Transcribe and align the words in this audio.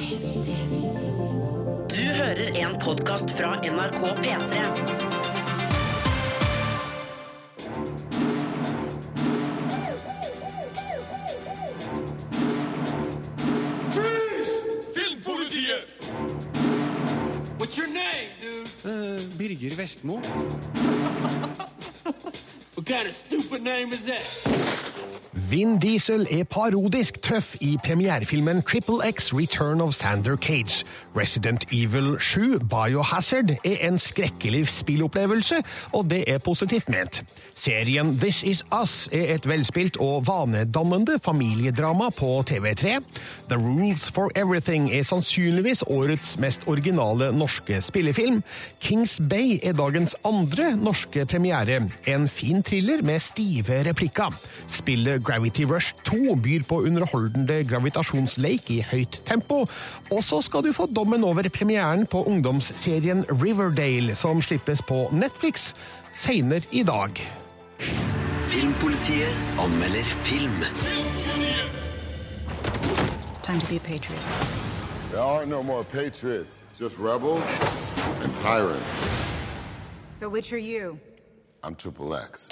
Du 0.00 0.06
hører 1.96 2.56
en 2.56 2.78
podkast 2.80 3.30
fra 3.36 3.50
NRK 3.60 4.00
P3. 4.22 4.62
Filmpolitiet! 14.94 15.84
What's 17.58 17.76
your 17.76 17.88
name, 17.88 18.30
dude? 18.40 18.68
Birger 19.36 19.74
Vestmo. 19.76 20.14
What 22.74 22.86
kind 22.86 23.06
of 23.06 23.12
stupid 23.12 23.62
name 23.62 23.90
is 23.92 24.02
that? 24.06 24.89
Vin 25.50 25.80
Diesel 25.82 26.28
er 26.30 26.44
parodisk 26.44 27.16
tøff 27.26 27.56
i 27.60 27.72
premierefilmen 27.82 28.62
Triple 28.62 29.02
X 29.10 29.32
Return 29.34 29.80
of 29.80 29.94
Sander 29.94 30.36
Cage. 30.36 30.84
Resident 31.16 31.64
Evil 31.72 32.16
7 32.20 32.58
Biohazard 32.70 33.50
er 33.64 33.80
en 33.88 33.98
skrekkelig 33.98 34.68
spillopplevelse, 34.68 35.62
og 35.92 36.10
det 36.10 36.24
er 36.30 36.38
positivt 36.38 36.88
ment. 36.88 37.22
Serien 37.56 38.14
This 38.18 38.42
Is 38.42 38.62
Us 38.82 39.08
er 39.12 39.34
et 39.34 39.48
velspilt 39.48 39.98
og 40.00 40.26
vanedannende 40.28 41.18
familiedrama 41.22 42.10
på 42.16 42.44
TV3. 42.50 43.00
The 43.50 43.58
Rules 43.58 44.06
for 44.14 44.30
Everything 44.38 44.88
er 44.94 45.02
sannsynligvis 45.02 45.82
årets 45.90 46.36
mest 46.38 46.68
originale 46.70 47.32
norske 47.34 47.80
spillefilm. 47.82 48.42
Kings 48.80 49.18
Bay 49.30 49.58
er 49.62 49.74
dagens 49.76 50.16
andre 50.24 50.76
norske 50.76 51.26
premiere, 51.26 51.80
en 52.06 52.28
fin 52.28 52.62
thriller 52.62 53.02
med 53.02 53.18
stive 53.20 53.82
replikker. 53.88 54.30
Spillet 54.68 55.24
Gravity 55.24 55.66
Rush 55.66 55.94
2 56.06 56.38
byr 56.44 56.62
på 56.68 56.80
underholdende 56.86 57.64
gravitasjonsleik 57.68 58.70
i 58.70 58.80
høyt 58.92 59.20
tempo, 59.26 59.64
og 60.10 60.24
så 60.24 60.40
skal 60.46 60.64
du 60.64 60.72
få 60.72 60.86
dommen 61.00 61.24
over 61.24 61.48
premieren 61.48 62.06
på 62.06 62.24
ungdomsserien 62.24 63.24
Riverdale, 63.24 64.14
som 64.14 64.42
slippes 64.42 64.82
på 64.82 65.08
Netflix 65.12 65.74
seinere 66.12 66.60
i 66.70 66.82
dag. 66.82 67.16
Filmpolitiet 68.48 69.36
anmelder 69.58 70.04
film. 70.04 70.64
It's 73.30 73.40
time 73.40 73.60
to 73.60 73.66
be 73.70 73.76
a 73.76 73.80
patriot. 73.80 74.22
There 75.10 75.22
are 75.22 75.46
no 75.46 75.62
more 75.62 75.84
patriots, 75.84 76.64
just 76.80 76.98
rebels 76.98 77.44
and 78.22 78.36
tyrants. 78.36 79.08
So 80.20 80.28
which 80.28 80.52
are 80.52 80.62
you? 80.62 80.98
I'm 81.64 81.74
Triple 81.74 82.14
X. 82.14 82.48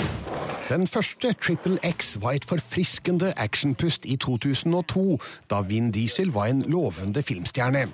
Den 0.68 0.86
første 0.86 1.32
Triple 1.32 1.78
X 1.96 2.16
var 2.20 2.32
et 2.36 2.44
forfriskende 2.44 3.32
actionpust 3.36 4.04
i 4.04 4.16
2002, 4.16 5.20
da 5.50 5.62
Vin 5.64 5.88
Diesel 5.92 6.28
var 6.34 6.50
en 6.52 6.60
lovende 6.62 7.22
filmstjerne. 7.22 7.86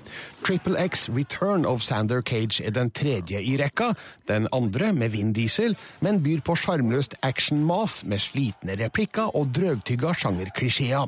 Triple 0.47 0.89
X 0.89 1.09
Return 1.09 1.65
of 1.65 1.83
Sander 1.83 2.21
Cage 2.21 2.65
er 2.65 2.71
den 2.71 2.91
tredje 2.91 3.39
i 3.43 3.55
rekka, 3.63 3.93
den 4.29 4.49
andre 4.53 4.93
med 4.93 5.09
Vin 5.09 5.33
Diesel, 5.33 5.77
men 6.01 6.23
byr 6.23 6.41
på 6.45 6.57
sjarmløst 6.59 7.15
actionmas 7.23 8.05
med 8.05 8.19
slitne 8.19 8.75
replikker 8.85 9.37
og 9.37 9.55
drøvtygga 9.55 10.13
sjangerklisjeer. 10.13 11.07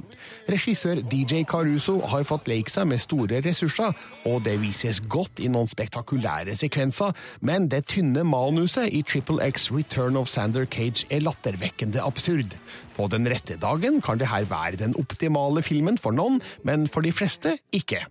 Regissør 0.49 1.03
DJ 1.11 1.43
Caruso 1.43 1.99
har 2.07 2.23
fått 2.23 2.47
leke 2.49 2.71
seg 2.71 2.87
med 2.93 3.03
store 3.03 3.43
ressurser, 3.43 3.91
og 4.25 4.45
det 4.47 4.61
vises 4.63 5.03
godt 5.09 5.43
i 5.43 5.51
noen 5.51 5.67
spektakulære 5.67 6.55
sekvenser, 6.57 7.11
men 7.41 7.67
det 7.75 7.89
tynne 7.91 8.23
manuset 8.23 8.95
i 8.95 9.03
Triple 9.03 9.51
X 9.51 9.73
Return 9.75 10.17
of 10.17 10.31
Sander 10.31 10.65
Cage 10.65 11.11
er 11.11 11.16
lattervekkende 11.22 12.03
absurd. 12.05 12.56
På 12.97 13.09
den 13.12 13.28
rette 13.28 13.59
dagen 13.61 14.00
kan 14.05 14.19
det 14.19 14.31
her 14.33 14.48
være 14.50 14.81
den 14.84 14.97
optimale 14.98 15.62
filmen 15.62 15.98
for 15.98 16.17
noen, 16.17 16.41
men 16.64 16.89
for 16.89 17.05
de 17.05 17.12
fleste 17.12 17.58
ikke. 17.73 18.06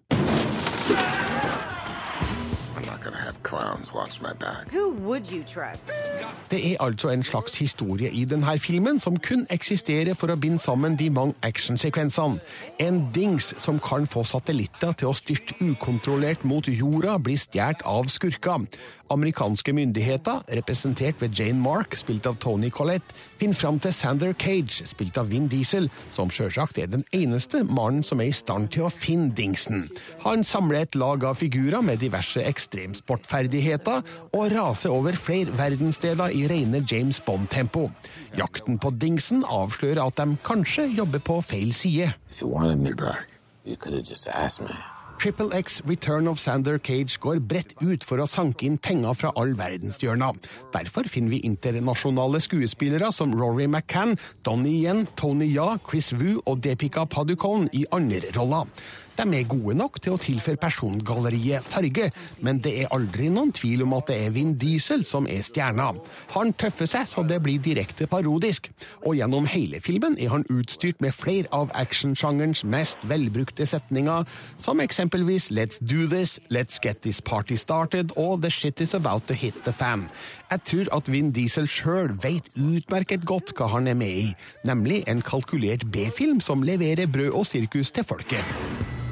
I'm 2.76 2.86
not 2.86 3.02
gonna 3.04 3.18
have 3.18 3.42
clowns 3.44 3.94
watch 3.94 4.22
my 4.22 4.34
back. 4.40 4.72
Who 4.72 4.92
would 5.08 5.32
you 5.32 5.44
trust? 5.44 5.92
Det 6.52 6.72
er 6.72 6.84
altså 6.84 7.10
en 7.10 7.24
slags 7.24 7.58
historie 7.60 8.12
i 8.12 8.26
denne 8.26 8.60
filmen 8.60 9.00
som 9.00 9.18
kun 9.20 9.48
eksisterer 9.50 10.14
for 10.14 10.30
å 10.30 10.36
binde 10.38 10.62
sammen 10.62 10.98
de 11.00 11.10
mange 11.10 11.34
actionsekvensene. 11.44 12.40
En 12.80 13.00
dings 13.16 13.54
som 13.58 13.80
kan 13.80 14.06
få 14.08 14.24
satellitter 14.24 14.94
til 15.00 15.10
å 15.10 15.16
styrte 15.18 15.58
ukontrollert 15.64 16.46
mot 16.46 16.68
jorda, 16.68 17.18
blir 17.18 17.40
stjålet 17.42 17.82
av 17.86 18.12
skurker. 18.14 18.68
Amerikanske 19.14 19.74
myndigheter, 19.74 20.42
representert 20.58 21.22
ved 21.22 21.38
Jane 21.38 21.62
Mark, 21.62 21.94
spilt 21.96 22.26
av 22.26 22.40
Tony 22.42 22.72
Collette, 22.74 23.14
finner 23.38 23.58
fram 23.58 23.78
til 23.80 23.94
Sander 23.94 24.34
Cage, 24.34 24.88
spilt 24.90 25.18
av 25.22 25.30
Vin 25.30 25.46
Diesel, 25.52 25.90
som 26.16 26.32
sjølsagt 26.34 26.80
er 26.82 26.90
den 26.90 27.06
eneste 27.14 27.62
mannen 27.68 28.02
som 28.06 28.24
er 28.24 28.32
i 28.32 28.36
stand 28.36 28.72
til 28.74 28.88
å 28.88 28.94
finne 28.94 29.30
dingsen. 29.38 29.86
Han 30.26 30.44
samler 30.48 30.86
et 30.88 30.98
lag 30.98 31.24
av 31.28 31.38
figurer 31.42 31.86
med 31.86 32.02
diverse 32.02 32.42
ekstremsportferdigheter 32.42 34.02
og 34.32 34.50
raser 34.56 34.96
over 34.96 35.18
flere 35.20 35.54
verdensdeler 35.60 36.34
i 36.34 36.48
rene 36.50 36.82
James 36.90 37.22
Bond-tempo. 37.22 37.90
Jakten 38.40 38.82
på 38.82 38.94
dingsen 38.98 39.46
avslører 39.46 40.02
at 40.08 40.18
de 40.18 40.40
kanskje 40.46 40.90
jobber 40.98 41.22
på 41.22 41.42
feil 41.46 41.74
side. 41.78 42.14
If 42.32 42.42
you 42.42 42.50
wanted 42.50 42.82
me 42.82 42.94
back, 42.94 43.28
you 43.64 43.76
could 43.76 43.94
have 43.94 44.04
just 44.04 44.28
asked 44.28 44.62
me. 44.62 44.76
Triple 45.20 45.54
X 45.54 45.82
Return 45.86 46.28
of 46.28 46.40
Sander 46.40 46.78
Cage 46.78 47.18
går 47.22 47.40
bredt 47.40 47.74
ut 47.82 48.04
for 48.06 48.22
å 48.22 48.28
sanke 48.30 48.68
inn 48.68 48.78
penger 48.78 49.16
fra 49.18 49.32
all 49.40 49.56
verdenshjørna. 49.58 50.34
Derfor 50.76 51.10
finner 51.12 51.34
vi 51.34 51.42
internasjonale 51.48 52.42
skuespillere 52.44 53.12
som 53.16 53.34
Rory 53.36 53.66
McCann, 53.66 54.18
Donnie 54.46 54.84
Yen, 54.84 55.08
Tony 55.18 55.50
Ya, 55.54 55.78
Chris 55.88 56.12
Wu 56.14 56.42
og 56.46 56.62
Depika 56.66 57.08
Padukone 57.10 57.72
i 57.74 57.86
andre 57.96 58.34
roller. 58.38 58.70
De 59.16 59.24
er 59.24 59.48
gode 59.48 59.78
nok 59.80 59.96
til 60.04 60.16
å 60.16 60.20
tilføre 60.20 60.60
persongalleriet 60.60 61.64
farge, 61.64 62.10
men 62.44 62.60
det 62.64 62.74
er 62.82 62.92
aldri 62.96 63.30
noen 63.32 63.54
tvil 63.56 63.86
om 63.86 63.94
at 63.96 64.10
det 64.12 64.18
er 64.26 64.34
Vin 64.36 64.56
Diesel 64.60 65.06
som 65.08 65.28
er 65.32 65.44
stjerna. 65.46 65.94
Han 66.34 66.52
tøffer 66.60 66.90
seg 66.90 67.08
så 67.08 67.24
det 67.24 67.40
blir 67.46 67.62
direkte 67.64 68.10
parodisk, 68.12 68.68
og 69.06 69.16
gjennom 69.16 69.48
hele 69.48 69.80
filmen 69.84 70.18
er 70.20 70.34
han 70.34 70.44
utstyrt 70.52 71.00
med 71.04 71.16
flere 71.16 71.48
av 71.56 71.72
actionsjangerens 71.80 72.66
mest 72.68 73.06
velbrukte 73.08 73.68
setninger, 73.70 74.28
som 74.60 74.84
eksempelvis 74.84 75.48
Let's 75.56 75.80
do 75.80 76.10
this, 76.12 76.40
Let's 76.52 76.82
get 76.84 77.02
this 77.08 77.22
party 77.22 77.56
started 77.56 78.12
og 78.20 78.44
The 78.44 78.52
shit 78.52 78.82
is 78.82 78.94
about 78.94 79.28
to 79.28 79.34
hit 79.34 79.64
the 79.64 79.72
fan. 79.72 80.10
Jeg 80.52 80.64
tror 80.68 80.92
at 81.00 81.08
Vin 81.12 81.32
Diesel 81.32 81.70
sjøl 81.72 82.12
vet 82.24 82.52
utmerket 82.60 83.24
godt 83.26 83.56
hva 83.56 83.72
han 83.78 83.88
er 83.88 83.98
med 83.98 84.12
i, 84.12 84.28
nemlig 84.68 85.04
en 85.08 85.24
kalkulert 85.26 85.88
B-film 85.92 86.44
som 86.44 86.68
leverer 86.68 87.08
brød 87.08 87.32
og 87.32 87.48
sirkus 87.50 87.96
til 87.96 88.04
folket. 88.04 89.05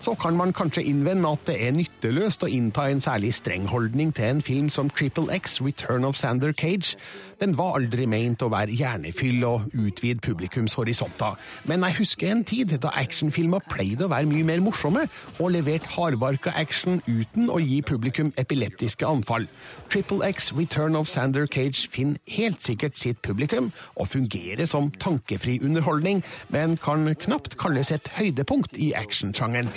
Så 0.00 0.14
kan 0.14 0.36
man 0.36 0.52
kanskje 0.56 0.82
innvende 0.88 1.28
at 1.28 1.42
det 1.44 1.58
er 1.60 1.74
nytteløst 1.76 2.46
å 2.46 2.48
innta 2.48 2.86
en 2.88 3.02
særlig 3.04 3.34
streng 3.36 3.66
holdning 3.68 4.14
til 4.16 4.24
en 4.24 4.38
film 4.40 4.70
som 4.72 4.88
Triple 4.88 5.28
X 5.36 5.58
Return 5.60 6.06
of 6.08 6.16
Sander 6.16 6.54
Cage. 6.56 6.94
Den 7.40 7.52
var 7.58 7.76
aldri 7.76 8.06
meint 8.08 8.40
å 8.40 8.48
være 8.48 8.72
hjernefyll 8.78 9.44
og 9.44 9.66
utvide 9.76 10.24
publikums 10.24 10.78
horisonter. 10.80 11.36
Men 11.68 11.84
jeg 11.84 11.98
husker 11.98 12.32
en 12.32 12.44
tid 12.48 12.72
da 12.80 12.94
actionfilmer 13.02 13.60
pleide 13.68 14.06
å 14.06 14.12
være 14.14 14.30
mye 14.30 14.46
mer 14.48 14.64
morsomme, 14.64 15.04
og 15.36 15.52
levert 15.52 15.90
hardbarka 15.92 16.54
action 16.56 17.02
uten 17.04 17.52
å 17.52 17.60
gi 17.60 17.82
publikum 17.84 18.32
epileptiske 18.40 19.04
anfall. 19.04 19.50
Triple 19.90 20.22
X 20.22 20.52
Return 20.52 20.94
of 20.94 21.08
Sander 21.08 21.46
Cage 21.46 21.88
finner 21.90 22.18
helt 22.28 22.62
sikkert 22.62 22.98
sitt 22.98 23.22
publikum, 23.22 23.72
og 23.96 24.08
fungerer 24.08 24.66
som 24.66 24.92
tankefri 25.02 25.58
underholdning, 25.64 26.22
men 26.48 26.76
kan 26.78 27.14
knapt 27.24 27.56
kalles 27.58 27.90
et 27.90 28.08
høydepunkt 28.14 28.78
i 28.78 28.92
actionsjangeren. 28.94 29.68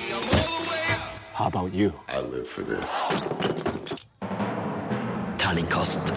How 1.34 1.47
about 1.47 1.73
you? 1.73 1.91
I 2.09 2.22
live 2.22 2.46
for 2.46 2.62
this. 2.62 2.94
Terningkast 5.41 6.13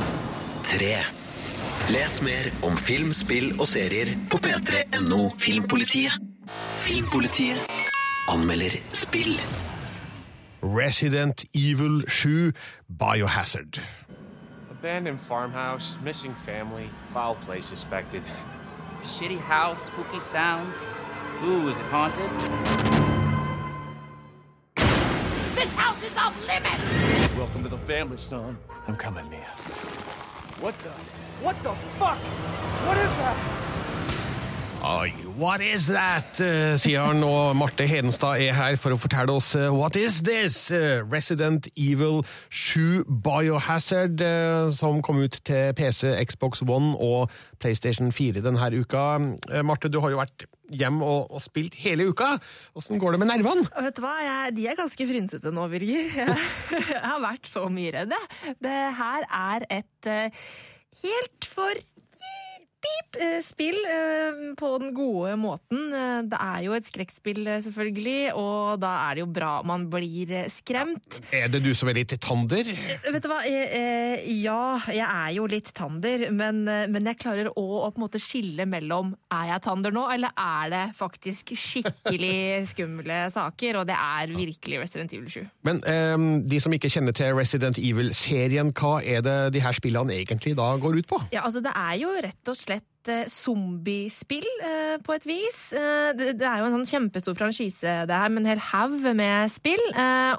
tre. 0.65 0.99
Les 1.89 2.23
mer 2.23 2.51
om 2.69 2.77
film, 2.77 3.13
spill 3.17 3.55
og 3.61 3.69
serier 3.71 4.13
på 4.31 4.37
p3.no 4.45 5.31
Filmpolitiet. 5.39 6.21
Filmpolitiet 6.85 7.79
anmelder 8.29 8.77
spill. 8.93 9.39
Resident 10.63 11.45
Evil 11.53 12.03
7 12.09 12.55
Biohazard. 12.97 13.79
Abandoned 14.71 15.21
farmhouse, 15.21 15.99
missing 16.03 16.35
family, 16.35 16.89
foul 17.11 17.35
play 17.37 17.61
suspected. 17.61 18.23
Shitty 19.03 19.39
house, 19.39 19.87
spooky 19.87 20.21
sounds. 20.21 20.75
Ooh, 21.45 21.69
is 21.69 21.77
it 21.77 21.85
haunted? 21.85 22.31
This 25.55 25.69
house 25.75 26.03
is 26.03 26.17
off 26.17 26.35
limits! 26.47 27.37
Welcome 27.37 27.63
to 27.63 27.69
the 27.69 27.79
family, 27.79 28.17
son. 28.17 28.57
I'm 28.87 28.97
coming, 28.97 29.29
Mia. 29.29 29.41
What 30.61 30.79
the? 30.79 30.91
What 31.45 31.63
the 31.63 31.75
fuck? 31.99 32.19
What 32.19 32.97
is 32.97 33.11
that? 33.17 33.76
What 34.87 35.61
is 35.61 35.89
that? 35.91 36.39
eh, 36.39 36.77
sier 36.79 37.03
han, 37.09 37.25
og 37.27 37.57
Marte 37.59 37.87
Hedenstad 37.91 38.39
er 38.39 38.55
her 38.55 38.77
for 38.79 38.95
å 38.95 38.99
fortelle 39.01 39.35
oss 39.35 39.49
eh, 39.59 39.67
what 39.75 39.97
is 39.99 40.21
this? 40.23 40.71
Eh, 40.71 41.01
Resident 41.11 41.67
Evil 41.75 42.21
7 42.55 43.03
Biohazard, 43.25 44.23
som 44.79 45.01
kom 45.03 45.19
ut 45.25 45.41
til 45.49 45.75
PC, 45.75 46.13
Xbox 46.31 46.63
One 46.63 46.95
og 47.03 47.35
PlayStation 47.59 48.13
4 48.15 48.45
denne 48.47 48.69
uka. 48.79 49.03
Marte, 49.67 49.91
du 49.91 49.99
har 50.05 50.15
jo 50.15 50.21
vært 50.23 50.47
hjem 50.71 51.03
og, 51.03 51.35
og 51.35 51.43
spilt 51.43 51.75
hele 51.83 52.07
uka. 52.13 52.37
Åssen 52.79 53.03
går 53.03 53.17
det 53.17 53.23
med 53.25 53.33
nervene? 53.33 53.67
Vet 53.89 53.99
du 53.99 54.05
hva? 54.07 54.15
Jeg, 54.23 54.55
de 54.61 54.69
er 54.71 54.79
ganske 54.79 55.09
frynsete 55.11 55.55
nå, 55.55 55.67
Birger. 55.73 56.15
Jeg, 56.23 56.39
jeg 56.95 57.03
har 57.03 57.21
vært 57.27 57.51
så 57.51 57.67
mye 57.73 57.91
redd, 57.99 58.15
jeg. 58.15 58.57
Det 58.63 58.79
her 59.03 59.27
er 59.27 59.67
et 59.81 60.11
helt 61.03 61.51
for 61.51 61.87
pip 62.87 63.19
eh, 63.21 63.39
spill 63.45 63.77
eh, 63.91 64.41
på 64.59 64.71
den 64.83 64.93
gode 64.97 65.35
måten. 65.41 65.89
Eh, 65.93 66.23
Det 66.31 66.39
er 66.41 66.63
jo 66.67 66.75
et 66.77 66.87
skrekkspill, 66.89 67.43
selvfølgelig, 67.67 68.33
og 68.39 68.81
da 68.83 68.93
er 69.09 69.19
det 69.19 69.25
jo 69.25 69.29
bra 69.37 69.53
man 69.67 69.89
blir 69.93 70.33
skremt. 70.53 71.19
skremt. 71.19 71.21
Er 71.35 71.49
det 71.53 71.63
du 71.65 71.73
som 71.77 71.89
er 71.91 71.99
litt 71.99 72.13
tander? 72.23 72.69
Vet 73.07 73.23
du 73.25 73.29
hva? 73.31 73.41
Ja, 73.47 74.61
jeg 74.91 75.05
er 75.07 75.31
jo 75.37 75.47
litt 75.51 75.71
tander, 75.77 76.27
men, 76.35 76.63
men 76.67 77.09
jeg 77.11 77.19
klarer 77.23 77.51
òg 77.53 77.75
å 77.87 77.91
på 77.93 78.01
en 78.01 78.05
måte 78.07 78.21
skille 78.23 78.67
mellom 78.69 79.13
er 79.33 79.53
jeg 79.53 79.65
tander 79.67 79.95
nå, 79.95 80.07
eller 80.13 80.35
er 80.37 80.73
det 80.73 80.83
faktisk 80.99 81.53
skikkelig 81.57 82.67
skumle 82.73 83.21
saker? 83.35 83.81
Og 83.83 83.87
det 83.89 83.97
er 83.97 84.33
virkelig 84.35 84.81
Resident 84.83 85.15
Evil 85.17 85.31
7. 85.33 85.41
Men 85.69 85.81
eh, 85.89 86.17
de 86.51 86.61
som 86.63 86.75
ikke 86.77 86.91
kjenner 86.93 87.17
til 87.17 87.35
Resident 87.39 87.79
Evil-serien, 87.81 88.73
hva 88.77 88.99
er 89.03 89.23
det 89.27 89.37
de 89.57 89.63
her 89.65 89.77
spillene 89.77 90.17
egentlig 90.21 90.57
da 90.59 90.73
går 90.83 91.01
ut 91.03 91.11
på? 91.11 91.21
Ja, 91.35 91.45
altså 91.49 91.63
det 91.65 91.73
er 91.77 91.97
jo 92.03 92.13
rett 92.27 92.53
og 92.53 92.59
slett 92.59 92.76
eh, 93.13 93.27
zombiespill 93.31 94.47
eh, 94.65 94.97
på 95.03 95.15
et 95.17 95.27
vis. 95.29 95.59
Eh, 95.77 96.11
det, 96.17 96.35
er 96.41 96.61
jo 96.61 96.69
en 96.69 96.77
sånn 96.79 96.89
kjempestor 96.89 97.37
franchise 97.39 97.95
det 98.09 98.21
her, 98.21 98.33
med 98.33 98.45
en 98.45 98.51
hel 98.55 98.63
haug 98.71 99.07
med 99.17 99.51
spill. 99.53 99.83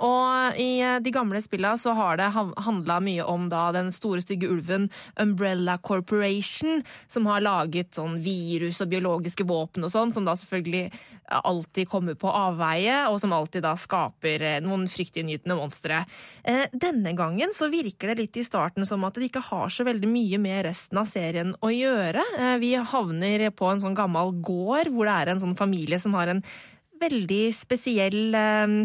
Og 0.04 0.60
i 0.62 0.82
de 1.04 1.14
gamle 1.14 1.42
spillene 1.44 1.80
så 1.80 1.94
har 1.98 2.20
det 2.20 2.30
handla 2.34 3.00
mye 3.04 3.26
om 3.28 3.48
da 3.52 3.70
den 3.76 3.92
store 3.94 4.24
stygge 4.24 4.50
ulven 4.52 4.90
Umbrella 5.22 5.78
Corporation, 5.78 6.84
som 7.12 7.30
har 7.30 7.46
laget 7.46 7.98
sånn 7.98 8.20
virus 8.24 8.82
og 8.84 8.92
biologiske 8.92 9.48
våpen 9.48 9.86
og 9.88 9.94
sånn, 9.94 10.14
som 10.16 10.28
da 10.28 10.36
selvfølgelig 10.38 10.90
alltid 11.28 11.90
kommer 11.92 12.16
på 12.16 12.32
avveie, 12.32 13.02
og 13.12 13.20
som 13.20 13.34
alltid 13.36 13.66
da 13.66 13.74
skaper 13.80 14.46
noen 14.64 14.86
fryktinngytende 14.88 15.58
monstre. 15.60 16.06
Denne 16.72 17.12
gangen 17.18 17.52
så 17.56 17.68
virker 17.72 18.14
det 18.14 18.22
litt 18.22 18.40
i 18.40 18.46
starten 18.48 18.88
som 18.88 19.04
at 19.04 19.18
det 19.18 19.28
ikke 19.28 19.44
har 19.50 19.74
så 19.74 19.84
veldig 19.88 20.08
mye 20.08 20.40
med 20.40 20.64
resten 20.70 21.02
av 21.02 21.10
serien 21.12 21.52
å 21.60 21.72
gjøre. 21.74 22.24
Eh, 22.58 22.62
Vi 22.62 22.76
havner 22.76 23.50
på 23.56 23.72
en 23.72 23.82
sånn 23.84 23.98
gammel 23.98 24.36
gård 24.42 24.92
hvor 24.94 25.08
det 25.08 25.18
er 25.18 25.34
en 25.34 25.44
sånn 25.44 25.58
familie 25.58 26.00
som 26.02 26.18
har 26.18 26.34
en 26.34 26.44
veldig 26.98 27.44
spesiell 27.54 28.34
eh, 28.36 28.78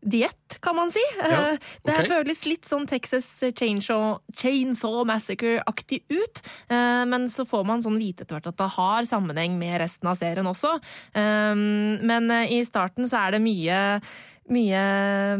diett, 0.00 0.56
kan 0.64 0.78
man 0.78 0.88
si. 0.92 1.02
Ja, 1.20 1.52
okay. 1.52 1.58
Det 1.84 2.06
føles 2.08 2.46
litt 2.48 2.64
sånn 2.64 2.86
Texas 2.88 3.28
Chainsaw, 3.44 4.22
Chainsaw 4.32 5.02
Massacre-aktig 5.04 6.00
ut, 6.08 6.40
eh, 6.72 7.04
men 7.04 7.28
så 7.28 7.44
får 7.44 7.66
man 7.68 7.84
sånn 7.84 8.00
vite 8.00 8.24
etter 8.24 8.38
hvert 8.38 8.48
at 8.48 8.60
det 8.62 8.70
har 8.78 9.10
sammenheng 9.10 9.58
med 9.60 9.76
resten 9.84 10.08
av 10.08 10.16
serien 10.16 10.48
også. 10.48 10.78
Men 11.12 12.32
eh, 12.32 12.56
i 12.56 12.64
starten 12.64 13.08
så 13.10 13.26
er 13.26 13.36
det 13.36 13.44
mye 13.44 14.00
mye 14.50 14.82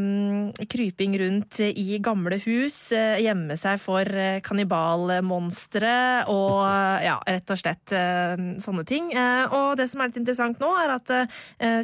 mm, 0.01 0.67
kryping 0.71 1.17
rundt 1.21 1.59
i 1.67 1.99
gamle 2.03 2.39
hus, 2.45 2.77
eh, 2.97 3.19
gjemme 3.25 3.57
seg 3.59 3.81
for 3.83 4.07
eh, 4.07 4.39
kannibalmonstre 4.47 5.95
og 6.31 6.63
eh, 6.65 7.07
ja, 7.09 7.17
rett 7.27 7.53
og 7.53 7.61
slett 7.61 7.95
sånne 8.63 8.85
ting. 8.87 9.11
Og 9.11 9.75
det 9.79 9.89
som 9.91 10.01
er 10.03 10.11
litt 10.11 10.21
interessant 10.21 10.61
nå, 10.63 10.71
er 10.79 10.95
at 10.95 11.11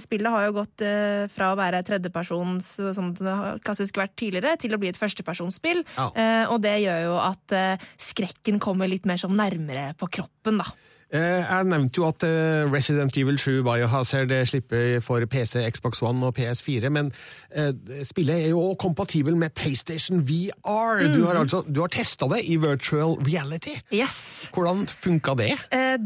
spillet 0.03 0.33
har 0.33 0.47
jo 0.47 0.55
gått 0.61 0.85
fra 1.33 1.51
å 1.53 1.59
være 1.59 1.83
tredjepersons, 1.87 2.69
som 2.97 3.13
det 3.19 3.27
har 3.27 3.61
klassisk 3.65 3.99
vært 3.99 4.15
tidligere, 4.19 4.57
til 4.61 4.77
å 4.77 4.81
bli 4.81 4.93
et 4.93 4.99
førstepersonsspill. 5.01 5.83
Eh, 6.15 6.45
Og 6.47 6.61
det 6.63 6.77
gjør 6.85 7.01
jo 7.09 7.17
at 7.23 7.57
skrekken 8.01 8.61
kommer 8.63 8.91
litt 8.91 9.07
mer 9.09 9.21
sånn 9.21 9.37
nærmere 9.39 9.93
på 9.99 10.09
kroppen, 10.19 10.63
da. 10.63 10.71
Eh, 11.15 11.45
Jeg 11.47 11.65
nevnte 11.71 12.01
jo 12.01 12.07
at 12.09 12.25
eh, 12.27 12.65
Resident 12.73 13.15
Evil 13.17 13.37
7 13.39 13.61
Biohazard 13.63 14.33
slipper 14.51 14.99
for 15.05 15.23
PC, 15.31 15.63
Xbox 15.71 16.01
One 16.03 16.27
og 16.27 16.35
PS4, 16.35 16.89
men 16.91 17.13
eh, 17.55 17.71
spillet 18.09 18.41
er 18.49 18.49
jo 18.51 18.73
kompatibel 18.75 19.37
med 19.39 19.55
PlayStation 19.55 20.19
VR. 20.27 21.07
Du 21.15 21.21
har 21.29 21.35
Mhm. 21.39 21.43
altså 21.45 21.63
du 21.73 21.81
har 21.81 21.89
testa 21.95 22.27
det 22.27 22.41
i 22.51 22.57
virtual 22.57 23.15
reality. 23.23 23.77
Yes. 23.95 24.51
Hvordan 24.53 24.87
funka 24.89 25.37
det? 25.39 25.53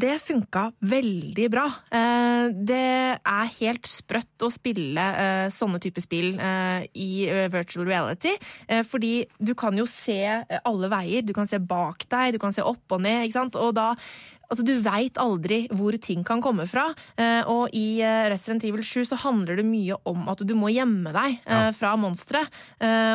Det 0.00 0.20
funka 0.20 0.66
veldig 0.82 1.48
bra. 1.50 1.64
Det 2.52 3.18
er 3.24 3.48
helt 3.60 3.86
sprøtt 3.88 4.44
å 4.44 4.50
spille 4.52 5.06
sånne 5.50 5.80
typer 5.80 6.00
spill 6.04 6.34
i 6.94 7.10
virtual 7.52 7.86
reality, 7.88 8.36
fordi 8.84 9.24
du 9.42 9.54
kan 9.54 9.76
jo 9.78 9.86
se 9.86 10.20
alle 10.64 10.90
veier. 10.92 11.22
Du 11.26 11.32
kan 11.32 11.46
se 11.46 11.58
bak 11.58 12.04
deg, 12.10 12.32
du 12.34 12.38
kan 12.38 12.52
se 12.52 12.62
opp 12.62 12.92
og 12.92 13.00
ned, 13.00 13.24
ikke 13.28 13.38
sant? 13.40 13.56
Og 13.56 13.74
da 13.74 13.94
Altså, 14.50 14.66
Du 14.66 14.74
veit 14.82 15.18
aldri 15.22 15.62
hvor 15.70 15.94
ting 16.02 16.24
kan 16.26 16.42
komme 16.42 16.66
fra. 16.70 16.88
Eh, 17.14 17.46
og 17.46 17.70
i 17.76 18.02
eh, 18.02 18.26
Resident 18.32 18.66
Evil 18.66 18.82
7 18.82 19.06
så 19.12 19.20
handler 19.22 19.60
det 19.60 19.66
mye 19.68 19.98
om 20.10 20.26
at 20.32 20.42
du 20.42 20.56
må 20.58 20.72
gjemme 20.74 21.14
deg 21.14 21.38
eh, 21.46 21.70
fra 21.76 21.94
monstre. 22.00 22.42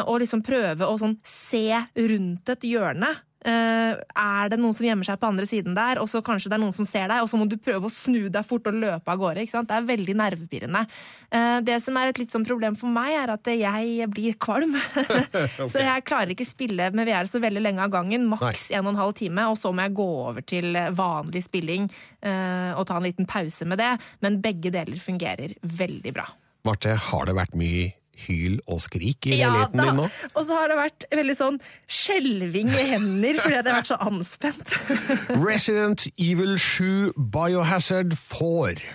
Og 0.06 0.20
liksom 0.22 0.44
prøve 0.46 0.88
å 0.88 0.98
sånn 1.00 1.18
se 1.28 1.68
rundt 1.98 2.52
et 2.54 2.68
hjørne. 2.70 3.10
Eh, 3.46 3.94
er 3.94 4.50
det 4.50 4.58
noen 4.58 4.74
som 4.74 4.88
gjemmer 4.88 5.06
seg 5.06 5.20
på 5.22 5.30
andre 5.30 5.46
siden 5.46 5.76
der, 5.78 6.00
og 6.02 6.10
så 6.10 6.22
kanskje 6.26 6.50
det 6.50 6.58
er 6.58 6.64
noen 6.64 6.76
som 6.76 6.88
ser 6.88 7.06
deg, 7.12 7.22
og 7.22 7.30
så 7.30 7.38
må 7.38 7.46
du 7.50 7.58
prøve 7.62 7.86
å 7.86 7.94
snu 7.94 8.26
deg 8.34 8.48
fort 8.48 8.66
og 8.72 8.80
løpe 8.82 9.12
av 9.12 9.20
gårde. 9.22 9.44
ikke 9.44 9.54
sant? 9.54 9.70
Det 9.70 9.78
er 9.78 9.90
veldig 9.90 10.16
nervepirrende. 10.22 10.82
Eh, 11.30 11.60
det 11.68 11.78
som 11.84 11.98
er 12.02 12.10
et 12.10 12.22
litt 12.22 12.34
sånn 12.34 12.48
problem 12.48 12.78
for 12.80 12.90
meg, 12.90 13.14
er 13.20 13.34
at 13.36 13.50
jeg 13.52 14.10
blir 14.14 14.38
kvalm. 14.42 14.74
Så 15.72 15.84
jeg 15.84 16.06
klarer 16.08 16.34
ikke 16.34 16.48
spille 16.48 16.90
med 16.96 17.08
VR 17.10 17.30
så 17.30 17.42
veldig 17.44 17.62
lenge 17.62 17.86
av 17.86 17.94
gangen, 17.94 18.26
maks 18.32 18.72
en 18.74 18.88
og 18.88 18.96
en 18.96 19.02
halv 19.04 19.14
time, 19.18 19.46
og 19.52 19.60
så 19.60 19.72
må 19.76 19.86
jeg 19.86 19.96
gå 19.98 20.08
over 20.26 20.46
til 20.46 20.78
vanlig 20.98 21.44
spilling 21.46 21.86
eh, 22.26 22.72
og 22.74 22.86
ta 22.90 22.98
en 22.98 23.06
liten 23.06 23.30
pause 23.30 23.68
med 23.70 23.82
det. 23.82 23.92
Men 24.26 24.42
begge 24.44 24.74
deler 24.74 25.00
fungerer 25.02 25.54
veldig 25.62 26.16
bra. 26.16 26.26
Marte, 26.66 26.96
har 26.98 27.30
det 27.30 27.38
vært 27.38 27.58
mye 27.60 27.92
hyl 28.26 28.60
og 28.66 28.82
skrik 28.86 29.28
i 29.28 29.36
Ja 29.40 29.52
leiligheten 29.52 29.82
da, 29.82 29.86
din 29.90 30.00
nå? 30.02 30.10
og 30.34 30.42
så 30.48 30.60
har 30.60 30.72
det 30.72 30.78
vært 30.80 31.08
veldig 31.12 31.38
sånn 31.38 31.60
skjelving 31.88 32.72
i 32.74 32.86
hender 32.94 33.40
fordi 33.44 33.60
at 33.60 33.66
jeg 33.66 33.74
har 33.74 33.82
vært 33.82 33.92
så 33.92 34.00
anspent. 34.10 34.76
Resident 35.50 36.08
Evil 36.16 36.56
7 36.60 37.16
Biohazard 37.36 38.16
4. 38.20 38.86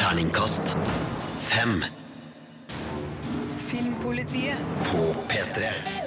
Terningkast 0.00 0.76
5. 1.52 1.84
Filmpolitiet. 3.70 4.58
på 4.90 5.14
P3. 5.28 6.01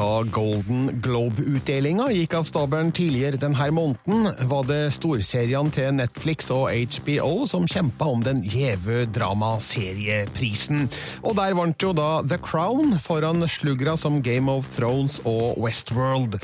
Da 0.00 0.22
Golden 0.22 0.86
Globe-utdelinga 1.04 2.06
gikk 2.14 2.32
av 2.38 2.46
stabelen 2.48 2.88
tidligere 2.96 3.36
denne 3.36 3.66
måneden, 3.76 4.30
var 4.48 4.64
det 4.64 4.94
storseriene 4.96 5.74
til 5.76 5.92
Netflix 5.98 6.48
og 6.54 6.70
HBO 6.72 7.44
som 7.50 7.66
kjempa 7.68 8.08
om 8.08 8.24
den 8.24 8.40
gjeve 8.40 9.02
dramaserieprisen. 9.12 10.88
Og 11.20 11.36
der 11.36 11.58
vant 11.58 11.84
jo 11.84 11.92
da 11.92 12.22
The 12.24 12.40
Crown 12.40 12.96
foran 13.04 13.44
sluggere 13.44 13.98
som 14.00 14.22
Game 14.24 14.48
of 14.48 14.72
Thrones 14.78 15.20
og 15.28 15.60
Westworld. 15.60 16.40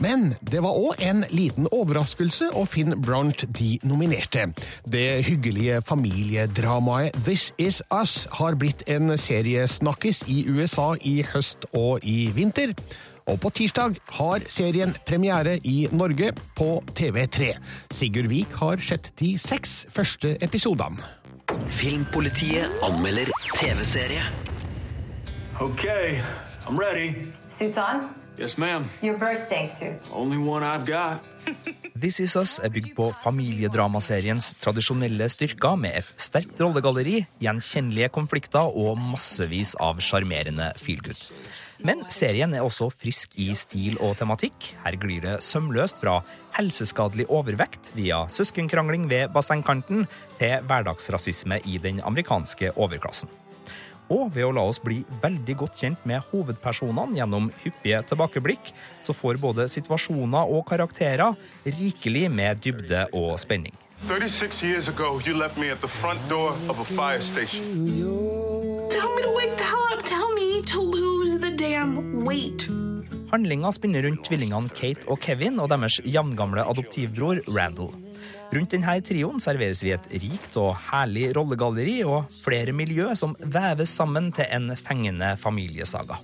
Men 0.00 0.34
det 0.40 0.62
var 0.64 0.78
òg 0.78 1.02
en 1.04 1.24
liten 1.30 1.68
overraskelse 1.72 2.50
å 2.56 2.64
finne 2.68 2.96
Brunt 2.96 3.44
de 3.58 3.74
nominerte. 3.84 4.48
Det 4.88 5.22
hyggelige 5.26 5.82
familiedramaet 5.84 7.16
This 7.26 7.50
Is 7.58 7.82
Us 7.92 8.26
har 8.38 8.56
blitt 8.60 8.84
en 8.88 9.12
seriesnakkis 9.18 10.24
i 10.32 10.44
USA 10.48 10.92
i 11.00 11.20
høst 11.34 11.66
og 11.72 12.04
i 12.06 12.30
vinter. 12.34 12.74
Og 13.30 13.38
på 13.42 13.52
tirsdag 13.54 13.98
har 14.18 14.42
serien 14.50 14.96
premiere 15.06 15.58
i 15.62 15.86
Norge 15.92 16.32
på 16.58 16.70
TV3. 16.98 17.52
Sigurd 17.94 18.30
Vik 18.32 18.56
har 18.58 18.82
sett 18.82 19.12
de 19.20 19.36
seks 19.38 19.84
første 19.92 20.34
episodene. 20.42 20.98
Filmpolitiet 21.68 22.82
anmelder 22.82 23.30
TV-serie. 23.58 24.24
Okay, 25.60 26.18
I'm 26.66 26.78
ready. 26.78 27.28
Suits 27.48 27.78
on? 27.78 28.21
Yes, 28.38 28.56
ma'am. 28.56 28.88
Your 29.02 29.18
birthday 29.18 29.66
suit. 29.68 30.08
Only 30.12 30.38
one 30.38 30.64
I've 30.64 30.86
got. 30.86 31.20
This 31.94 32.18
Is 32.20 32.36
Us 32.36 32.56
er 32.64 32.72
bygd 32.72 32.94
på 32.96 33.10
familiedramaseriens 33.22 34.54
tradisjonelle 34.62 35.28
styrker 35.30 35.76
med 35.78 35.98
et 36.00 36.08
sterkt 36.20 36.60
rollegalleri, 36.62 37.26
gjenkjennelige 37.44 38.08
konflikter 38.14 38.72
og 38.72 38.96
massevis 38.98 39.74
av 39.82 40.00
sjarmerende 40.02 40.70
feelgood. 40.80 41.20
Men 41.84 42.04
serien 42.14 42.54
er 42.54 42.64
også 42.64 42.88
frisk 42.94 43.36
i 43.42 43.50
stil 43.58 43.98
og 44.00 44.16
tematikk. 44.20 44.72
Her 44.84 44.96
glir 45.02 45.22
det 45.24 45.36
sømløst 45.44 46.00
fra 46.02 46.20
helseskadelig 46.56 47.28
overvekt 47.28 47.92
via 47.98 48.24
søskenkrangling 48.32 49.08
ved 49.10 49.28
bassengkanten 49.34 50.06
til 50.40 50.58
hverdagsrasisme 50.70 51.60
i 51.68 51.78
den 51.82 52.00
amerikanske 52.06 52.72
overklassen. 52.78 53.30
Og 54.12 54.32
ved 54.34 54.44
å 54.44 54.52
la 54.52 54.64
oss 54.68 54.80
bli 54.82 55.00
veldig 55.22 55.56
godt 55.62 55.78
kjent 55.80 56.02
med 56.08 56.20
hovedpersonene 56.32 57.16
gjennom 57.16 57.48
hyppige 57.62 58.02
tilbakeblikk, 58.10 58.72
så 59.00 59.16
får 59.16 59.40
både 59.40 59.68
situasjoner 59.72 60.52
og 60.52 60.66
karakterer 60.68 61.38
rikelig 61.64 62.28
med 62.30 62.60
dybde 62.64 63.06
og 63.16 63.38
spenning. 63.40 63.74
36 64.08 64.62
years 64.66 64.88
ago, 64.88 65.20
you 65.24 65.32
left 65.34 65.56
me 65.56 65.70
at 65.70 65.80
the 65.80 65.88
front 65.88 66.20
door 66.28 66.56
of 66.68 66.80
a 66.80 66.84
fire 66.84 67.20
station. 67.20 67.62
Tell 68.90 69.14
me 69.14 69.22
to 69.22 69.30
wake 69.30 69.56
the 69.56 69.64
hell 69.64 69.86
up. 69.92 70.04
Tell 70.04 70.34
me 70.34 70.62
to 70.62 70.80
lose 70.80 71.38
the 71.38 71.50
damn 71.50 72.24
weight. 72.24 72.68
Handlinga 73.32 73.70
spinner 73.72 74.02
rundt 74.02 74.26
tvillingene 74.26 74.68
Kate 74.76 75.08
og 75.08 75.22
Kevin 75.24 75.56
og 75.62 75.70
deres 75.72 76.02
jevngamle 76.04 76.66
adoptivbror 76.68 77.40
Randall. 77.48 77.94
Rundt 78.52 78.74
denne 78.74 78.98
trioen 79.00 79.40
serveres 79.40 79.80
vi 79.80 79.94
et 79.94 80.10
rikt 80.12 80.58
og 80.60 80.74
herlig 80.90 81.30
rollegalleri 81.38 82.02
og 82.04 82.28
flere 82.42 82.74
miljø 82.76 83.14
som 83.16 83.32
veves 83.40 83.94
sammen 83.96 84.28
til 84.36 84.44
en 84.52 84.74
fengende 84.76 85.30
familiesaga. 85.40 86.18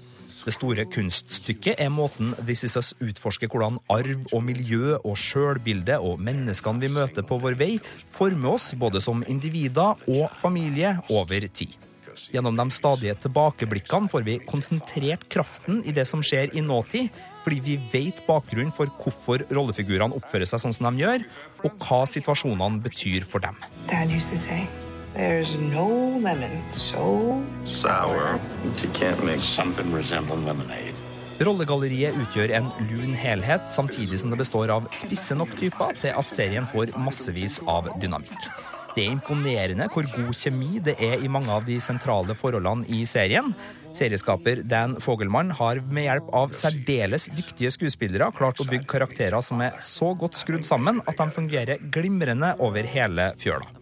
Det 0.44 0.52
store 0.52 0.84
kunststykket 0.92 1.80
er 1.80 1.88
måten 1.92 2.34
This 2.42 2.66
Is 2.68 2.76
Us 2.76 2.90
utforsker 3.00 3.48
hvordan 3.48 3.80
arv 3.92 4.28
og 4.36 4.44
miljø 4.44 4.98
og 4.98 5.16
sjølbilde 5.16 5.96
og 6.04 6.20
menneskene 6.20 6.84
vi 6.84 6.92
møter 6.92 7.24
på 7.24 7.40
vår 7.40 7.56
vei, 7.56 7.70
former 8.12 8.58
oss 8.58 8.74
både 8.76 9.00
som 9.00 9.24
individer 9.24 9.96
og 9.96 10.28
familie 10.42 10.98
over 11.08 11.48
tid. 11.48 11.72
Gjennom 12.28 12.60
de 12.60 12.68
stadige 12.76 13.16
tilbakeblikkene 13.24 14.12
får 14.12 14.28
vi 14.28 14.36
konsentrert 14.44 15.24
kraften 15.32 15.80
i 15.88 15.96
det 15.96 16.04
som 16.08 16.20
skjer 16.20 16.52
i 16.52 16.60
nåtid, 16.60 17.08
fordi 17.48 17.60
vi 17.64 17.76
vet 17.92 18.18
bakgrunnen 18.26 18.72
for 18.74 18.90
hvorfor 19.00 19.40
rollefigurene 19.56 20.16
oppfører 20.18 20.48
seg 20.48 20.60
sånn 20.60 20.74
som 20.76 20.90
de 20.90 21.00
gjør, 21.00 21.24
og 21.64 21.78
hva 21.80 22.02
situasjonene 22.04 22.82
betyr 22.84 23.24
for 23.24 23.40
dem. 23.40 23.56
Dad 23.88 24.12
used 24.12 24.28
to 24.34 24.36
say, 24.36 24.66
there's 25.14 25.54
no 25.72 26.18
lemon 26.20 26.60
so 26.72 27.40
Sour. 27.64 28.36
But 28.64 28.84
you 28.84 28.90
can't 28.92 29.24
make 29.24 29.40
something 29.40 29.88
resemble 29.96 30.36
lemonade. 30.36 30.92
Rollegalleriet 31.40 32.16
utgjør 32.18 32.52
en 32.58 32.68
lun 32.90 33.14
helhet, 33.16 33.70
samtidig 33.72 34.18
som 34.20 34.34
det 34.34 34.40
består 34.42 34.74
av 34.74 34.90
spisse 34.92 35.36
nok 35.38 35.54
typer 35.56 35.96
til 35.96 36.12
at 36.18 36.32
serien 36.34 36.66
får 36.68 36.92
massevis 37.00 37.62
av 37.64 37.88
dynamikk. 38.02 38.50
Det 38.92 39.06
er 39.06 39.14
imponerende 39.14 39.86
hvor 39.92 40.04
god 40.10 40.32
kjemi 40.34 40.80
det 40.82 40.96
er 40.98 41.22
i 41.22 41.30
mange 41.30 41.52
av 41.54 41.64
de 41.64 41.78
sentrale 41.80 42.34
forholdene 42.34 42.88
i 42.90 43.04
serien. 43.06 43.52
Serieskaper 43.98 44.62
Dan 44.62 44.96
Fogelmann 45.02 45.50
har 45.58 45.80
med 45.90 46.06
hjelp 46.06 46.28
av 46.36 46.54
særdeles 46.56 47.28
dyktige 47.34 47.72
skuespillere 47.74 48.30
klart 48.36 48.60
å 48.62 48.68
bygge 48.68 48.88
karakterer 48.90 49.42
som 49.44 49.62
er 49.64 49.76
så 49.82 50.12
godt 50.18 50.38
skrudd 50.38 50.66
sammen 50.66 51.02
at 51.10 51.18
de 51.18 51.28
fungerer 51.34 51.82
glimrende 51.94 52.54
over 52.62 52.86
hele 52.86 53.32
fjøla. 53.40 53.74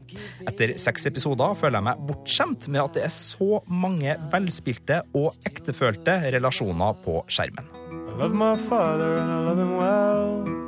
Etter 0.49 0.77
seks 0.81 1.09
episoder 1.11 1.57
føler 1.59 1.81
jeg 1.81 1.89
meg 1.89 2.05
bortskjemt 2.09 2.69
med 2.71 2.85
at 2.85 2.97
det 2.97 3.07
er 3.09 3.13
så 3.13 3.61
mange 3.69 4.15
velspilte 4.33 5.03
og 5.19 5.35
ektefølte 5.49 6.21
relasjoner 6.37 7.03
på 7.05 7.21
skjermen. 7.29 7.69
I 8.17 8.19
love 8.19 8.33
my 8.33 8.57
father 8.57 9.19
and 9.19 9.31
I 9.31 9.43
love 9.45 9.59
him 9.59 9.77
well. 9.77 10.66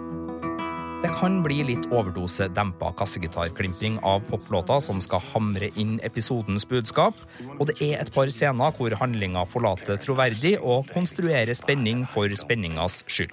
Det 0.99 1.11
kan 1.15 1.37
bli 1.45 1.61
litt 1.63 1.85
overdose 1.95 2.49
dempa 2.51 2.89
kassegitarklimpring 2.99 4.01
av 4.03 4.25
poplåter 4.27 4.81
som 4.83 4.99
skal 4.99 5.23
hamre 5.31 5.69
inn 5.79 6.01
episodens 6.03 6.67
budskap, 6.67 7.21
og 7.55 7.69
det 7.71 7.77
er 7.87 8.01
et 8.03 8.11
par 8.11 8.27
scener 8.35 8.75
hvor 8.75 8.97
handlinga 8.99 9.45
forlater 9.47 10.01
troverdig 10.03 10.57
og 10.59 10.91
konstruerer 10.91 11.55
spenning 11.55 12.03
for 12.11 12.35
spenningas 12.43 13.05
skyld. 13.07 13.31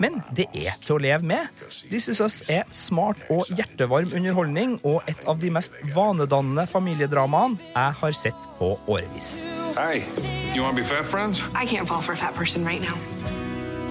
Men 0.00 0.22
det 0.32 0.48
er 0.56 0.80
til 0.80 0.96
å 0.96 1.02
leve 1.04 1.28
med. 1.28 1.52
This 1.92 2.08
Is 2.08 2.24
Us 2.24 2.40
er 2.48 2.64
smart 2.72 3.20
og 3.28 3.52
hjertevarm 3.52 4.16
underholdning 4.16 4.78
og 4.80 5.04
et 5.04 5.20
av 5.28 5.44
de 5.44 5.52
mest 5.52 5.76
vanedannende 5.92 6.64
familiedramaene 6.72 7.60
jeg 7.68 8.00
har 8.00 8.16
sett 8.16 8.50
på 8.56 8.78
årevis. 8.88 9.36
Hey, 9.76 10.06
you 10.56 10.64
want 10.64 10.76
to 10.76 10.80
be 10.80 10.88
fat 10.88 11.04
friends? 11.04 11.44
I 11.52 11.66
can't 11.66 11.86
fall 11.86 12.00
for 12.00 12.12
a 12.12 12.16
fat 12.16 12.32
person 12.34 12.64
right 12.64 12.80
now. 12.80 13.43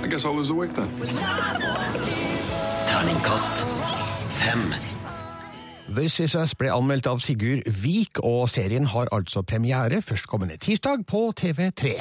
I 0.04 0.08
guess 0.08 0.26
I'll 0.26 0.36
lose 0.36 0.50
the 0.50 0.54
weight 0.56 0.76
then. 0.76 0.90
Terningkast 2.88 3.52
fem. 4.30 4.74
This 5.88 6.20
Is 6.20 6.36
Us 6.36 6.54
ble 6.54 6.72
anmeldt 6.74 7.08
av 7.08 7.22
Sigurd 7.24 7.64
Vik, 7.84 8.20
og 8.20 8.50
serien 8.50 8.86
har 8.92 9.08
altså 9.16 9.42
premiere 9.48 10.02
førstkommende 10.02 10.58
tirsdag 10.58 11.06
på 11.08 11.32
TV3. 11.40 11.96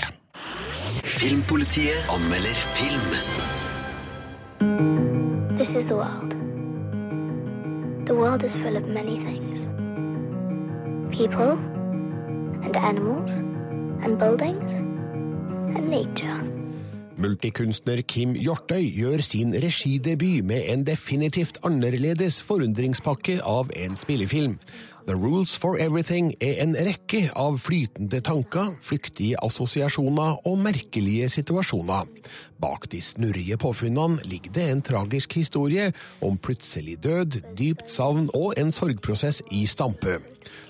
Filmpolitiet 1.04 2.11
anmelder 2.11 2.59
film. 2.75 3.14
This 5.56 5.75
is 5.75 5.87
the 5.87 5.97
world. 5.97 6.35
The 8.06 8.14
world 8.14 8.42
is 8.42 8.56
full 8.56 8.76
of 8.76 8.88
many 8.88 9.16
things 9.16 9.68
people, 11.12 11.52
and 12.64 12.76
animals, 12.76 13.30
and 14.02 14.18
buildings, 14.18 14.73
and 14.73 15.88
nature. 15.88 16.51
Multikunstner 17.22 18.00
Kim 18.02 18.32
Hjortøy 18.34 18.82
gjør 18.96 19.20
sin 19.22 19.52
regidebut 19.54 20.42
med 20.48 20.64
en 20.72 20.82
definitivt 20.86 21.60
annerledes 21.66 22.40
forundringspakke 22.42 23.36
av 23.46 23.70
en 23.78 23.94
spillefilm. 24.00 24.56
The 25.06 25.16
Rules 25.16 25.56
for 25.59 25.76
Everything 25.82 26.35
er 26.38 26.61
en 26.62 26.76
rekke 26.78 27.25
av 27.35 27.56
flytende 27.59 28.21
tanker, 28.23 28.76
flyktige 28.87 29.40
assosiasjoner 29.42 30.47
og 30.47 30.61
merkelige 30.62 31.26
situasjoner. 31.32 32.06
Bak 32.62 32.87
de 32.92 33.00
snurrige 33.02 33.59
påfunnene 33.59 34.23
ligger 34.23 34.54
det 34.54 34.68
en 34.71 34.85
tragisk 34.87 35.35
historie 35.40 35.88
om 36.23 36.38
plutselig 36.38 37.00
død, 37.02 37.40
dypt 37.59 37.90
savn 37.90 38.30
og 38.30 38.54
en 38.62 38.71
sorgprosess 38.71 39.42
i 39.50 39.64
stampe. 39.66 40.21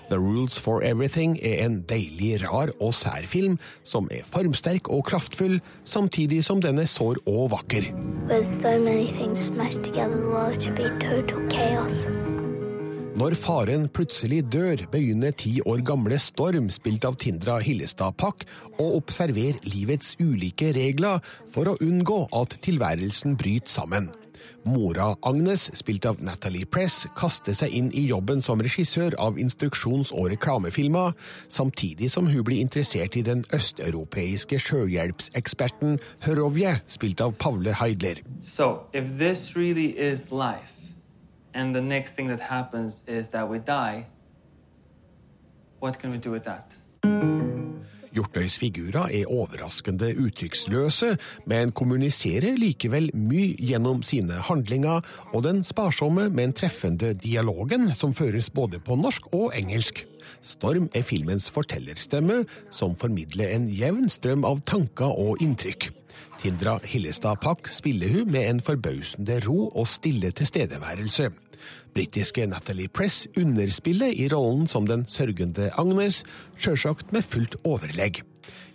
The 0.09 0.17
Rules 0.17 0.57
for 0.59 0.81
Everything 0.81 1.37
er 1.37 1.65
en 1.67 1.83
deilig 1.85 2.41
rar 2.41 2.73
og 2.81 2.97
sær 2.97 3.29
film 3.29 3.59
som 3.85 4.09
er 4.11 4.25
formsterk 4.25 4.89
og 4.89 5.05
kraftfull, 5.13 5.59
samtidig 5.85 6.41
som 6.45 6.61
den 6.61 6.81
er 6.81 6.89
sår 6.89 7.21
og 7.29 7.51
vakker. 7.53 7.93
With 8.29 8.49
so 8.49 8.79
many 8.79 9.05
things 9.05 9.39
smashed 9.39 9.83
together, 9.83 10.17
the 10.17 10.29
world 10.29 10.61
should 10.61 10.75
be 10.75 10.89
total 10.99 11.49
chaos. 11.49 12.22
Når 13.13 13.35
faren 13.37 13.83
plutselig 13.93 14.39
dør, 14.49 14.79
begynner 14.89 15.35
ti 15.37 15.59
år 15.69 15.83
gamle 15.85 16.17
Storm, 16.17 16.71
spilt 16.73 17.05
av 17.05 17.13
Tindra 17.21 17.59
Hillestad 17.61 18.15
Pakk, 18.17 18.41
å 18.81 18.87
observere 18.97 19.61
livets 19.69 20.15
ulike 20.17 20.71
regler 20.73 21.21
for 21.53 21.69
å 21.69 21.75
unngå 21.85 22.23
at 22.33 22.57
tilværelsen 22.65 23.37
bryter 23.37 23.69
sammen. 23.69 24.09
Mora 24.65 25.11
Agnes, 25.29 25.67
spilt 25.77 26.07
av 26.09 26.25
Natalie 26.25 26.65
Press, 26.65 27.03
kaster 27.13 27.53
seg 27.53 27.77
inn 27.77 27.93
i 27.93 28.07
jobben 28.09 28.41
som 28.41 28.61
regissør 28.65 29.13
av 29.21 29.37
instruksjons- 29.37 30.09
og 30.15 30.31
reklamefilmer, 30.33 31.13
samtidig 31.53 32.09
som 32.09 32.31
hun 32.33 32.41
blir 32.47 32.65
interessert 32.65 33.13
i 33.19 33.27
den 33.27 33.45
østeuropeiske 33.53 34.57
sjøhjelpseksperten 34.57 35.99
Hørovje, 36.25 36.79
spilt 36.89 37.21
av 37.21 37.37
Pavle 37.37 37.77
Heidler. 37.77 38.25
So, 38.41 38.87
if 38.91 39.19
this 39.19 39.51
really 39.55 39.91
is 39.93 40.31
life, 40.31 40.72
and 41.53 41.75
the 41.75 41.81
next 41.81 42.15
thing 42.15 42.27
that 42.27 42.39
happens 42.39 43.01
is 43.07 43.29
that 43.29 43.49
we 43.49 43.59
die, 43.59 44.05
what 45.79 45.99
can 45.99 46.11
we 46.11 46.17
do 46.17 46.31
with 46.31 46.43
that? 46.43 46.75
Hjortøys 48.13 48.59
figurer 48.61 49.09
er 49.09 49.29
overraskende 49.31 50.11
uttrykksløse, 50.21 51.15
men 51.49 51.71
kommuniserer 51.73 52.59
likevel 52.61 53.09
mye 53.17 53.55
gjennom 53.57 54.03
sine 54.05 54.37
handlinger 54.49 55.01
og 55.33 55.43
den 55.47 55.63
sparsomme, 55.65 56.27
men 56.29 56.53
treffende 56.53 57.15
dialogen 57.17 57.89
som 57.97 58.13
føres 58.13 58.51
både 58.53 58.77
på 58.85 58.99
norsk 59.01 59.31
og 59.33 59.57
engelsk. 59.57 60.05
Storm 60.41 60.89
er 60.95 61.05
filmens 61.05 61.49
fortellerstemme, 61.53 62.43
som 62.71 62.97
formidler 62.99 63.53
en 63.55 63.69
jevn 63.71 64.09
strøm 64.11 64.45
av 64.47 64.63
tanker 64.67 65.11
og 65.11 65.43
inntrykk. 65.43 65.89
Tindra 66.41 66.77
Hillestad 66.83 67.41
Pakk 67.43 67.69
spiller 67.71 68.11
hun 68.13 68.33
med 68.33 68.49
en 68.49 68.61
forbausende 68.63 69.39
ro 69.45 69.69
og 69.69 69.87
stille 69.89 70.33
tilstedeværelse. 70.35 71.29
Britiske 71.93 72.45
Natalie 72.49 72.89
Press 72.89 73.27
underspiller 73.37 74.11
i 74.11 74.27
rollen 74.33 74.67
som 74.67 74.87
den 74.89 75.05
sørgende 75.07 75.69
Agnes, 75.79 76.23
sjølsagt 76.57 77.13
med 77.13 77.25
fullt 77.25 77.55
overlegg. 77.63 78.23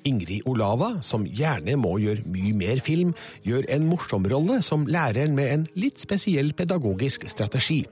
Ingrid 0.08 0.46
Olava, 0.48 0.94
som 1.04 1.26
gjerne 1.26 1.74
må 1.80 1.96
gjøre 2.00 2.24
mye 2.32 2.54
mer 2.56 2.80
film, 2.80 3.12
gjør 3.44 3.66
en 3.74 3.88
morsom 3.90 4.26
rolle 4.30 4.60
som 4.64 4.86
læreren 4.88 5.34
med 5.36 5.52
en 5.52 5.66
litt 5.76 6.00
spesiell 6.00 6.54
pedagogisk 6.56 7.26
strategi. 7.28 7.82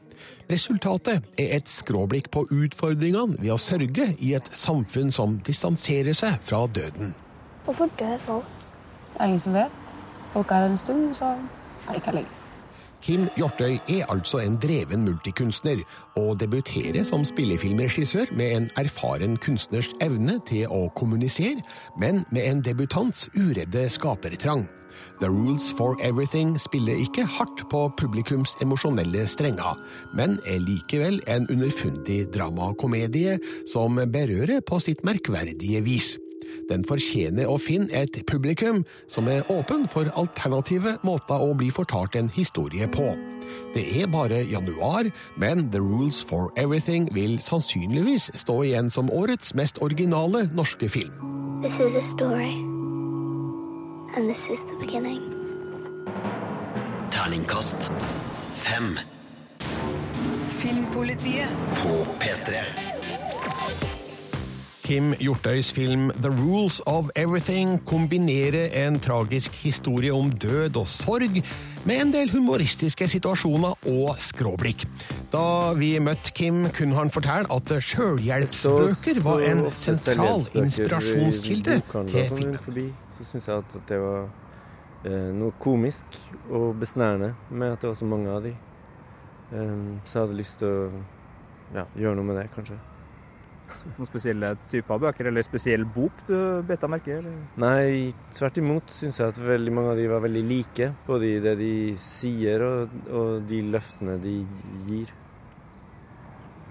Resultatet 0.51 1.25
er 1.39 1.57
et 1.59 1.71
skråblikk 1.71 2.31
på 2.35 2.45
utfordringene 2.55 3.41
ved 3.41 3.53
å 3.55 3.61
sørge 3.61 4.13
i 4.23 4.33
et 4.39 4.51
samfunn 4.55 5.13
som 5.15 5.39
distanserer 5.47 6.15
seg 6.17 6.39
fra 6.47 6.65
døden. 6.67 7.15
Hvorfor 7.67 7.91
dør 7.99 8.19
folk? 8.23 8.57
Det 9.13 9.23
er 9.23 9.33
ingen 9.33 9.43
som 9.43 9.57
vet. 9.57 9.95
Folk 10.33 10.51
er 10.51 10.67
her 10.67 10.71
en 10.71 10.79
stund, 10.79 11.15
så 11.19 11.35
er 11.35 11.93
de 11.93 12.01
ikke 12.03 12.13
her 12.13 12.21
lenger. 12.21 12.43
Kim 13.07 13.27
Hjortøy 13.37 13.77
er 13.93 14.09
altså 14.11 14.41
en 14.43 14.57
dreven 14.59 15.05
multikunstner, 15.05 15.83
og 16.17 16.41
debuterer 16.41 17.05
som 17.05 17.25
spillefilmregissør 17.25 18.33
med 18.35 18.57
en 18.57 18.71
erfaren 18.81 19.37
kunstners 19.37 19.93
evne 20.03 20.41
til 20.49 20.67
å 20.73 20.89
kommunisere, 20.97 21.63
men 22.01 22.25
med 22.35 22.49
en 22.51 22.65
debutants 22.67 23.29
uredde 23.37 23.87
skapertrang. 23.93 24.67
The 25.21 25.31
Rules 25.31 25.73
for 25.73 25.97
Everything 26.05 26.59
spiller 26.61 26.99
ikke 27.01 27.25
hardt 27.25 27.63
på 27.71 27.87
publikums 27.97 28.53
emosjonelle 28.61 29.25
strenger, 29.31 29.79
men 30.17 30.37
er 30.45 30.61
likevel 30.61 31.23
en 31.31 31.49
underfundig 31.49 32.27
dramakomedie 32.35 33.39
som 33.73 33.97
berører 33.97 34.61
på 34.61 34.81
sitt 34.85 35.01
merkverdige 35.09 35.81
vis. 35.87 36.17
Den 36.69 36.85
fortjener 36.85 37.49
å 37.49 37.57
finne 37.63 37.89
et 37.97 38.21
publikum 38.29 38.83
som 39.09 39.29
er 39.33 39.47
åpen 39.53 39.87
for 39.89 40.11
alternative 40.21 40.99
måter 41.07 41.41
å 41.41 41.57
bli 41.57 41.71
fortalt 41.73 42.19
en 42.21 42.29
historie 42.37 42.89
på. 42.91 43.15
Det 43.73 43.87
er 44.03 44.13
bare 44.13 44.45
januar, 44.51 45.09
men 45.41 45.71
The 45.73 45.81
Rules 45.81 46.21
for 46.29 46.53
Everything 46.61 47.09
vil 47.15 47.39
sannsynligvis 47.41 48.33
stå 48.37 48.63
igjen 48.69 48.93
som 48.93 49.13
årets 49.13 49.55
mest 49.57 49.81
originale 49.81 50.49
norske 50.53 50.91
film. 50.93 51.15
This 51.63 51.81
is 51.81 51.95
a 51.95 52.03
story. 52.03 52.76
And 54.17 54.31
this 54.31 54.49
is 54.49 54.65
the 54.65 54.77
beginning. 54.81 55.21
Terningkast 57.11 57.93
fem 58.55 58.99
Filmpolitiet 60.49 61.49
på 61.73 62.07
P3. 62.21 62.55
Kim 64.83 65.15
Hjortøys 65.21 65.73
film 65.73 66.11
The 66.23 66.31
Rules 66.31 66.81
of 66.87 67.11
Everything 67.17 67.85
kombinerer 67.85 68.87
en 68.87 69.01
tragisk 69.01 69.53
historie 69.65 70.13
om 70.15 70.31
død 70.31 70.77
og 70.77 70.89
sorg 70.89 71.43
med 71.85 72.01
en 72.01 72.13
del 72.15 72.31
humoristiske 72.33 73.09
situasjoner 73.09 73.75
og 73.91 74.15
skråblikk. 74.19 74.87
Da 75.33 75.73
vi 75.77 75.99
møtte 75.99 76.33
Kim, 76.33 76.71
kunne 76.73 76.97
han 76.97 77.11
fortelle 77.11 77.51
at 77.53 77.75
sjølhjelpsbøker 77.83 79.21
var 79.27 79.45
en 79.51 79.67
sentral 79.75 80.47
inspirasjonskilde 80.55 81.83
til 82.15 82.31
filmen. 82.31 82.95
Så 83.17 83.25
syns 83.25 83.49
jeg 83.49 83.65
at 83.65 83.77
det 83.89 84.01
var 84.03 84.27
eh, 85.09 85.31
noe 85.37 85.55
komisk 85.63 86.19
og 86.51 86.75
besnærende 86.81 87.33
med 87.51 87.73
at 87.73 87.81
det 87.83 87.91
var 87.93 87.99
så 87.99 88.09
mange 88.09 88.33
av 88.33 88.45
de. 88.45 88.53
Um, 89.47 90.01
så 90.05 90.19
jeg 90.19 90.27
hadde 90.27 90.37
lyst 90.41 90.59
til 90.59 90.69
å 90.69 91.01
ja, 91.77 91.87
gjøre 91.95 92.19
noe 92.19 92.27
med 92.27 92.41
det, 92.41 92.47
kanskje. 92.55 92.79
Noen 93.97 94.09
spesielle 94.09 94.53
typer 94.71 94.97
av 94.97 95.05
bøker, 95.07 95.29
eller 95.31 95.47
spesiell 95.47 95.87
bok 95.97 96.25
du 96.29 96.35
bet 96.67 96.83
deg 96.83 96.93
merke 96.93 97.19
i? 97.19 97.35
Nei, 97.63 98.15
tvert 98.35 98.59
imot 98.63 98.91
syns 98.95 99.21
jeg 99.21 99.35
at 99.35 99.41
veldig 99.43 99.75
mange 99.75 99.95
av 99.95 100.01
de 100.01 100.09
var 100.11 100.25
veldig 100.27 100.43
like. 100.47 100.91
Både 101.07 101.31
i 101.31 101.39
det 101.43 101.57
de 101.61 101.73
sier 102.01 102.65
og, 102.67 102.99
og 103.11 103.47
de 103.49 103.63
løftene 103.75 104.19
de 104.23 104.41
gir. 104.89 105.15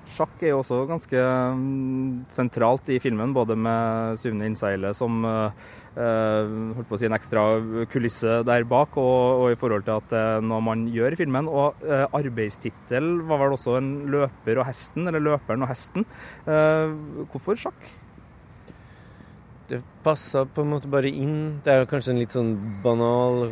Sjakk 0.06 0.44
er 0.44 0.54
jo 0.54 0.60
også 0.62 0.84
ganske 0.90 1.22
mm, 1.58 2.28
sentralt 2.34 2.92
i 2.94 3.00
filmen, 3.02 3.34
både 3.34 3.58
med 3.58 4.20
Syvende 4.22 4.46
innseilet 4.52 4.98
som 4.98 5.26
eh, 5.26 5.66
holdt 5.96 6.90
på 6.90 6.98
å 6.98 7.02
si 7.02 7.08
en 7.10 7.18
ekstra 7.18 7.44
kulisse 7.92 8.40
der 8.48 8.68
bak, 8.70 8.96
og, 9.02 9.42
og 9.42 9.56
i 9.56 9.60
forhold 9.60 9.88
til 9.88 9.98
at 9.98 10.10
det 10.14 10.22
er 10.22 10.46
noe 10.46 10.62
man 10.64 10.86
gjør 10.94 11.16
i 11.16 11.20
filmen. 11.20 11.50
Og 11.50 11.84
eh, 11.88 12.06
arbeidstittel 12.06 13.12
var 13.26 13.44
vel 13.44 13.58
også 13.58 13.78
en 13.80 13.92
løper 14.14 14.62
og 14.62 14.70
hesten, 14.70 15.10
eller 15.10 15.24
løperen 15.32 15.66
og 15.66 15.72
hesten. 15.74 16.08
Eh, 16.46 16.96
hvorfor 17.34 17.66
sjakk? 17.66 17.94
Det 19.66 19.82
passa 20.06 20.46
på 20.46 20.62
en 20.62 20.76
måte 20.76 20.90
bare 20.94 21.10
inn. 21.10 21.64
Det 21.66 21.74
er 21.74 21.82
jo 21.82 21.90
kanskje 21.90 22.14
en 22.14 22.22
litt 22.22 22.36
sånn 22.36 22.54
banal 22.84 23.48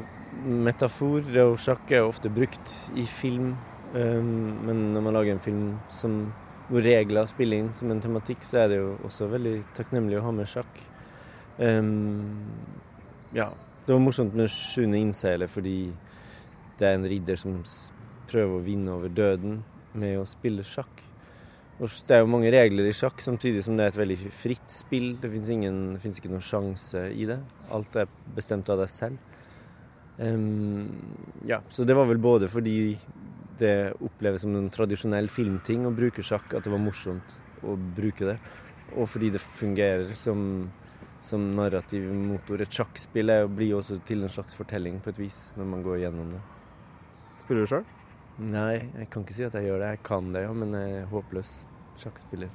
metafor. 0.46 1.24
Det 1.26 1.46
og 1.46 1.58
sjakk 1.62 1.92
er 1.92 2.06
ofte 2.06 2.30
brukt 2.34 2.74
i 3.00 3.06
film, 3.10 3.54
um, 3.96 4.30
men 4.68 4.84
når 4.94 5.06
man 5.08 5.18
lager 5.18 5.36
en 5.36 5.44
film 5.44 5.64
som, 5.90 6.20
hvor 6.74 6.82
regler 6.82 7.28
spiller 7.30 7.62
inn 7.62 7.74
som 7.78 7.92
en 7.94 8.02
tematikk, 8.02 8.42
så 8.42 8.64
er 8.64 8.72
det 8.72 8.80
jo 8.80 8.96
også 9.06 9.30
veldig 9.30 9.60
takknemlig 9.78 10.18
å 10.18 10.24
ha 10.26 10.32
med 10.34 10.50
sjakk. 10.50 10.80
Um, 11.60 12.50
ja, 13.38 13.52
det 13.86 13.94
var 13.94 14.02
morsomt 14.02 14.34
med 14.34 14.50
sjuende 14.50 14.98
innseiler 14.98 15.52
fordi 15.52 15.78
det 16.80 16.88
er 16.88 16.98
en 16.98 17.06
ridder 17.06 17.38
som 17.38 17.60
prøver 18.32 18.58
å 18.58 18.64
vinne 18.66 18.96
over 18.96 19.14
døden 19.14 19.60
med 19.94 20.18
å 20.18 20.26
spille 20.26 20.66
sjakk. 20.66 21.04
Og 21.78 21.94
det 22.08 22.16
er 22.16 22.24
jo 22.24 22.32
mange 22.34 22.50
regler 22.54 22.90
i 22.90 22.96
sjakk, 22.96 23.22
samtidig 23.22 23.62
som 23.66 23.78
det 23.78 23.86
er 23.86 23.94
et 23.94 24.02
veldig 24.02 24.18
fritt 24.34 24.74
spill. 24.74 25.12
Det 25.22 25.30
fins 25.30 26.18
ikke 26.18 26.32
noen 26.32 26.46
sjanse 26.46 27.06
i 27.14 27.28
det. 27.30 27.38
Alt 27.74 28.02
er 28.02 28.10
bestemt 28.34 28.70
av 28.74 28.82
deg 28.82 28.90
selv. 28.94 29.30
Um, 30.18 30.90
ja, 31.46 31.62
så 31.70 31.86
det 31.86 31.98
var 31.98 32.10
vel 32.10 32.22
både 32.22 32.50
fordi 32.50 32.96
det 33.60 33.94
oppleves 34.04 34.44
som 34.46 34.56
en 34.58 34.70
tradisjonell 34.74 35.30
filmting 35.32 35.88
å 35.88 35.94
bruke 35.96 36.26
sjakk, 36.26 36.54
at 36.54 36.66
det 36.66 36.74
var 36.74 36.82
morsomt 36.82 37.38
å 37.64 37.76
bruke 37.98 38.28
det, 38.28 38.38
og 38.94 39.08
fordi 39.10 39.32
det 39.34 39.42
fungerer 39.44 40.14
som, 40.20 40.68
som 41.24 41.46
narrativ 41.58 42.10
motor. 42.14 42.62
Et 42.62 42.80
sjakkspill 42.80 43.34
er, 43.34 43.48
blir 43.48 43.74
jo 43.74 43.82
også 43.82 44.00
til 44.06 44.26
en 44.26 44.34
slags 44.34 44.58
fortelling 44.58 45.00
på 45.04 45.14
et 45.14 45.22
vis, 45.22 45.40
når 45.60 45.70
man 45.76 45.86
går 45.86 46.04
gjennom 46.06 46.34
det. 46.34 46.42
Spiller 47.44 47.66
du 47.66 47.72
sjøl? 47.74 47.88
Nei, 48.44 48.82
jeg 48.98 49.10
kan 49.14 49.24
ikke 49.24 49.36
si 49.38 49.46
at 49.46 49.56
jeg 49.58 49.68
gjør 49.70 49.82
det. 49.84 49.90
Jeg 49.94 50.06
kan 50.08 50.30
det, 50.34 50.46
ja, 50.48 50.54
men 50.58 50.74
jeg 50.74 51.02
er 51.04 51.10
håpløs 51.12 51.56
sjakkspiller. 52.02 52.54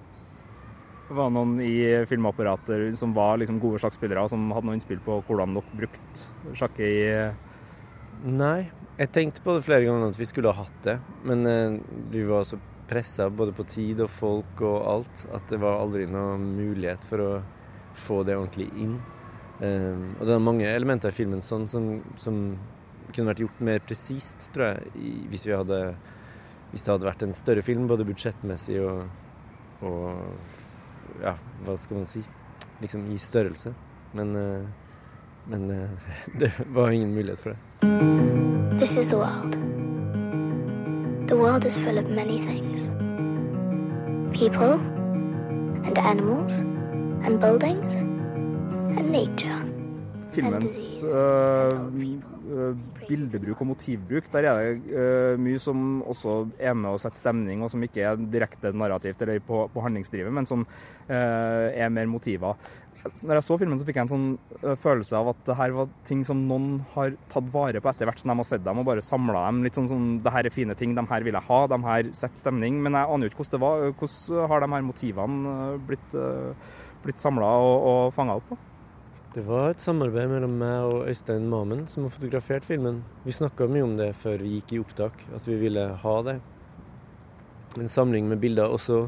Var 1.09 1.31
det 1.31 1.35
noen 1.39 1.61
i 1.65 1.75
filmapparater 2.09 2.91
som 2.99 3.15
var 3.17 3.39
liksom 3.41 3.61
gode 3.63 3.79
sjakkspillere, 3.81 4.27
som 4.29 4.51
hadde 4.53 4.69
noe 4.69 4.77
innspill 4.77 5.01
på 5.05 5.23
hvordan 5.25 5.55
dere 5.57 5.79
brukte 5.79 6.57
sjakket 6.59 6.85
i 6.85 6.97
Nei, 8.27 8.71
jeg 8.99 9.13
tenkte 9.15 9.43
på 9.45 9.55
det 9.55 9.63
flere 9.63 9.87
ganger 9.87 10.11
at 10.11 10.19
vi 10.19 10.27
skulle 10.27 10.51
ha 10.51 10.65
hatt 10.65 10.79
det, 10.83 10.97
men 11.29 11.47
eh, 11.47 11.77
vi 12.11 12.25
var 12.27 12.43
så 12.49 12.59
pressa 12.89 13.29
både 13.31 13.53
på 13.55 13.67
tid 13.69 14.01
og 14.03 14.11
folk 14.11 14.63
og 14.65 14.89
alt 14.91 15.23
at 15.37 15.47
det 15.53 15.61
var 15.63 15.79
aldri 15.79 16.07
noen 16.11 16.49
mulighet 16.57 17.05
for 17.07 17.23
å 17.23 17.31
få 17.99 18.23
det 18.27 18.35
ordentlig 18.39 18.67
inn. 18.81 18.97
Eh, 19.63 20.03
og 20.17 20.25
det 20.27 20.35
er 20.35 20.43
mange 20.43 20.67
elementer 20.71 21.13
i 21.13 21.19
filmen 21.19 21.45
sånn 21.47 21.69
som, 21.71 21.91
som 22.19 22.41
kunne 23.13 23.31
vært 23.31 23.45
gjort 23.45 23.63
mer 23.71 23.85
presist, 23.87 24.49
tror 24.55 24.73
jeg, 24.73 24.93
i, 24.99 25.13
hvis, 25.31 25.47
vi 25.47 25.55
hadde, 25.55 25.81
hvis 26.73 26.87
det 26.87 26.95
hadde 26.95 27.11
vært 27.11 27.25
en 27.27 27.37
større 27.37 27.65
film, 27.67 27.87
både 27.91 28.07
budsjettmessig 28.09 28.81
og, 28.83 29.07
og 29.87 31.23
ja, 31.23 31.37
hva 31.67 31.79
skal 31.79 32.03
man 32.03 32.11
si, 32.11 32.25
liksom 32.83 33.07
i 33.15 33.23
størrelse. 33.23 33.77
Men, 34.19 34.35
eh, 34.43 34.88
men 35.49 35.71
eh, 35.71 35.89
det 36.41 36.53
var 36.69 36.91
ingen 36.91 37.15
mulighet 37.15 37.39
for 37.39 37.51
det. 37.51 37.59
This 38.79 38.97
is 38.97 39.09
the 39.09 39.17
world. 39.17 39.57
The 41.29 41.37
world 41.37 41.65
is 41.65 41.77
full 41.77 41.99
of 41.99 42.09
many 42.11 42.39
things 42.39 42.89
people, 44.39 44.79
and 45.85 45.99
animals, 45.99 46.53
and 47.25 47.41
buildings, 47.41 47.95
and 48.99 49.11
nature. 49.11 49.65
filmens 50.29 51.05
øh, 51.09 52.77
bildebruk 53.09 53.61
og 53.61 53.67
motivbruk, 53.73 54.29
der 54.33 54.47
er 54.49 54.59
det 54.61 54.75
uh, 54.93 55.41
mye 55.41 55.61
som 55.61 56.03
også 56.03 56.35
er 56.61 56.77
med 56.77 56.91
å 56.93 57.01
sette 57.01 57.21
stemning, 57.21 57.63
og 57.65 57.73
som 57.73 57.83
ikke 57.85 58.05
er 58.05 58.21
direkte 58.33 58.73
narrativt 58.77 59.23
eller 59.25 59.41
på, 59.45 59.65
på 59.73 59.85
handlingsdrivet, 59.85 60.33
men 60.35 60.49
som 60.49 60.65
uh, 60.65 61.69
er 61.73 61.89
mer 61.93 62.09
motiver. 62.11 62.57
Når 63.07 63.39
jeg 63.39 63.47
så 63.47 63.57
filmen, 63.61 63.79
så 63.79 63.87
fikk 63.87 63.99
jeg 63.99 64.07
en 64.07 64.11
sånn 64.11 64.29
øh, 64.63 64.75
følelse 64.79 65.19
av 65.19 65.31
at 65.33 65.43
det 65.47 65.57
her 65.59 65.75
var 65.77 65.91
ting 66.09 66.25
som 66.27 66.41
noen 66.49 66.81
har 66.95 67.15
tatt 67.33 67.51
vare 67.55 67.83
på 67.83 67.91
etter 67.91 68.09
hvert 68.09 68.21
som 68.21 68.33
de 68.33 68.37
har 68.41 68.49
sett 68.49 68.65
dem, 68.65 68.81
og 68.81 68.89
bare 68.89 69.05
samla 69.05 69.45
dem. 69.47 69.63
Litt 69.67 69.79
sånn 69.79 69.91
som 69.91 70.09
det 70.25 70.33
her 70.35 70.49
er 70.49 70.55
fine 70.55 70.77
ting, 70.79 70.97
de 70.99 71.05
her 71.11 71.27
vil 71.27 71.39
jeg 71.39 71.49
ha, 71.49 71.61
de 71.71 71.79
her 71.85 72.11
setter 72.17 72.43
stemning. 72.43 72.81
Men 72.85 72.99
jeg 72.99 73.13
aner 73.15 73.29
jo 73.29 73.33
ikke 73.33 73.45
hvordan 73.45 73.55
det 73.55 73.65
var. 73.65 73.87
Hvordan 74.03 74.51
har 74.53 74.65
de 74.65 74.71
her 74.75 74.89
motivene 74.89 75.55
øh, 75.55 75.79
blitt, 75.91 76.19
øh, 76.19 76.75
blitt 77.07 77.23
samla 77.25 77.53
og, 77.69 77.87
og 77.93 78.03
fanga 78.19 78.41
opp? 78.43 78.57
Det 79.35 79.45
var 79.47 79.71
et 79.71 79.83
samarbeid 79.85 80.31
mellom 80.33 80.55
meg 80.59 80.87
og 80.89 81.09
Øystein 81.11 81.51
Mamen 81.53 81.85
som 81.87 82.07
har 82.07 82.13
fotografert 82.15 82.65
filmen. 82.65 83.03
Vi 83.27 83.35
snakka 83.37 83.69
mye 83.71 83.85
om 83.85 83.93
det 83.99 84.15
før 84.17 84.41
vi 84.41 84.57
gikk 84.57 84.73
i 84.73 84.81
opptak, 84.81 85.27
at 85.37 85.45
vi 85.47 85.59
ville 85.61 85.85
ha 86.03 86.15
det. 86.27 86.39
En 87.79 87.93
samling 87.93 88.27
med 88.31 88.41
bilder. 88.41 88.73
Også 88.73 89.05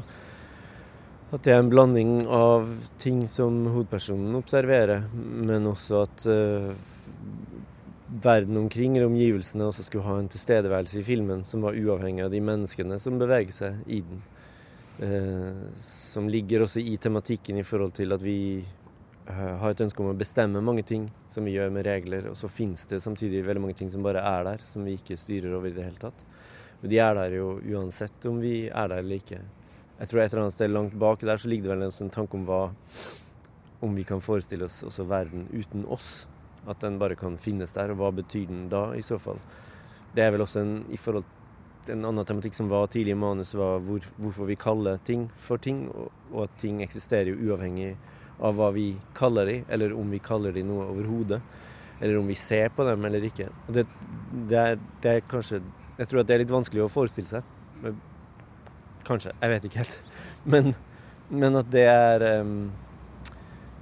at 1.31 1.45
det 1.45 1.53
er 1.53 1.61
en 1.61 1.69
blanding 1.71 2.25
av 2.27 2.65
ting 2.99 3.21
som 3.29 3.61
hovedpersonen 3.71 4.35
observerer, 4.35 5.05
men 5.15 5.69
også 5.69 6.01
at 6.03 6.25
uh, 6.27 6.73
verden 8.11 8.59
omkring, 8.59 8.97
eller 8.97 9.07
omgivelsene, 9.07 9.69
også 9.69 9.85
skulle 9.87 10.03
ha 10.09 10.17
en 10.19 10.27
tilstedeværelse 10.31 10.99
i 10.99 11.05
filmen 11.07 11.45
som 11.47 11.63
var 11.63 11.77
uavhengig 11.79 12.25
av 12.25 12.33
de 12.33 12.41
menneskene 12.43 12.97
som 12.99 13.19
beveger 13.21 13.55
seg 13.55 13.79
i 13.87 14.01
den. 14.09 14.19
Uh, 14.99 15.71
som 15.79 16.27
ligger 16.29 16.65
også 16.65 16.83
i 16.83 16.97
tematikken 16.99 17.61
i 17.61 17.65
forhold 17.65 17.95
til 17.95 18.11
at 18.11 18.21
vi 18.21 18.59
eh, 18.59 19.55
har 19.63 19.71
et 19.71 19.85
ønske 19.85 20.03
om 20.03 20.11
å 20.11 20.17
bestemme 20.19 20.61
mange 20.61 20.83
ting 20.85 21.07
som 21.31 21.47
vi 21.47 21.55
gjør 21.55 21.71
med 21.71 21.87
regler, 21.87 22.27
og 22.33 22.35
så 22.37 22.51
finnes 22.51 22.83
det 22.91 22.99
samtidig 23.01 23.45
veldig 23.47 23.63
mange 23.63 23.79
ting 23.79 23.89
som 23.89 24.03
bare 24.03 24.19
er 24.19 24.45
der, 24.49 24.67
som 24.67 24.83
vi 24.83 24.99
ikke 24.99 25.17
styrer 25.17 25.55
over 25.55 25.71
i 25.71 25.73
det 25.79 25.87
hele 25.87 26.03
tatt. 26.03 26.27
Og 26.83 26.91
de 26.91 26.99
er 26.99 27.15
der 27.17 27.39
jo 27.39 27.55
uansett 27.71 28.27
om 28.27 28.43
vi 28.43 28.65
er 28.67 28.91
der 28.91 28.99
eller 28.99 29.23
ikke. 29.23 29.39
Jeg 30.01 30.09
tror 30.09 30.21
et 30.23 30.33
eller 30.33 30.47
annet 30.47 30.55
sted 30.57 30.71
langt 30.73 30.93
bak 30.97 31.21
der 31.21 31.37
så 31.37 31.49
ligger 31.49 31.69
det 31.69 31.75
vel 31.75 31.83
en 31.85 31.97
en 32.07 32.09
tanke 32.09 32.37
om 32.37 32.45
hva 32.45 32.71
Om 33.81 33.95
vi 33.95 34.03
kan 34.03 34.21
forestille 34.21 34.65
oss 34.65 34.83
også 34.83 35.03
verden 35.09 35.47
uten 35.53 35.85
oss. 35.85 36.27
At 36.67 36.79
den 36.81 36.99
bare 36.99 37.15
kan 37.15 37.37
finnes 37.37 37.73
der, 37.73 37.89
og 37.91 37.97
hva 37.97 38.11
betyr 38.11 38.47
den 38.47 38.69
da 38.69 38.93
i 38.93 39.01
så 39.01 39.17
fall? 39.17 39.39
Det 40.13 40.23
er 40.23 40.31
vel 40.31 40.41
også 40.41 40.59
en, 40.61 40.85
i 40.89 40.97
forhold 40.97 41.25
en 41.89 42.05
annen 42.05 42.25
tematikk 42.25 42.53
som 42.53 42.69
var 42.69 42.85
tidlig 42.93 43.15
i 43.15 43.17
manus, 43.17 43.55
var 43.57 43.79
hvor, 43.79 44.05
hvorfor 44.17 44.45
vi 44.45 44.55
kaller 44.55 44.99
ting 45.03 45.31
for 45.39 45.57
ting, 45.57 45.87
og, 45.89 46.11
og 46.31 46.43
at 46.43 46.57
ting 46.61 46.83
eksisterer 46.83 47.31
jo 47.31 47.49
uavhengig 47.49 47.95
av 48.41 48.53
hva 48.57 48.69
vi 48.75 48.99
kaller 49.17 49.49
de, 49.49 49.57
eller 49.69 49.95
om 49.97 50.13
vi 50.13 50.19
kaller 50.19 50.53
de 50.53 50.63
noe 50.63 50.85
overhodet. 50.91 51.41
eller 52.01 52.17
om 52.17 52.27
vi 52.27 52.35
ser 52.35 52.69
på 52.69 52.83
dem 52.83 53.05
eller 53.05 53.21
ikke. 53.21 53.49
Og 53.67 53.73
det, 53.73 53.87
det, 54.49 54.57
er, 54.57 54.79
det 55.01 55.11
er 55.11 55.19
kanskje 55.29 55.61
Jeg 55.97 56.07
tror 56.07 56.19
at 56.21 56.27
det 56.27 56.33
er 56.33 56.39
litt 56.41 56.53
vanskelig 56.53 56.81
å 56.81 56.89
forestille 56.89 57.29
seg. 57.29 57.43
Kanskje. 59.07 59.33
Jeg 59.41 59.53
vet 59.55 59.67
ikke 59.67 59.81
helt. 59.83 59.97
Men, 60.43 60.73
men 61.29 61.57
at 61.59 61.67
det 61.73 61.85
er 61.85 62.25
um, 62.41 62.55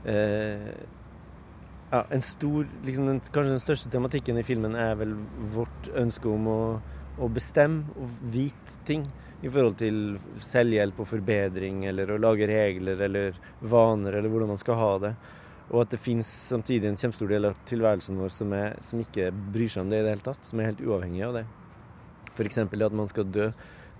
uh, 0.05 0.69
ja, 1.91 2.03
en 2.09 2.21
stor 2.21 2.67
liksom 2.85 3.07
den, 3.07 3.21
Kanskje 3.31 3.55
den 3.55 3.63
største 3.63 3.91
tematikken 3.93 4.37
i 4.39 4.45
filmen 4.45 4.75
er 4.77 4.97
vel 4.99 5.15
vårt 5.53 5.89
ønske 5.97 6.29
om 6.29 6.47
å, 6.51 6.61
å 7.19 7.31
bestemme 7.33 7.95
og 7.97 8.19
vite 8.33 8.79
ting 8.87 9.07
i 9.39 9.47
forhold 9.47 9.77
til 9.79 10.17
selvhjelp 10.43 10.99
og 10.99 11.07
forbedring, 11.07 11.85
eller 11.87 12.11
å 12.11 12.19
lage 12.19 12.47
regler 12.49 12.99
eller 13.05 13.37
vaner, 13.61 14.17
eller 14.19 14.31
hvordan 14.31 14.51
man 14.51 14.59
skal 14.59 14.79
ha 14.79 14.89
det. 15.05 15.13
Og 15.69 15.83
at 15.83 15.93
det 15.93 16.01
fins 16.01 16.27
samtidig 16.49 16.89
en 16.89 16.97
kjempestor 16.99 17.29
del 17.29 17.47
av 17.47 17.59
tilværelsen 17.69 18.19
vår 18.19 18.33
som, 18.33 18.53
er, 18.57 18.75
som, 18.83 18.99
ikke 18.99 19.29
bryr 19.53 19.69
seg 19.71 19.85
om 19.85 19.91
det 19.91 20.01
i 20.01 20.05
det 20.05 20.15
hele 20.15 20.25
tatt, 20.25 20.43
som 20.45 20.59
er 20.59 20.71
helt 20.71 20.81
uavhengig 20.83 21.23
av 21.27 21.37
det. 21.39 21.45
F.eks. 22.33 22.57
at 22.65 22.97
man 22.97 23.11
skal 23.11 23.29
dø. 23.29 23.49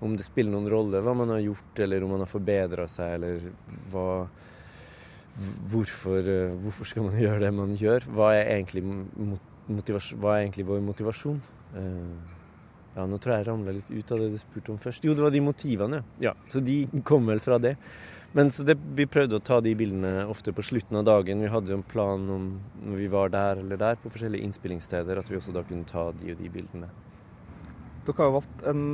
Om 0.00 0.16
det 0.16 0.24
spiller 0.24 0.54
noen 0.54 0.70
rolle 0.72 1.02
hva 1.04 1.14
man 1.16 1.32
har 1.34 1.42
gjort, 1.44 1.80
eller 1.84 2.04
om 2.04 2.14
man 2.14 2.24
har 2.24 2.30
forbedra 2.30 2.86
seg, 2.88 3.18
eller 3.18 3.50
hva 3.92 4.06
hvorfor, 5.70 6.18
eh, 6.18 6.52
hvorfor, 6.62 6.88
skal 6.88 7.06
man 7.08 7.18
gjøre 7.24 7.40
det 7.44 7.54
man 7.54 7.76
gjør? 7.78 8.06
Hva 8.10 8.34
er 8.36 8.56
egentlig, 8.56 8.84
hva 8.84 10.36
er 10.36 10.44
egentlig 10.44 10.66
vår 10.68 10.84
motivasjon? 10.84 11.40
Uh, 11.70 12.38
ja, 12.96 13.04
nå 13.06 13.20
tror 13.22 13.36
jeg 13.36 13.44
jeg 13.44 13.46
ramla 13.46 13.74
litt 13.76 13.90
ut 13.94 14.12
av 14.12 14.22
det 14.22 14.30
du 14.32 14.38
spurte 14.40 14.72
om 14.72 14.80
først. 14.82 15.04
Jo, 15.06 15.14
det 15.14 15.22
var 15.22 15.34
de 15.34 15.42
motivene, 15.44 16.00
ja. 16.22 16.34
Så 16.50 16.62
de 16.64 16.82
kom 17.06 17.28
vel 17.30 17.42
fra 17.42 17.60
det. 17.62 17.76
Men 18.34 18.50
så 18.54 18.62
det, 18.62 18.76
Vi 18.94 19.06
prøvde 19.10 19.38
å 19.38 19.42
ta 19.42 19.60
de 19.62 19.72
bildene 19.74 20.26
ofte 20.30 20.52
på 20.54 20.62
slutten 20.62 20.98
av 21.00 21.06
dagen. 21.06 21.42
Vi 21.42 21.50
hadde 21.50 21.72
jo 21.72 21.78
en 21.80 21.86
plan 21.86 22.26
om 22.30 22.50
når 22.82 22.98
vi 22.98 23.08
var 23.10 23.30
der 23.30 23.62
eller 23.62 23.78
der 23.78 23.98
på 23.98 24.10
forskjellige 24.10 24.46
innspillingssteder, 24.46 25.18
at 25.18 25.30
vi 25.30 25.38
også 25.38 25.54
da 25.54 25.64
kunne 25.66 25.86
ta 25.86 26.10
de 26.12 26.34
og 26.34 26.42
de 26.42 26.50
bildene. 26.50 26.90
Dere 28.00 28.16
har 28.16 28.30
jo 28.30 28.36
valgt 28.38 28.62
en 28.70 28.84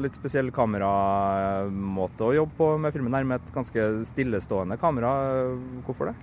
litt 0.00 0.16
spesiell 0.16 0.48
kameramåte 0.54 2.24
å 2.24 2.36
jobbe 2.38 2.56
på 2.56 2.68
med 2.80 2.94
filmen 2.94 3.16
her, 3.16 3.26
med 3.28 3.42
et 3.42 3.52
ganske 3.54 3.88
stillestående 4.08 4.78
kamera. 4.80 5.10
Hvorfor 5.84 6.10
det? 6.10 6.16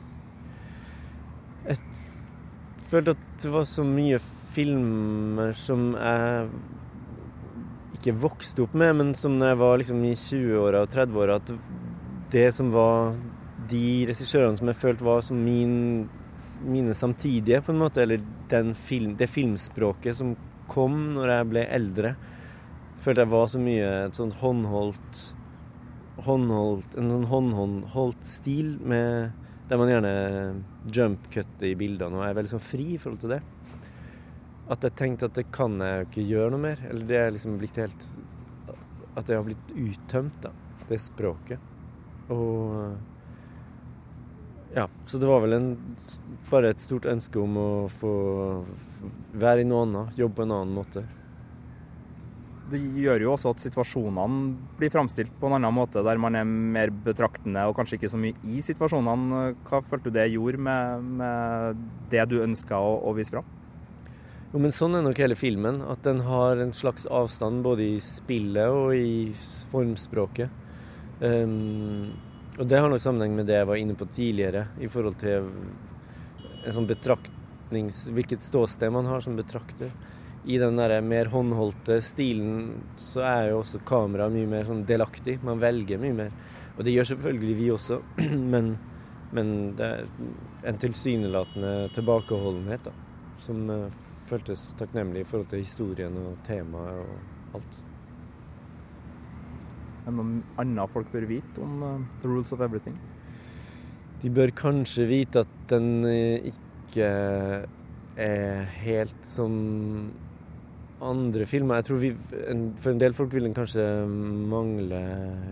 Jeg 1.67 1.77
følte 2.89 3.13
at 3.13 3.25
det 3.43 3.51
var 3.54 3.67
så 3.69 3.86
mye 3.86 4.17
filmer 4.51 5.54
som 5.56 5.91
jeg 5.95 6.49
ikke 7.99 8.17
vokste 8.23 8.65
opp 8.65 8.73
med, 8.73 8.95
men 8.97 9.13
som 9.17 9.38
da 9.39 9.51
jeg 9.51 9.62
var 9.62 9.77
liksom 9.77 10.01
i 10.10 10.15
20-åra 10.17 10.82
og 10.82 10.91
30-åra, 10.95 11.38
at 11.38 11.54
det 12.34 12.47
som 12.56 12.71
var 12.73 13.13
de 13.69 13.86
regissørene 14.10 14.58
som 14.58 14.71
jeg 14.71 14.80
følte 14.82 15.06
var 15.06 15.21
som 15.23 15.38
min, 15.45 16.10
mine 16.65 16.95
samtidige, 16.97 17.62
på 17.62 17.75
en 17.75 17.82
måte, 17.84 18.01
eller 18.01 18.25
film, 18.82 19.13
det 19.19 19.30
filmspråket 19.30 20.17
som 20.17 20.34
kom 20.71 21.12
når 21.15 21.36
jeg 21.36 21.49
ble 21.51 21.65
eldre, 21.77 22.15
følte 23.02 23.26
jeg 23.26 23.34
var 23.34 23.48
så 23.52 23.62
mye 23.62 23.92
et 24.08 24.18
sånt 24.18 24.40
håndholdt, 24.42 25.22
håndholdt 26.22 26.98
En 27.02 27.10
sånn 27.10 27.54
håndholdt 27.58 28.28
stil 28.28 28.76
med, 28.86 29.32
der 29.70 29.80
man 29.82 29.90
gjerne 29.90 30.14
jump-cutter 30.94 31.72
i 31.72 31.78
bildene, 31.80 32.20
og 32.20 32.28
er 32.28 32.38
veldig 32.38 32.54
sånn 32.54 32.64
fri 32.64 32.94
i 32.96 33.02
forhold 33.02 33.24
til 33.24 33.36
det 33.38 33.42
at 34.72 34.86
jeg 34.88 34.96
tenkte 34.96 35.28
at 35.28 35.36
det 35.36 35.50
kan 35.52 35.74
jeg 35.84 35.96
jo 35.98 36.08
ikke 36.08 36.28
gjøre 36.30 36.52
noe 36.54 36.64
mer. 36.64 36.82
Eller 36.90 37.08
det 37.08 37.18
er 37.20 37.34
liksom 37.36 37.58
blitt 37.60 37.80
helt 37.82 38.06
At 39.12 39.28
det 39.28 39.36
har 39.36 39.44
blitt 39.44 39.72
uttømt, 39.76 40.38
da. 40.44 40.52
Det 40.88 41.00
språket. 41.02 41.60
Og 42.30 42.98
Ja. 44.76 44.88
Så 45.06 45.20
det 45.20 45.28
var 45.28 45.42
vel 45.44 45.54
en, 45.54 45.72
bare 46.50 46.70
et 46.72 46.80
stort 46.80 47.06
ønske 47.06 47.40
om 47.40 47.58
å 47.60 47.72
få 47.92 48.14
være 49.34 49.62
i 49.62 49.68
noe 49.68 49.84
annet. 49.84 50.16
Jobbe 50.16 50.40
på 50.40 50.46
en 50.48 50.56
annen 50.56 50.78
måte. 50.78 51.04
Det 52.72 52.80
gjør 52.80 53.26
jo 53.26 53.32
også 53.34 53.52
at 53.52 53.64
situasjonene 53.66 54.76
blir 54.80 54.92
framstilt 54.94 55.34
på 55.40 55.50
en 55.50 55.58
annen 55.58 55.76
måte, 55.76 56.04
der 56.06 56.20
man 56.22 56.38
er 56.40 56.48
mer 56.48 56.92
betraktende 57.06 57.66
og 57.68 57.76
kanskje 57.76 57.98
ikke 57.98 58.12
så 58.14 58.20
mye 58.22 58.38
i 58.48 58.62
situasjonene. 58.64 59.42
Hva 59.68 59.82
følte 59.84 60.08
du 60.08 60.16
det 60.16 60.30
gjorde 60.32 60.62
med, 60.70 61.10
med 61.20 61.82
det 62.14 62.24
du 62.32 62.40
ønska 62.46 62.80
å, 62.80 62.94
å 63.10 63.16
vise 63.18 63.36
fram? 63.36 63.50
Jo, 64.52 64.60
men 64.60 64.74
Sånn 64.76 64.98
er 64.98 65.04
nok 65.06 65.20
hele 65.22 65.38
filmen. 65.40 65.80
At 65.88 66.04
den 66.08 66.24
har 66.28 66.60
en 66.60 66.74
slags 66.76 67.06
avstand 67.08 67.64
både 67.64 67.86
i 67.94 68.00
spillet 68.04 68.68
og 68.72 68.96
i 68.96 69.32
formspråket. 69.72 70.60
Um, 71.22 72.12
og 72.58 72.68
det 72.68 72.80
har 72.82 72.92
nok 72.92 73.04
sammenheng 73.04 73.38
med 73.38 73.48
det 73.48 73.62
jeg 73.62 73.70
var 73.70 73.80
inne 73.80 73.96
på 73.96 74.08
tidligere, 74.12 74.66
i 74.84 74.90
forhold 74.92 75.20
til 75.22 75.48
en 76.62 76.76
sånn 76.76 76.90
betraktnings... 76.90 78.04
Hvilket 78.12 78.44
ståsted 78.44 78.92
man 78.92 79.08
har 79.08 79.24
som 79.24 79.38
betrakter. 79.40 79.94
I 80.45 80.58
den 80.58 80.80
der 80.80 80.95
mer 81.06 81.30
håndholdte 81.30 81.99
stilen 82.01 82.82
så 82.97 83.21
er 83.27 83.49
jo 83.51 83.60
også 83.62 83.84
kameraet 83.86 84.34
mye 84.34 84.49
mer 84.49 84.65
sånn 84.65 84.86
delaktig. 84.89 85.38
Man 85.45 85.62
velger 85.62 86.01
mye 86.01 86.17
mer. 86.17 86.32
Og 86.77 86.86
det 86.88 86.95
gjør 86.95 87.12
selvfølgelig 87.12 87.58
vi 87.60 87.67
også, 87.75 87.99
men, 88.54 88.73
men 89.38 89.54
det 89.77 89.89
er 89.91 90.10
en 90.71 90.82
tilsynelatende 90.82 91.91
tilbakeholdenhet 91.93 92.89
da, 92.89 92.93
som 93.41 93.69
eh, 93.69 94.01
føltes 94.30 94.71
takknemlig 94.80 95.23
i 95.23 95.30
forhold 95.30 95.51
til 95.51 95.62
historien 95.62 96.17
og 96.23 96.39
temaet 96.47 97.04
og 97.04 97.60
alt. 97.60 97.82
Er 100.01 100.10
det 100.10 100.17
noe 100.17 100.41
annet 100.63 100.89
folk 100.89 101.12
bør 101.13 101.27
vite 101.30 101.62
om 101.62 101.86
uh, 101.86 101.97
The 102.23 102.32
Rules 102.32 102.54
of 102.56 102.63
Everything? 102.65 102.97
De 104.23 104.32
bør 104.34 104.54
kanskje 104.58 105.06
vite 105.10 105.43
at 105.45 105.54
den 105.69 106.01
uh, 106.08 106.49
ikke 106.49 107.12
er 108.21 108.65
helt 108.82 109.21
som 109.25 109.54
andre 111.02 111.46
filmer. 111.50 111.82
Jeg 111.82 111.88
tror 111.90 112.00
vi, 112.02 112.12
For 112.82 112.92
en 112.92 113.02
del 113.02 113.16
folk 113.18 113.34
vil 113.34 113.48
den 113.48 113.58
kanskje 113.58 113.84
mangle 114.08 115.02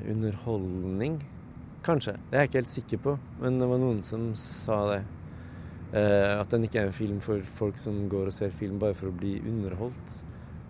underholdning. 0.09 1.19
Kanskje. 1.85 2.17
Det 2.29 2.37
er 2.37 2.43
jeg 2.43 2.49
ikke 2.49 2.59
helt 2.59 2.73
sikker 2.73 3.01
på, 3.03 3.15
men 3.41 3.59
det 3.59 3.69
var 3.69 3.79
noen 3.81 4.01
som 4.05 4.29
sa 4.37 4.81
det. 4.93 5.03
Uh, 5.89 6.37
at 6.37 6.51
den 6.53 6.67
ikke 6.67 6.83
er 6.83 6.89
en 6.89 6.93
film 6.93 7.21
for 7.23 7.41
folk 7.41 7.79
som 7.81 8.03
går 8.11 8.29
og 8.29 8.33
ser 8.35 8.51
film 8.53 8.77
bare 8.81 8.93
for 8.97 9.09
å 9.09 9.15
bli 9.15 9.39
underholdt. 9.39 10.19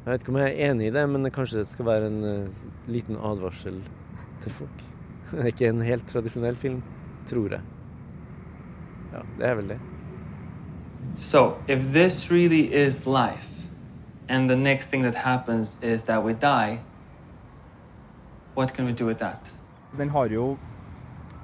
Jeg 0.05 0.13
vet 0.13 0.23
ikke 0.23 0.31
om 0.31 0.39
jeg 0.39 0.53
er 0.53 0.69
enig 0.71 0.87
i 0.87 0.93
det, 0.95 1.03
men 1.11 1.31
kanskje 1.35 1.59
det 1.59 1.67
skal 1.67 1.89
være 1.89 2.07
en 2.07 2.21
uh, 2.23 2.61
liten 2.87 3.19
advarsel 3.19 3.81
til 4.39 4.55
folk. 4.61 4.85
Det 5.29 5.43
er 5.43 5.51
ikke 5.51 5.67
en 5.69 5.83
helt 5.85 6.07
tradisjonell 6.09 6.55
film, 6.57 6.79
tror 7.29 7.51
jeg. 7.53 7.65
Ja, 9.11 9.19
det 9.37 9.45
er 9.45 9.53
vel 9.59 9.67
det. 9.69 9.77
So, 11.17 11.57
if 11.67 11.83
this 11.93 12.31
really 12.31 12.63
is 12.73 13.05
life, 13.05 13.58
and 14.29 14.49
the 14.49 14.55
next 14.55 14.87
thing 14.87 15.03
that 15.03 15.15
happens 15.15 15.75
is 15.81 16.03
that 16.03 16.23
we 16.23 16.33
die, 16.33 16.79
what 18.55 18.73
can 18.73 18.85
we 18.85 18.93
do 18.93 19.05
with 19.05 19.19
that? 19.19 19.51
Den 19.97 20.09
har 20.09 20.29
jo 20.29 20.57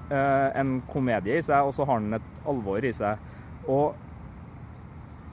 eh, 0.09 0.59
en 0.59 0.81
komedie 0.89 1.39
i 1.39 1.43
seg, 1.43 1.65
og 1.65 1.73
så 1.73 1.85
har 1.89 1.99
den 2.03 2.19
et 2.19 2.41
alvor 2.45 2.85
i 2.85 2.91
seg. 2.93 3.21
Og 3.65 3.95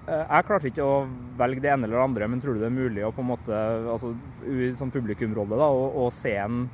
eh, 0.08 0.24
jeg 0.24 0.48
klarte 0.48 0.70
ikke 0.72 0.86
å 0.86 1.02
velge 1.38 1.60
det 1.60 1.74
ene 1.74 1.86
eller 1.86 2.00
det 2.00 2.06
andre, 2.06 2.30
men 2.32 2.40
tror 2.40 2.56
du 2.56 2.64
det 2.64 2.70
er 2.70 2.78
mulig 2.78 3.04
å 3.04 3.12
på 3.12 3.20
en 3.24 3.32
måte, 3.34 3.60
altså 3.92 4.14
i 4.48 4.72
sånn 4.76 4.94
publikumrolle 4.94 5.60
da, 5.60 5.68
å, 5.68 6.06
å 6.06 6.08
se 6.14 6.32
en 6.40 6.64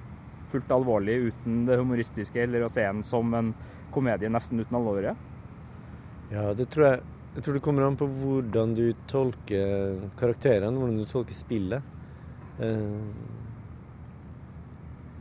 fullt 0.49 0.71
alvorlig 0.73 1.19
uten 1.29 1.64
det 1.69 1.77
humoristiske, 1.77 2.47
eller 2.47 2.64
å 2.64 2.73
se 2.73 2.87
en 2.87 3.03
som 3.05 3.35
en 3.37 3.51
komedie 3.93 4.31
nesten 4.31 4.62
uten 4.62 4.79
alvoret? 4.79 5.27
Ja, 6.31 6.53
det 6.55 6.71
tror 6.71 6.93
jeg. 6.93 7.17
Jeg 7.37 7.45
tror 7.45 7.59
det 7.59 7.62
kommer 7.62 7.85
an 7.87 7.99
på 7.99 8.09
hvordan 8.09 8.73
du 8.75 8.87
tolker 9.11 9.99
karakterene, 10.19 10.79
hvordan 10.79 11.03
du 11.03 11.09
tolker 11.09 11.37
spillet. 11.37 11.83
Eh, 12.59 13.03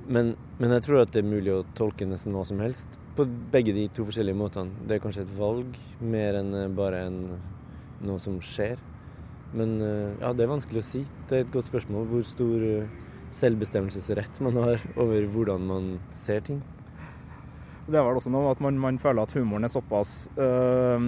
men, 0.08 0.32
men 0.58 0.74
jeg 0.78 0.86
tror 0.86 1.02
at 1.04 1.12
det 1.14 1.22
er 1.22 1.28
mulig 1.28 1.52
å 1.52 1.66
tolke 1.78 2.08
nesten 2.08 2.36
hva 2.36 2.46
som 2.48 2.64
helst 2.64 2.96
på 3.18 3.26
begge 3.52 3.74
de 3.74 3.88
to 3.92 4.06
forskjellige 4.08 4.38
måtene. 4.38 4.86
Det 4.88 4.98
er 4.98 5.04
kanskje 5.04 5.26
et 5.26 5.34
valg 5.38 5.78
mer 6.00 6.38
enn 6.40 6.54
eh, 6.56 6.70
bare 6.78 7.04
en, 7.10 7.20
noe 8.06 8.22
som 8.22 8.38
skjer. 8.44 8.80
Men 9.58 9.78
eh, 9.82 10.16
ja, 10.22 10.32
det 10.34 10.46
er 10.46 10.54
vanskelig 10.54 10.84
å 10.84 10.88
si. 10.88 11.04
Det 11.28 11.36
er 11.36 11.46
et 11.46 11.54
godt 11.54 11.70
spørsmål 11.70 12.08
hvor 12.12 12.26
stor 12.28 12.66
selvbestemmelsesrett 13.36 14.42
man 14.46 14.62
har 14.64 14.84
over 15.04 15.28
hvordan 15.34 15.68
man 15.70 15.92
ser 16.16 16.46
ting. 16.48 16.64
Det 17.88 17.96
er 17.96 18.04
vel 18.04 18.20
også 18.20 18.32
noe 18.34 18.52
at 18.52 18.62
man, 18.64 18.80
man 18.84 18.98
føler 19.00 19.24
at 19.24 19.34
humoren 19.38 19.64
er 19.64 19.72
såpass 19.72 20.28
øh, 20.36 21.00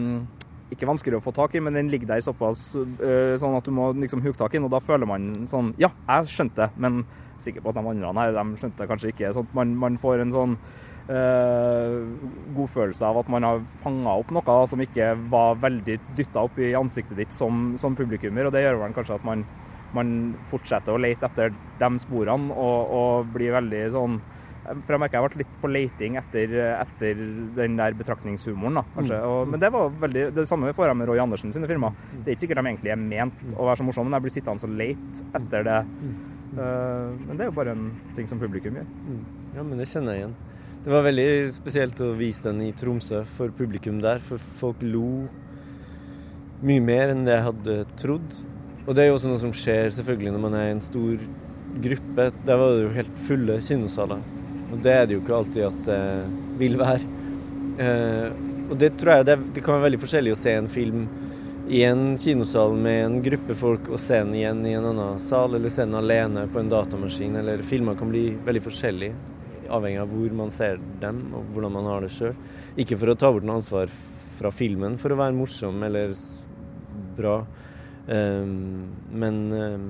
ikke 0.73 0.89
vanskelig 0.89 1.17
å 1.17 1.23
få 1.23 1.33
tak 1.35 1.55
i, 1.57 1.61
men 1.63 1.77
den 1.77 1.89
ligger 1.89 2.11
der 2.11 2.21
såpass 2.25 2.75
øh, 2.77 3.33
sånn 3.41 3.57
at 3.57 3.65
du 3.65 3.73
må 3.73 3.89
liksom 3.97 4.21
huke 4.25 4.37
tak 4.37 4.53
i 4.53 4.59
den. 4.59 4.67
Og 4.67 4.73
da 4.73 4.81
føler 4.83 5.09
man 5.09 5.31
sånn 5.49 5.73
Ja, 5.81 5.91
jeg 6.07 6.29
skjønte 6.33 6.67
det, 6.67 6.69
men 6.77 7.03
sikker 7.39 7.63
på 7.63 7.71
at 7.71 7.79
de 7.79 7.89
andre 7.89 8.13
her, 8.19 8.35
de 8.35 8.59
skjønte 8.59 8.83
det 8.83 8.89
kanskje 8.91 9.11
ikke. 9.13 9.33
Sånn 9.35 9.49
man, 9.57 9.73
man 9.87 9.99
får 10.01 10.25
en 10.25 10.35
sånn 10.35 10.55
Uh, 11.09 12.03
god 12.53 12.69
følelse 12.69 13.07
av 13.07 13.17
at 13.17 13.29
man 13.33 13.41
har 13.41 13.63
fanga 13.79 14.11
opp 14.21 14.29
noe 14.29 14.57
som 14.69 14.81
ikke 14.83 15.07
var 15.31 15.55
veldig 15.57 15.95
dytta 16.13 16.43
opp 16.45 16.59
i 16.61 16.67
ansiktet 16.77 17.17
ditt 17.17 17.33
som, 17.33 17.71
som 17.81 17.95
publikummer. 17.97 18.45
og 18.45 18.53
Det 18.53 18.61
gjør 18.61 18.77
vel 18.83 18.93
kanskje 18.93 19.17
at 19.17 19.25
man, 19.25 19.41
man, 19.97 20.11
fortsetter 20.51 20.93
å 20.93 21.01
lete 21.01 21.25
etter 21.25 21.55
de 21.79 21.89
sporene 22.03 22.53
og, 22.53 22.93
og 22.93 23.33
blir 23.33 23.55
veldig 23.57 23.81
sånn 23.95 24.19
For 24.69 24.95
jeg 24.95 25.01
merker 25.01 25.17
jeg 25.17 25.29
ble 25.31 25.41
litt 25.41 25.53
på 25.61 25.69
leiting 25.71 26.17
etter, 26.19 26.51
etter 26.75 27.21
den 27.57 27.77
der 27.79 27.95
betraktningshumoren. 27.97 28.81
da, 28.81 28.83
kanskje. 28.95 29.17
Mm. 29.17 29.29
Og, 29.29 29.53
men 29.53 29.63
det 29.63 29.71
var 29.73 29.95
veldig, 30.03 30.25
det 30.37 30.45
samme 30.49 30.73
får 30.77 30.91
jeg 30.91 30.99
med 30.99 31.09
Roy 31.09 31.21
Andersen 31.23 31.53
sine 31.55 31.69
filmer. 31.69 31.95
Det 32.13 32.27
er 32.27 32.37
ikke 32.37 32.45
sikkert 32.45 32.61
de 32.61 32.73
egentlig 32.73 32.93
er 32.93 33.01
ment 33.01 33.55
å 33.55 33.65
være 33.69 33.81
så 33.81 33.87
morsomme, 33.87 34.11
men 34.11 34.19
jeg 34.19 34.27
blir 34.27 34.35
sittende 34.35 34.63
så 34.63 34.69
leit 34.69 35.23
etter 35.39 35.65
det. 35.65 35.79
Uh, 36.49 37.17
men 37.25 37.33
det 37.33 37.45
er 37.45 37.49
jo 37.49 37.57
bare 37.57 37.73
en 37.77 37.89
ting 38.17 38.29
som 38.29 38.41
publikum 38.41 38.77
gjør. 38.79 38.87
Mm. 39.09 39.19
Ja, 39.57 39.65
men 39.65 39.81
det 39.81 39.89
kjenner 39.89 40.15
jeg 40.15 40.25
igjen. 40.25 40.37
Det 40.79 40.93
var 40.93 41.03
veldig 41.03 41.29
spesielt 41.51 41.99
å 42.05 42.13
vise 42.15 42.45
den 42.47 42.63
i 42.69 42.71
Tromsø 42.77 43.25
for 43.27 43.51
publikum 43.55 43.99
der, 44.03 44.21
for 44.23 44.39
folk 44.39 44.85
lo 44.85 45.27
mye 46.63 46.83
mer 46.83 47.11
enn 47.13 47.25
det 47.27 47.35
jeg 47.35 47.47
hadde 47.49 47.75
trodd. 47.99 48.39
Og 48.85 48.95
det 48.95 49.03
er 49.03 49.09
jo 49.09 49.17
også 49.17 49.31
noe 49.31 49.41
som 49.41 49.51
skjer 49.55 49.91
selvfølgelig 49.97 50.33
når 50.35 50.43
man 50.45 50.55
er 50.57 50.69
i 50.69 50.75
en 50.77 50.83
stor 50.83 51.25
gruppe. 51.83 52.29
Der 52.47 52.61
var 52.61 52.73
det 52.73 52.85
jo 52.85 52.93
helt 52.95 53.23
fulle 53.27 53.59
kinosaler. 53.63 54.23
Og 54.69 54.77
det 54.85 54.93
er 54.93 55.07
det 55.07 55.17
jo 55.17 55.23
ikke 55.23 55.39
alltid 55.39 55.65
at 55.69 55.81
det 55.87 56.03
vil 56.59 56.77
være. 56.79 57.15
Eh, 57.79 58.29
og 58.69 58.77
det 58.77 58.93
tror 58.99 59.17
jeg 59.17 59.27
det, 59.29 59.37
det 59.55 59.63
kan 59.65 59.77
være 59.77 59.87
veldig 59.87 60.01
forskjellig 60.03 60.35
å 60.35 60.39
se 60.39 60.53
en 60.53 60.69
film 60.69 61.07
i 61.69 61.83
en 61.85 62.17
kinosal 62.17 62.75
med 62.77 62.99
en 63.05 63.17
gruppe 63.21 63.55
folk 63.57 63.91
og 63.93 63.99
se 64.01 64.17
den 64.23 64.33
igjen 64.37 64.61
i 64.65 64.73
en 64.73 64.87
annen 64.89 65.19
sal, 65.21 65.53
eller 65.53 65.69
se 65.69 65.85
den 65.85 65.97
alene 65.97 66.47
på 66.49 66.61
en 66.61 66.69
datamaskin. 66.69 67.35
Eller 67.41 67.61
filmer 67.65 67.97
kan 67.97 68.09
bli 68.09 68.31
veldig 68.45 68.63
forskjellige, 68.65 69.17
avhengig 69.69 69.99
av 70.01 70.13
hvor 70.13 70.37
man 70.37 70.53
ser 70.53 70.79
dem 71.01 71.27
og 71.37 71.51
hvordan 71.53 71.75
man 71.77 71.89
har 71.91 72.05
det 72.05 72.13
sjøl. 72.15 72.33
Ikke 72.81 72.97
for 72.97 73.13
å 73.13 73.17
ta 73.21 73.29
bort 73.33 73.45
noe 73.45 73.59
ansvar 73.61 73.93
fra 74.39 74.51
filmen 74.55 74.97
for 74.97 75.13
å 75.13 75.19
være 75.19 75.37
morsom 75.37 75.83
eller 75.85 76.13
bra, 77.17 77.35
um, 78.07 78.87
men, 79.11 79.39
um, 79.51 79.87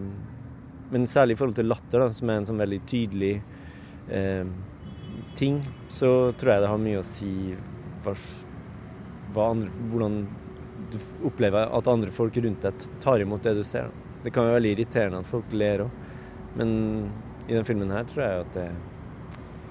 men 0.89 1.07
særlig 1.07 1.37
i 1.37 1.39
forhold 1.39 1.59
til 1.59 1.69
latter, 1.69 2.01
da, 2.01 2.09
som 2.11 2.31
er 2.31 2.41
en 2.41 2.49
sånn 2.49 2.59
veldig 2.63 2.79
tydelig 2.89 3.35
ehm, 4.09 4.51
ting, 5.37 5.61
så 5.91 6.31
tror 6.37 6.53
jeg 6.53 6.63
det 6.63 6.71
har 6.71 6.81
mye 6.81 6.99
å 7.01 7.05
si 7.05 7.31
hva, 8.03 8.13
hva 9.35 9.49
andre, 9.53 9.71
hvordan 9.91 10.19
du 10.89 10.99
opplever 11.27 11.71
at 11.75 11.89
andre 11.91 12.13
folk 12.15 12.37
rundt 12.41 12.65
deg 12.65 12.87
tar 13.03 13.21
imot 13.23 13.43
det 13.45 13.55
du 13.59 13.63
ser. 13.67 13.91
Det 14.23 14.33
kan 14.35 14.47
være 14.47 14.59
veldig 14.59 14.75
irriterende 14.75 15.21
at 15.21 15.29
folk 15.29 15.51
ler 15.55 15.85
òg, 15.85 16.05
men 16.59 16.71
i 17.47 17.53
denne 17.53 17.67
filmen 17.67 17.93
her 17.93 18.07
tror 18.09 18.25
jeg 18.25 18.45
at 18.45 18.57
det 18.57 18.69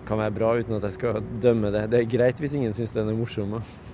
kan 0.08 0.20
være 0.20 0.36
bra 0.38 0.54
uten 0.56 0.78
at 0.78 0.86
jeg 0.88 0.96
skal 0.96 1.20
dømme 1.42 1.72
det. 1.74 1.84
Det 1.92 2.00
er 2.00 2.10
greit 2.10 2.40
hvis 2.40 2.56
ingen 2.56 2.74
syns 2.76 2.94
den 2.96 3.10
er 3.12 3.18
morsom. 3.18 3.58
da. 3.58 3.87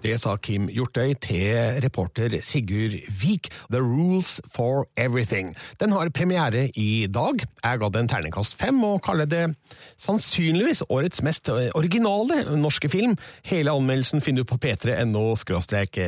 Det 0.00 0.14
sa 0.16 0.32
Kim 0.40 0.68
Hjortøy 0.72 1.12
til 1.20 1.80
reporter 1.84 2.38
Sigurd 2.40 2.96
Vik. 3.20 3.50
The 3.68 3.82
Rules 3.84 4.40
for 4.48 4.86
Everything. 4.96 5.52
Den 5.80 5.92
har 5.92 6.08
premiere 6.08 6.70
i 6.74 7.06
dag. 7.06 7.44
Jeg 7.64 7.78
ga 7.82 7.88
den 7.92 8.08
terningkast 8.08 8.56
fem, 8.56 8.80
og 8.84 9.02
kaller 9.04 9.28
det 9.28 9.54
sannsynligvis 10.00 10.82
årets 10.88 11.22
mest 11.22 11.50
originale 11.50 12.56
norske 12.56 12.88
film. 12.88 13.18
Hele 13.44 13.70
anmeldelsen 13.76 14.24
finner 14.24 14.42
du 14.42 14.48
på 14.48 14.56
p3.no 14.56 15.36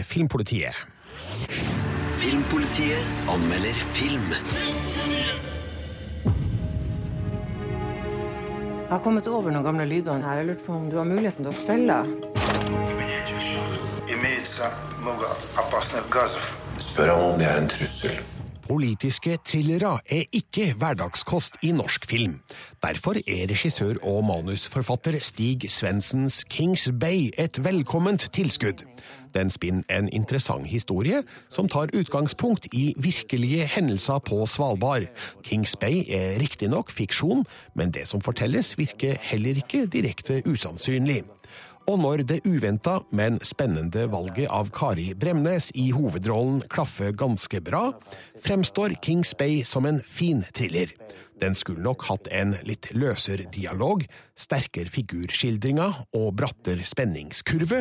filmpolitiet. 0.08 0.74
Filmpolitiet 2.16 3.28
anmelder 3.28 3.76
film. 3.92 4.32
Jeg 8.82 8.98
har 8.98 9.04
kommet 9.04 9.28
over 9.28 9.52
noen 9.52 9.64
gamle 9.64 9.84
lydbånd 9.88 10.24
her. 10.24 10.40
Jeg 10.40 10.50
lurte 10.50 10.66
på 10.66 10.80
om 10.80 10.90
du 10.90 10.96
har 11.00 11.08
muligheten 11.08 11.44
til 11.44 11.52
å 11.52 11.56
spille. 11.56 13.01
Spør 14.52 14.68
ham 17.08 17.24
om 17.24 17.40
det 17.40 17.48
er 17.48 17.56
en 17.56 17.72
trussel. 17.72 18.20
Politiske 18.62 19.38
thrillere 19.44 19.98
er 20.06 20.22
ikke 20.32 20.74
hverdagskost 20.78 21.56
i 21.62 21.72
norsk 21.72 22.06
film. 22.08 22.40
Derfor 22.82 23.16
er 23.16 23.48
regissør 23.50 23.94
og 24.02 24.24
manusforfatter 24.24 25.18
Stig 25.24 25.72
Svendsens 25.72 26.44
Kings 26.44 26.90
Bay 27.00 27.30
et 27.38 27.64
velkomment 27.64 28.28
tilskudd. 28.32 28.84
Den 29.34 29.50
spinner 29.50 29.98
en 29.98 30.08
interessant 30.12 30.66
historie 30.66 31.22
som 31.50 31.68
tar 31.68 31.90
utgangspunkt 31.96 32.68
i 32.72 32.94
virkelige 32.96 33.66
hendelser 33.66 34.18
på 34.18 34.46
Svalbard. 34.46 35.08
Kings 35.42 35.76
Bay 35.76 36.04
er 36.08 36.38
riktignok 36.40 36.92
fiksjon, 36.92 37.44
men 37.74 37.90
det 37.90 38.08
som 38.08 38.20
fortelles 38.20 38.78
virker 38.78 39.16
heller 39.20 39.64
ikke 39.64 39.86
direkte 39.86 40.42
usannsynlig. 40.46 41.22
Og 41.90 41.98
når 41.98 42.22
det 42.22 42.42
uventa, 42.46 43.00
men 43.10 43.40
spennende 43.42 44.04
valget 44.10 44.46
av 44.54 44.70
Kari 44.74 45.08
Bremnes 45.18 45.72
i 45.74 45.88
hovedrollen 45.90 46.60
klaffer 46.70 47.10
ganske 47.10 47.58
bra, 47.64 47.88
fremstår 48.44 48.94
Kings 49.02 49.34
Bay 49.38 49.64
som 49.66 49.88
en 49.88 49.98
fin 50.06 50.44
thriller. 50.54 50.92
Den 51.42 51.56
skulle 51.58 51.82
nok 51.82 52.04
hatt 52.06 52.28
en 52.30 52.54
litt 52.62 52.86
løsere 52.94 53.48
dialog, 53.50 54.04
sterkere 54.38 54.92
figurskildringer 54.94 55.96
og 56.14 56.28
brattere 56.38 56.86
spenningskurve, 56.86 57.80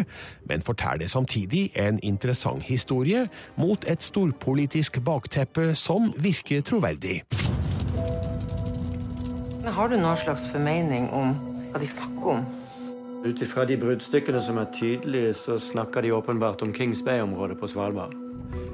men 0.50 0.66
forteller 0.66 1.12
samtidig 1.12 1.68
en 1.78 2.00
interessant 2.02 2.66
historie 2.66 3.28
mot 3.62 3.86
et 3.86 4.02
storpolitisk 4.02 4.98
bakteppe 5.06 5.76
som 5.78 6.10
virker 6.18 6.66
troverdig. 6.66 7.22
Men 9.62 9.74
Har 9.78 9.94
du 9.94 10.00
noen 10.00 10.18
slags 10.18 10.50
formening 10.50 11.06
om 11.14 11.38
hva 11.70 11.84
de 11.84 11.92
snakker 11.92 12.34
om? 12.34 12.61
Ut 13.22 13.42
ifra 13.42 13.68
de 13.70 13.78
bruddstykkene 13.78 14.42
som 14.42 14.58
er 14.58 14.72
tydelige, 14.74 15.34
så 15.38 15.60
snakker 15.62 16.02
de 16.02 16.12
åpenbart 16.18 16.62
om 16.66 16.74
Kings 16.74 17.04
Bay-området 17.06 17.60
på 17.60 17.68
Svalbard. 17.70 18.31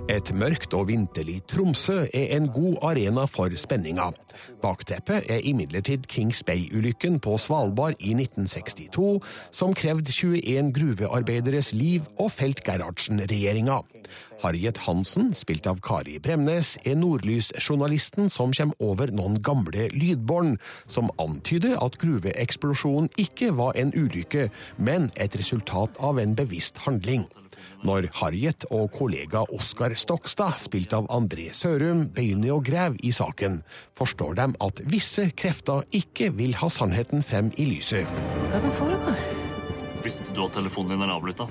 Et 0.07 0.29
mørkt 0.31 0.71
og 0.71 0.85
vinterlig 0.87 1.41
Tromsø 1.51 2.05
er 2.15 2.29
en 2.37 2.45
god 2.47 2.77
arena 2.89 3.25
for 3.27 3.51
spenninga. 3.59 4.05
Bakteppet 4.63 5.27
er 5.27 5.43
imidlertid 5.43 6.07
Kings 6.07 6.39
Bay-ulykken 6.47 7.19
på 7.19 7.35
Svalbard 7.41 7.99
i 7.99 8.13
1962, 8.15 9.19
som 9.51 9.75
krevde 9.75 10.13
21 10.15 10.71
gruvearbeideres 10.77 11.73
liv 11.75 12.07
og 12.15 12.31
felt 12.31 12.63
Gerhardsen-regjeringa. 12.63 13.81
Harriet 14.41 14.79
Hansen, 14.85 15.33
spilt 15.35 15.67
av 15.67 15.81
Kari 15.83 16.17
Bremnes, 16.23 16.77
er 16.87 16.95
Nordlys-journalisten 16.95 18.31
som 18.31 18.53
kommer 18.55 18.79
over 18.79 19.11
noen 19.11 19.41
gamle 19.43 19.89
lydbånd, 19.91 20.55
som 20.87 21.11
antyder 21.19 21.75
at 21.83 21.99
gruveeksplosjonen 21.99 23.11
ikke 23.19 23.51
var 23.59 23.75
en 23.75 23.91
ulykke, 23.91 24.47
men 24.77 25.11
et 25.19 25.35
resultat 25.35 25.99
av 25.99 26.21
en 26.23 26.37
bevisst 26.37 26.79
handling. 26.87 27.27
Når 27.87 28.09
Harriet 28.19 28.65
og 28.73 28.89
kollega 28.91 29.45
Oskar 29.55 29.93
Stokstad, 29.95 30.57
spilt 30.59 30.91
av 30.97 31.05
André 31.13 31.45
Sørum, 31.55 32.01
begynner 32.11 32.57
å 32.57 32.59
grave 32.59 32.99
i 32.99 33.13
saken, 33.15 33.61
forstår 33.95 34.35
de 34.41 34.47
at 34.65 34.81
visse 34.91 35.29
krefter 35.39 35.85
ikke 35.95 36.33
vil 36.35 36.57
ha 36.59 36.67
sannheten 36.73 37.23
frem 37.23 37.53
i 37.55 37.69
lyset. 37.69 38.09
Hva 38.51 38.59
som 38.59 38.73
foregår? 38.75 39.15
Visste 40.03 40.35
du 40.35 40.43
at 40.43 40.57
telefonen 40.57 40.97
din 40.97 41.05
er 41.05 41.13
avlytta? 41.15 41.47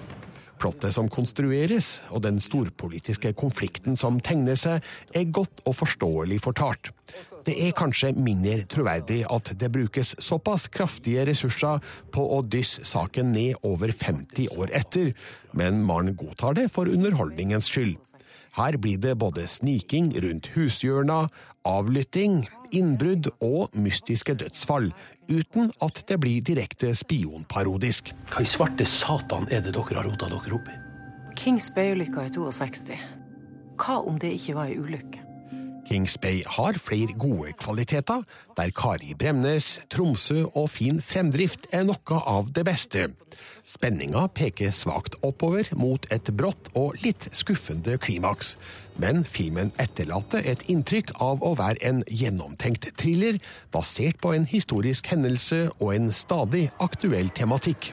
Plottet 0.61 0.93
som 0.93 1.09
konstrueres, 1.13 2.03
og 2.13 2.27
den 2.27 2.43
storpolitiske 2.43 3.33
konflikten 3.37 3.97
som 3.97 4.21
tegner 4.21 4.61
seg, 4.61 4.85
er 5.17 5.33
godt 5.33 5.65
og 5.65 5.79
forståelig 5.81 6.43
fortalt. 6.45 6.93
Det 7.47 7.55
er 7.63 7.75
kanskje 7.79 8.11
mindre 8.19 8.65
troverdig 8.67 9.21
at 9.31 9.53
det 9.61 9.69
brukes 9.71 10.17
såpass 10.19 10.67
kraftige 10.73 11.23
ressurser 11.29 11.79
på 12.11 12.25
å 12.35 12.41
dysse 12.43 12.83
saken 12.89 13.31
ned 13.37 13.61
over 13.63 13.93
50 13.95 14.57
år 14.59 14.73
etter, 14.75 15.13
men 15.55 15.79
man 15.87 16.11
godtar 16.19 16.57
det 16.59 16.67
for 16.75 16.91
underholdningens 16.91 17.71
skyld. 17.71 17.95
Her 18.57 18.79
blir 18.81 18.99
det 18.99 19.19
både 19.21 19.45
sniking 19.47 20.09
rundt 20.25 20.49
hushjørna, 20.55 21.27
avlytting, 21.69 22.47
innbrudd 22.75 23.29
og 23.45 23.77
mystiske 23.79 24.35
dødsfall, 24.41 24.89
uten 25.29 25.71
at 25.85 26.01
det 26.09 26.19
blir 26.23 26.43
direkte 26.43 26.95
spionparodisk. 26.99 28.11
Hva 28.33 28.43
i 28.43 28.49
svarte 28.49 28.89
satan 28.89 29.47
er 29.53 29.63
det 29.63 29.77
dere 29.77 30.01
har 30.01 30.09
rota 30.09 30.33
dere 30.33 30.59
opp 30.59 30.73
i? 30.73 30.81
Kings 31.37 31.69
Bay-ulykka 31.77 32.27
i 32.27 32.35
62. 32.35 32.99
Hva 33.77 34.01
om 34.09 34.19
det 34.19 34.33
ikke 34.39 34.57
var 34.57 34.73
ei 34.73 34.81
ulykke? 34.81 35.26
Kings 35.87 36.19
Bay 36.19 36.43
har 36.47 36.79
flere 36.83 37.15
gode 37.19 37.53
kvaliteter, 37.53 38.23
der 38.57 38.71
Kari 38.75 39.15
Bremnes, 39.15 39.81
Tromsø 39.91 40.45
og 40.55 40.71
fin 40.71 40.99
fremdrift 41.03 41.69
er 41.73 41.85
noe 41.87 42.19
av 42.27 42.51
det 42.57 42.65
beste. 42.67 43.05
Spenninga 43.67 44.25
peker 44.35 44.73
svakt 44.75 45.15
oppover 45.27 45.69
mot 45.79 46.07
et 46.15 46.31
brått 46.35 46.73
og 46.79 46.99
litt 47.05 47.29
skuffende 47.35 47.99
klimaks, 48.03 48.57
men 48.99 49.23
filmen 49.23 49.71
etterlater 49.83 50.43
et 50.47 50.65
inntrykk 50.73 51.15
av 51.23 51.45
å 51.47 51.55
være 51.59 51.83
en 51.87 52.03
gjennomtenkt 52.11 52.91
thriller 52.99 53.39
basert 53.75 54.19
på 54.23 54.35
en 54.35 54.49
historisk 54.51 55.13
hendelse 55.13 55.69
og 55.79 55.95
en 55.95 56.11
stadig 56.11 56.67
aktuell 56.83 57.31
tematikk. 57.31 57.93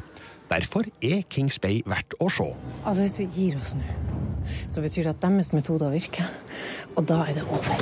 Derfor 0.50 0.90
er 1.02 1.24
Kings 1.30 1.60
Bay 1.62 1.82
verdt 1.86 2.18
å 2.22 2.30
se. 2.30 2.50
Altså, 2.86 3.06
Hvis 3.06 3.20
vi 3.22 3.30
gir 3.38 3.58
oss 3.58 3.74
nå, 3.78 3.86
så 4.68 4.84
betyr 4.84 5.08
det 5.08 5.16
at 5.16 5.22
deres 5.24 5.54
metoder 5.56 5.94
virker. 5.94 6.30
Og 6.94 7.06
da 7.10 7.24
er 7.26 7.40
det 7.40 7.44
over. 7.50 7.76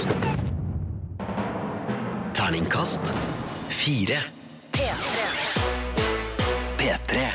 Terningkast 2.38 3.12
fire. 3.70 4.22
P3. 6.82 7.26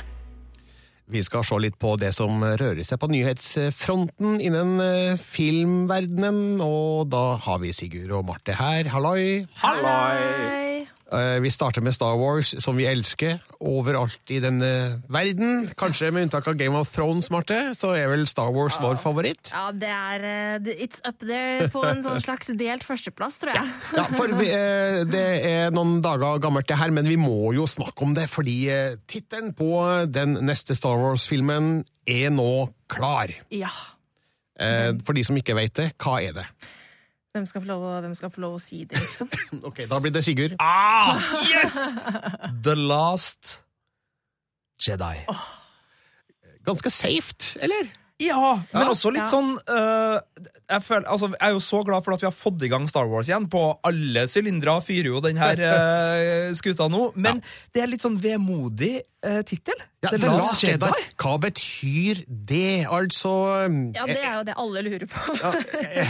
Vi 1.06 1.22
skal 1.22 1.44
se 1.46 1.58
litt 1.62 1.76
på 1.78 1.94
det 2.00 2.10
som 2.16 2.42
rører 2.42 2.82
seg 2.82 2.98
på 2.98 3.08
nyhetsfronten 3.12 4.40
innen 4.42 4.80
eh, 4.82 5.20
filmverdenen, 5.22 6.58
og 6.64 7.06
da 7.12 7.36
har 7.46 7.62
vi 7.62 7.70
Sigurd 7.76 8.16
og 8.18 8.26
Marte 8.32 8.58
her. 8.58 8.90
Halloi! 8.90 9.44
Halloi! 9.62 10.65
Eh, 11.12 11.38
Vi 11.40 11.50
starter 11.54 11.80
med 11.86 11.94
Star 11.94 12.16
Wars, 12.18 12.48
som 12.64 12.74
vi 12.76 12.86
elsker 12.90 13.38
overalt 13.62 14.30
i 14.34 14.40
denne 14.42 14.70
verden. 15.08 15.68
Kanskje 15.78 16.08
med 16.10 16.26
unntak 16.26 16.48
av 16.50 16.56
Game 16.58 16.74
of 16.74 16.90
Thrones, 16.90 17.28
Marte, 17.30 17.58
så 17.78 17.92
er 17.94 18.08
vel 18.10 18.24
Star 18.26 18.50
Wars 18.50 18.74
vår 18.82 18.98
favoritt. 18.98 19.52
Ja, 19.52 19.68
det 19.70 19.86
er 19.92 20.26
eh, 20.26 20.72
It's 20.82 20.98
up 21.06 21.20
there 21.22 21.68
på 21.70 21.84
en 21.86 22.02
sånn 22.02 22.18
slags 22.24 22.50
delt 22.58 22.82
førsteplass, 22.82 23.38
tror 23.38 23.54
jeg. 23.54 23.70
Ja, 23.94 24.06
for 24.18 24.34
vi, 24.34 24.48
eh, 24.50 25.04
Det 25.06 25.24
er 25.46 25.70
noen 25.70 26.00
dager 26.02 26.40
gammelt 26.42 26.66
det 26.66 26.78
her, 26.80 26.90
men 26.90 27.06
vi 27.06 27.16
må 27.20 27.52
jo 27.54 27.68
snakke 27.70 28.02
om 28.02 28.14
det, 28.16 28.26
fordi 28.32 28.56
tittelen 29.06 29.54
på 29.54 29.70
den 30.10 30.34
neste 30.42 30.74
Star 30.74 30.98
Wars-filmen 30.98 31.84
er 32.06 32.30
nå 32.34 32.72
klar. 32.90 33.30
Ja. 33.54 33.70
For 34.58 35.12
de 35.12 35.22
som 35.26 35.36
ikke 35.36 35.54
vet 35.54 35.74
det, 35.76 35.90
hva 36.00 36.16
er 36.24 36.32
det? 36.32 36.46
Hvem 37.36 37.44
skal 37.46 37.60
få 37.60 37.68
lov, 37.68 37.82
å- 37.84 38.00
hvem 38.00 38.14
skal 38.16 38.30
få 38.32 38.40
lov 38.46 38.54
å 38.56 38.60
si 38.62 38.84
det, 38.88 38.96
liksom? 38.96 39.28
Ok, 39.68 39.82
Da 39.90 39.98
blir 40.00 40.14
det 40.14 40.22
Sigurd. 40.24 40.54
Ah, 40.62 41.20
yes! 41.44 41.76
The 42.66 42.74
Last 42.80 43.58
Jedi. 44.80 45.18
Ganske 46.66 46.90
safe, 46.90 47.58
eller? 47.62 47.92
Ja, 48.22 48.62
men 48.72 48.82
Ja. 48.82 48.88
også 48.94 49.10
litt 49.12 49.28
sånn 49.28 49.58
uh, 49.68 50.16
jeg, 50.66 50.82
føler, 50.82 51.04
altså, 51.12 51.28
jeg 51.34 51.42
er 51.46 51.52
jo 51.52 51.60
så 51.62 51.82
glad 51.86 52.04
for 52.04 52.14
at 52.16 52.22
vi 52.22 52.26
har 52.26 52.34
fått 52.34 52.62
i 52.64 52.70
gang 52.72 52.88
Star 52.90 53.06
Wars 53.10 53.28
igjen. 53.28 53.44
På 53.52 53.78
alle 53.86 54.24
sylindere 54.30 54.80
fyrer 54.82 55.10
jo 55.12 55.20
den 55.22 55.36
her 55.38 55.60
øh, 55.62 56.54
skuta 56.58 56.88
nå. 56.90 57.12
Men 57.14 57.42
det 57.76 57.84
er 57.84 57.90
litt 57.92 58.02
sånn 58.02 58.16
vemodig 58.22 58.96
uh, 59.22 59.42
tittel. 59.46 59.78
Ja, 60.02 60.10
The 60.16 60.32
Last 60.32 60.64
Jedi. 60.64 60.90
Hva 61.22 61.36
betyr 61.44 62.24
det? 62.26 62.86
Altså 62.88 63.36
Ja, 63.94 64.08
det 64.08 64.18
er 64.18 64.34
jo 64.40 64.42
det 64.48 64.56
alle 64.64 64.82
lurer 64.88 65.06
på. 65.12 65.38
ja, 65.42 65.54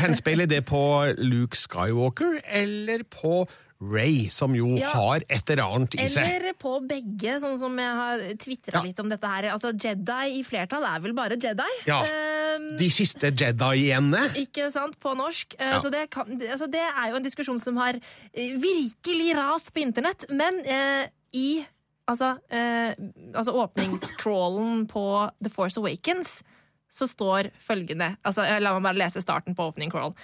Henspeiler 0.07 0.49
det 0.49 0.63
på 0.71 0.81
Luke 1.19 1.59
Skywalker 1.59 2.41
eller 2.47 3.05
på 3.13 3.43
Ray, 3.81 4.29
som 4.33 4.55
jo 4.57 4.77
Ja. 4.79 4.89
har 4.89 5.21
et 5.29 5.51
eller 5.51 5.63
annet 5.65 5.95
i 5.95 6.09
seg? 6.09 6.25
Eller 6.25 6.55
på 6.55 6.81
begge, 6.89 7.37
sånn 7.43 7.59
som 7.59 7.77
jeg 7.77 7.95
har 7.95 8.19
tvitra 8.41 8.83
litt 8.83 8.99
om 9.01 9.09
dette 9.09 9.25
her. 9.29 9.51
Altså, 9.53 9.73
Jedi 9.77 10.39
i 10.41 10.43
flertall 10.43 10.85
er 10.85 11.01
vel 11.01 11.13
bare 11.13 11.37
Jedi? 11.37 11.69
Ja. 11.87 12.03
Ehm, 12.03 12.79
De 12.79 12.89
siste 12.89 13.31
Jedi-ene. 13.37 14.31
Ikke 14.35 14.71
sant? 14.73 14.99
På 15.01 15.15
norsk. 15.15 15.55
Eh, 15.59 15.67
Ja. 15.77 15.81
Så 15.83 15.91
det, 15.91 16.09
kan, 16.11 16.25
altså 16.41 16.71
det 16.71 16.81
er 16.81 17.11
jo 17.11 17.17
en 17.17 17.23
diskusjon 17.23 17.61
som 17.61 17.77
har 17.77 17.95
eh, 18.35 18.57
virkelig 18.57 19.35
rast 19.37 19.75
på 19.75 19.83
internett. 19.85 20.25
Men 20.31 20.61
eh, 20.65 21.09
i 21.35 21.67
altså, 22.09 22.39
eh, 22.51 22.95
altså 23.35 23.53
åpningscrawlen 23.53 24.87
på 24.89 25.31
The 25.43 25.51
Force 25.51 25.77
Awakens 25.79 26.43
så 26.89 27.05
står 27.11 27.51
følgende 27.61 28.17
altså, 28.25 28.45
eh, 28.47 28.61
La 28.63 28.73
meg 28.79 28.83
bare 28.87 29.01
lese 29.03 29.21
starten 29.21 29.55
på 29.55 29.67
opening 29.69 29.91
crawl. 29.93 30.15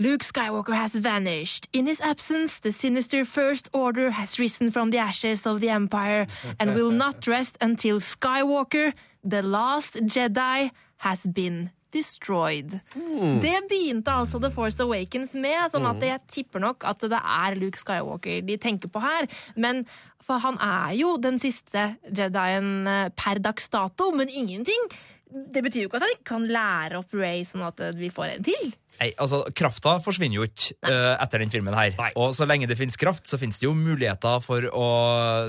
Luke 0.00 0.24
Skywalker 0.24 0.74
has 0.74 0.94
vanished. 0.94 1.68
In 1.74 1.86
his 1.86 2.00
absence, 2.00 2.58
the 2.58 2.72
sinister 2.72 3.26
First 3.26 3.68
Order 3.74 4.12
has 4.12 4.38
risen 4.38 4.70
from 4.70 4.90
the 4.90 4.96
ashes 4.98 5.46
of 5.46 5.60
the 5.60 5.68
Empire 5.68 6.26
and 6.58 6.74
will 6.74 6.90
not 6.90 7.26
rest 7.36 7.58
until 7.60 8.00
Skywalker, 8.00 8.94
the 9.22 9.42
last 9.42 9.96
Jedi, 9.96 10.70
has 11.04 11.26
been 11.26 11.68
destroyed. 11.92 12.80
Det 13.42 13.60
begynte 13.68 14.08
altså 14.12 14.40
The 14.40 14.50
Force 14.50 14.80
Awakens 14.80 15.34
med, 15.36 15.68
sånn 15.68 15.84
at 15.90 16.00
jeg 16.00 16.24
tipper 16.32 16.64
nok 16.64 16.88
at 16.88 17.04
det 17.04 17.20
er 17.20 17.60
Luke 17.60 17.76
Skywalker 17.76 18.40
de 18.46 18.56
tenker 18.56 18.88
på 18.88 19.04
her. 19.04 19.28
Men 19.52 19.84
for 20.24 20.40
han 20.40 20.56
er 20.64 20.96
jo 20.96 21.18
den 21.20 21.36
siste 21.42 21.90
Jedien 22.08 22.86
eh, 22.88 23.08
per 23.12 23.44
dags 23.44 23.68
dato, 23.68 24.14
men 24.16 24.32
ingenting. 24.32 24.88
Det 25.28 25.60
betyr 25.60 25.84
jo 25.84 25.90
ikke 25.90 26.00
at 26.00 26.08
han 26.08 26.16
ikke 26.16 26.30
kan 26.32 26.46
lære 26.48 27.04
opp 27.04 27.12
Ray 27.12 27.44
sånn 27.44 27.68
at 27.68 27.84
eh, 27.84 27.98
vi 28.00 28.08
får 28.08 28.38
en 28.38 28.48
til. 28.48 28.72
Nei, 29.00 29.14
altså, 29.16 29.42
Krafta 29.56 29.94
forsvinner 30.04 30.42
jo 30.42 30.44
ikke 30.44 30.74
uh, 30.84 31.16
etter 31.16 31.40
den 31.40 31.52
filmen 31.52 31.76
her. 31.76 31.94
Og 32.20 32.34
så 32.36 32.44
lenge 32.48 32.68
det 32.68 32.76
finnes 32.76 33.00
kraft, 33.00 33.24
så 33.30 33.40
finnes 33.40 33.60
det 33.60 33.64
jo 33.64 33.76
muligheter 33.76 34.42
for 34.44 34.66
å 34.68 34.88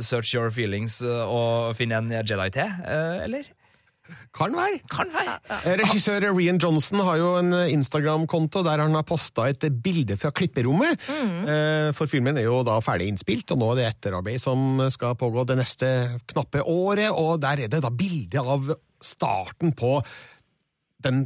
search 0.05 0.31
your 0.37 0.53
feelings 0.55 1.01
og 1.03 1.73
finne 1.75 1.99
en 1.99 2.13
Jedi 2.21 2.53
til, 2.55 2.77
uh, 2.85 3.25
eller? 3.25 3.49
Kan 4.35 4.55
være. 4.55 4.79
Kan 4.91 5.11
være. 5.13 5.37
Eh, 5.61 5.75
Regissør 5.79 6.25
Rian 6.35 6.57
Johnson 6.59 6.99
har 7.07 7.19
jo 7.19 7.29
en 7.39 7.53
Instagram-konto 7.71 8.63
der 8.65 8.83
han 8.83 8.95
har 8.97 9.05
posta 9.07 9.45
et 9.51 9.63
bilde 9.83 10.17
fra 10.19 10.33
klipperommet. 10.35 10.99
Mm. 11.07 11.93
For 11.95 12.11
filmen 12.11 12.39
er 12.39 12.47
jo 12.49 12.57
da 12.67 12.75
ferdig 12.83 13.07
innspilt, 13.11 13.53
og 13.55 13.61
nå 13.61 13.69
er 13.71 13.79
det 13.79 13.87
etterarbeid 13.93 14.43
som 14.43 14.83
skal 14.91 15.15
pågå 15.19 15.45
det 15.47 15.61
neste 15.61 15.91
knappe 16.33 16.63
året. 16.63 17.07
Og 17.11 17.37
der 17.43 17.63
er 17.63 17.71
det 17.71 17.83
da 17.85 17.93
bilde 17.93 18.43
av 18.43 18.73
starten 18.99 19.71
på 19.79 20.01
den 21.05 21.23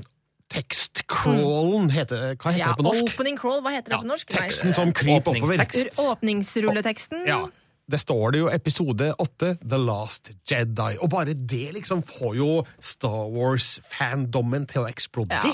tekstcrawlen, 0.54 1.90
heter. 1.94 2.36
Hva 2.36 2.52
heter 2.54 2.60
Ja, 2.60 2.72
det 2.74 2.80
på 2.80 2.88
norsk? 2.88 3.04
Opening 3.14 3.38
crawl, 3.38 3.62
hva 3.66 3.72
heter 3.76 3.96
det 3.96 4.02
på 4.04 4.10
norsk? 4.10 4.34
Teksten 4.36 4.74
som 4.78 4.94
kryper 4.94 5.36
oppover. 5.36 5.66
Åpningsrulleteksten. 6.06 7.26
Ja. 7.28 7.46
Det 7.86 8.00
står 8.02 8.32
det 8.34 8.40
jo 8.40 8.48
episode 8.50 9.12
åtte, 9.22 9.52
The 9.62 9.78
Last 9.78 10.32
Jedi. 10.50 10.96
Og 11.06 11.10
bare 11.14 11.36
det 11.38 11.74
liksom 11.76 12.02
får 12.04 12.36
jo 12.40 12.50
Star 12.82 13.28
Wars-fandommen 13.30 14.66
til 14.70 14.82
å 14.86 14.90
eksplodere. 14.90 15.52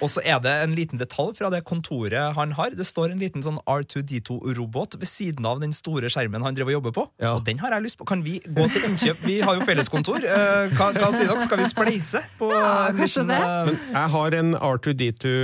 og 0.00 0.08
så 0.12 0.22
er 0.24 0.38
det 0.44 0.52
en 0.64 0.74
liten 0.76 0.98
detalj 1.00 1.34
fra 1.38 1.50
det 1.52 1.60
kontoret 1.68 2.34
han 2.36 2.52
har. 2.56 2.70
Det 2.76 2.86
står 2.86 3.12
en 3.12 3.18
liten 3.22 3.42
sånn 3.44 3.58
R2D2-robot 3.68 4.96
ved 5.00 5.08
siden 5.10 5.46
av 5.48 5.60
den 5.62 5.72
store 5.76 6.08
skjermen 6.12 6.44
han 6.46 6.56
driver 6.56 6.72
og 6.72 6.76
jobber 6.78 6.94
på. 6.96 7.04
Og 7.32 7.42
den 7.46 7.58
har 7.62 7.74
jeg 7.76 7.86
lyst 7.88 7.98
på. 8.00 8.06
Kan 8.08 8.22
vi 8.26 8.38
gå 8.46 8.66
til 8.72 8.86
innkjøp? 8.88 9.22
Vi 9.26 9.38
har 9.44 9.58
jo 9.58 9.66
felleskontor. 9.68 10.24
Eh, 10.24 10.72
Hva, 10.76 10.90
hva 10.96 11.10
sier 11.14 11.28
dere? 11.30 11.44
Skal 11.44 11.60
vi 11.62 11.68
spleise 11.70 12.22
på 12.40 12.50
Ja, 12.54 12.90
mission, 12.96 13.28
det. 13.30 13.36
eh, 13.42 13.70
Men 13.70 13.78
jeg 13.92 14.10
har 14.16 14.38
en 14.40 14.54
R2D2 14.56 15.34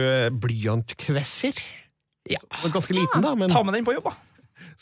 blyantkvesser. 0.43 1.63
Ja. 2.31 2.39
Ganske 2.71 2.95
liten, 2.95 3.23
da. 3.25 3.35
Men 3.35 3.51
Ta 3.51 3.63
med 3.67 3.75
den 3.75 3.85
på 3.87 3.95
jobb, 3.97 4.05
da. 4.11 4.15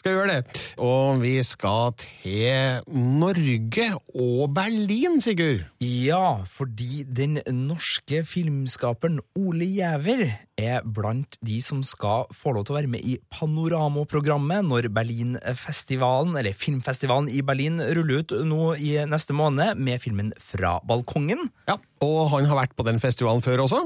Skal 0.00 0.16
gjøre 0.16 0.36
det. 0.36 0.60
Og 0.80 1.20
vi 1.20 1.34
skal 1.46 1.94
til 2.00 2.80
Norge 2.88 3.90
og 4.14 4.54
Berlin, 4.56 5.20
Sigurd. 5.20 5.66
Ja, 5.84 6.40
fordi 6.48 7.04
den 7.04 7.38
norske 7.68 8.22
filmskaperen 8.28 9.20
Ole 9.38 9.68
Giæver 9.68 10.24
er 10.60 10.84
blant 10.84 11.38
de 11.44 11.60
som 11.64 11.82
skal 11.86 12.28
få 12.36 12.52
lov 12.56 12.66
til 12.66 12.74
å 12.74 12.78
være 12.80 12.92
med 12.92 13.04
i 13.06 13.16
Panorama-programmet 13.32 14.66
når 14.68 14.90
Berlinfestivalen, 14.96 16.36
eller 16.40 16.56
filmfestivalen 16.56 17.30
i 17.32 17.44
Berlin 17.46 17.80
ruller 17.80 18.24
ut 18.24 18.34
nå 18.48 18.74
i 18.76 18.96
neste 19.08 19.36
måned 19.36 19.80
med 19.80 20.02
filmen 20.02 20.34
Fra 20.40 20.78
balkongen. 20.86 21.48
Ja, 21.68 21.78
og 22.04 22.20
han 22.34 22.48
har 22.48 22.62
vært 22.62 22.76
på 22.76 22.86
den 22.88 23.00
festivalen 23.02 23.44
før 23.44 23.66
også. 23.66 23.84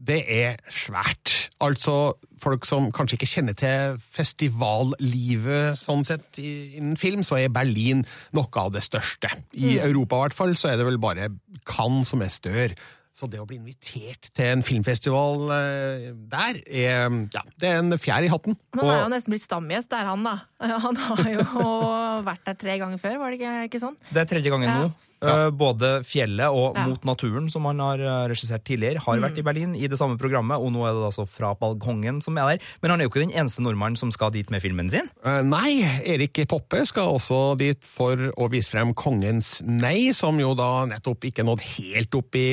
Det 0.00 0.22
er 0.32 0.56
svært. 0.72 1.50
Altså, 1.60 2.14
folk 2.40 2.64
som 2.64 2.88
kanskje 2.96 3.18
ikke 3.18 3.28
kjenner 3.28 3.56
til 3.58 3.98
festivallivet 4.16 5.76
sånn 5.78 6.06
sett 6.08 6.40
innen 6.40 6.96
film, 7.00 7.20
så 7.26 7.36
er 7.36 7.52
Berlin 7.52 8.04
noe 8.36 8.62
av 8.62 8.72
det 8.72 8.82
største. 8.86 9.28
I 9.52 9.76
Mm. 9.76 9.90
Europa 9.90 10.16
i 10.16 10.24
hvert 10.24 10.38
fall, 10.38 10.56
så 10.56 10.72
er 10.72 10.80
det 10.80 10.86
vel 10.86 10.98
bare 10.98 11.28
Cannes 11.68 12.08
som 12.08 12.22
er 12.22 12.32
større. 12.32 12.74
Så 13.20 13.28
det 13.28 13.36
å 13.42 13.44
bli 13.44 13.58
invitert 13.60 14.30
til 14.32 14.46
en 14.54 14.62
filmfestival 14.64 15.50
eh, 15.52 16.06
der, 16.32 16.62
er, 16.64 17.18
ja, 17.34 17.42
det 17.60 17.68
er 17.68 17.82
en 17.82 17.92
fjær 18.00 18.24
i 18.24 18.30
hatten. 18.32 18.56
Men 18.72 18.86
han 18.86 18.94
er 18.96 19.02
jo 19.04 19.12
nesten 19.12 19.34
blitt 19.36 19.44
stamgjest, 19.44 19.90
det 19.92 20.00
er 20.00 20.08
han, 20.08 20.24
da. 20.24 20.38
Han 20.86 20.96
har 20.96 21.28
jo 21.32 21.44
vært 22.30 22.48
der 22.48 22.56
tre 22.60 22.78
ganger 22.80 22.98
før, 23.00 23.20
var 23.20 23.30
det 23.32 23.40
ikke, 23.40 23.54
ikke 23.70 23.80
sånn? 23.84 23.94
Det 24.12 24.24
er 24.24 24.28
tredje 24.34 24.52
gangen 24.56 24.68
Ja. 24.72 24.80
nå. 24.88 24.90
Ja. 25.20 25.50
Både 25.52 25.98
Fjellet 26.08 26.48
og 26.48 26.78
Ja. 26.78 26.86
Mot 26.88 27.02
naturen, 27.04 27.50
som 27.52 27.66
han 27.68 27.76
har 27.84 28.00
eh, 28.00 28.28
regissert 28.32 28.62
tidligere, 28.64 29.02
har 29.04 29.18
Mm. 29.18 29.24
vært 29.26 29.38
i 29.38 29.42
Berlin 29.44 29.74
i 29.76 29.86
det 29.86 29.98
samme 30.00 30.16
programmet, 30.16 30.56
og 30.56 30.72
nå 30.72 30.80
er 30.88 30.94
det 30.96 31.02
altså 31.10 31.26
Fra 31.28 31.50
balkongen 31.60 32.22
som 32.24 32.38
er 32.40 32.54
der. 32.56 32.64
Men 32.80 32.90
han 32.94 33.00
er 33.00 33.04
jo 33.04 33.10
ikke 33.12 33.26
den 33.26 33.34
eneste 33.36 33.60
nordmannen 33.60 33.98
som 34.00 34.08
skal 34.10 34.30
dit 34.32 34.48
med 34.50 34.62
filmen 34.64 34.88
sin. 34.90 35.10
Eh, 35.22 35.42
Nei, 35.44 35.82
Erik 36.08 36.40
Poppe 36.48 36.86
skal 36.88 37.12
også 37.18 37.54
dit 37.60 37.84
for 37.84 38.16
å 38.16 38.48
vise 38.50 38.72
frem 38.72 38.94
Kongens 38.96 39.60
nei, 39.66 40.08
som 40.16 40.40
jo 40.40 40.54
da 40.56 40.86
nettopp 40.88 41.20
ikke 41.28 41.44
nådde 41.44 41.68
helt 41.76 42.16
opp 42.16 42.34
i 42.40 42.46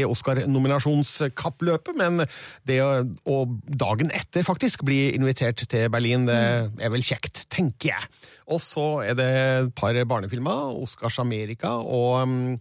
Oscar-nominasjonskappløpet, 0.58 1.96
men 1.98 2.24
det 2.68 2.80
å 2.82 3.38
dagen 3.68 4.12
etter 4.16 4.46
faktisk 4.46 4.86
bli 4.88 5.14
invitert 5.16 5.64
til 5.70 5.90
Berlin, 5.94 6.28
det 6.28 6.38
er 6.82 6.94
vel 6.94 7.06
kjekt, 7.06 7.46
tenker 7.54 7.94
jeg. 7.94 8.12
Og 8.54 8.62
så 8.64 8.88
er 9.06 9.18
det 9.18 9.32
et 9.38 9.74
par 9.78 9.98
barnefilmer, 10.08 10.74
Oscars 10.82 11.20
Amerika 11.20 11.78
og 11.82 12.28
mm, 12.28 12.54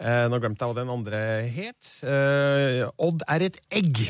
eh, 0.00 0.26
Nå 0.30 0.40
glemte 0.40 0.64
jeg 0.64 0.72
hva 0.72 0.78
den 0.80 0.92
andre 0.92 1.20
het. 1.52 1.92
Eh, 2.04 2.84
Odd 3.02 3.26
er 3.28 3.48
et 3.48 3.60
egg 3.70 4.06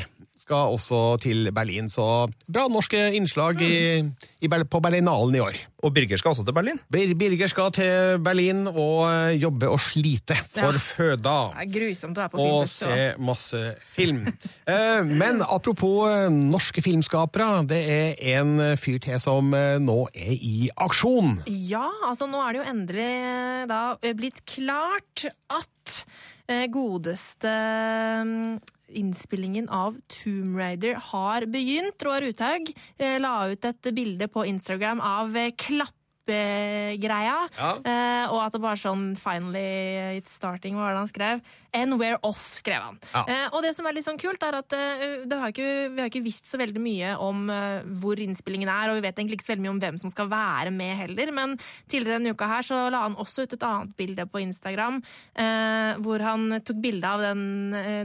skal 0.47 0.71
også 0.77 0.99
til 1.19 1.49
Berlin, 1.51 1.89
så 1.91 2.27
bra 2.47 2.67
norske 2.71 2.99
innslag 3.17 3.59
i, 3.61 3.99
i, 4.39 4.47
på 4.47 4.79
Berlinalen 4.83 5.35
i 5.35 5.41
år. 5.43 5.57
Og 5.83 5.91
Birger 5.93 6.17
skal 6.17 6.31
også 6.31 6.45
til 6.47 6.55
Berlin? 6.55 6.79
Birger 6.89 7.49
skal 7.51 7.73
til 7.75 8.21
Berlin 8.23 8.63
og 8.71 9.03
eh, 9.11 9.35
jobbe 9.41 9.67
og 9.69 9.79
slite 9.83 10.37
for 10.49 10.71
Ja. 10.71 10.79
føda. 10.81 11.33
Det 11.57 11.65
er 11.65 11.73
grusomt 11.75 12.17
å 12.17 12.23
være 12.23 12.31
på 12.33 12.39
Og 12.39 12.63
filmfestival. 12.63 12.95
se 12.95 13.27
masse 13.27 13.61
film. 13.97 14.23
Eh, 14.67 15.03
Men 15.07 15.41
apropos 15.45 16.07
eh, 16.09 16.29
norske 16.31 16.81
filmskapere, 16.83 17.61
det 17.69 17.81
er 17.87 18.39
en 18.39 18.55
fyr 18.79 18.97
til 19.03 19.19
som 19.23 19.51
nå 19.51 19.97
er 20.15 20.33
i 20.33 20.69
aksjon. 20.83 21.37
Ja, 21.47 21.85
altså 22.07 22.27
nå 22.27 22.39
er 22.43 22.55
det 22.57 22.63
jo 22.63 22.69
endelig 22.71 23.11
da 23.69 23.81
blitt 24.17 24.41
klart 24.49 25.27
at 25.51 26.01
godeste 26.71 27.51
mm, 28.23 28.59
innspillingen 28.89 29.69
av 29.69 29.97
Tomb 30.07 30.57
Raider 30.57 30.95
har 31.11 31.45
begynt. 31.45 32.03
Roar 32.03 32.21
Uthaug 32.21 32.71
eh, 32.97 33.19
la 33.19 33.49
ut 33.51 33.65
et 33.65 33.91
bilde 33.93 34.27
på 34.27 34.45
Instagram 34.45 35.01
av 35.01 35.37
eh, 35.37 35.51
klapp 35.57 35.96
greia. 36.27 37.37
Ja. 37.57 37.71
Eh, 37.81 38.25
og 38.31 38.41
at 38.43 38.55
det 38.55 38.63
bare 38.63 38.79
sånn 38.81 39.09
Finally 39.19 40.17
it's 40.17 40.35
starting, 40.35 40.75
hva 40.75 40.87
var 40.87 40.97
det 40.97 41.03
han 41.05 41.11
skrev? 41.11 41.41
And 41.77 41.97
we're 41.99 42.17
off, 42.25 42.55
skrev 42.57 42.81
han. 42.81 42.99
Ja. 43.13 43.23
Eh, 43.27 43.47
og 43.51 43.61
det 43.65 43.73
som 43.75 43.87
er 43.87 43.97
litt 43.97 44.07
sånn 44.07 44.19
kult, 44.19 44.41
er 44.43 44.59
at 44.59 44.73
eh, 44.73 45.25
det 45.27 45.39
har 45.39 45.53
ikke, 45.53 45.71
vi 45.93 46.01
har 46.01 46.09
ikke 46.09 46.23
visst 46.25 46.49
så 46.49 46.59
veldig 46.59 46.81
mye 46.81 47.13
om 47.21 47.47
hvor 48.01 48.19
innspillingen 48.21 48.69
er, 48.71 48.89
og 48.89 48.97
vi 48.97 49.05
vet 49.05 49.17
egentlig 49.17 49.37
ikke 49.39 49.47
så 49.47 49.53
veldig 49.53 49.65
mye 49.65 49.75
om 49.75 49.81
hvem 49.83 49.99
som 50.01 50.11
skal 50.11 50.29
være 50.31 50.73
med 50.73 50.95
heller. 51.03 51.31
Men 51.35 51.55
tidligere 51.89 52.17
denne 52.17 52.33
uka 52.35 52.49
her 52.49 52.65
så 52.65 52.81
la 52.93 53.03
han 53.05 53.17
også 53.19 53.45
ut 53.45 53.55
et 53.57 53.67
annet 53.67 53.93
bilde 53.99 54.25
på 54.31 54.41
Instagram, 54.43 55.01
eh, 55.37 55.99
hvor 56.03 56.23
han 56.23 56.59
tok 56.65 56.81
bilde 56.83 57.09
av 57.09 57.23
den 57.23 57.45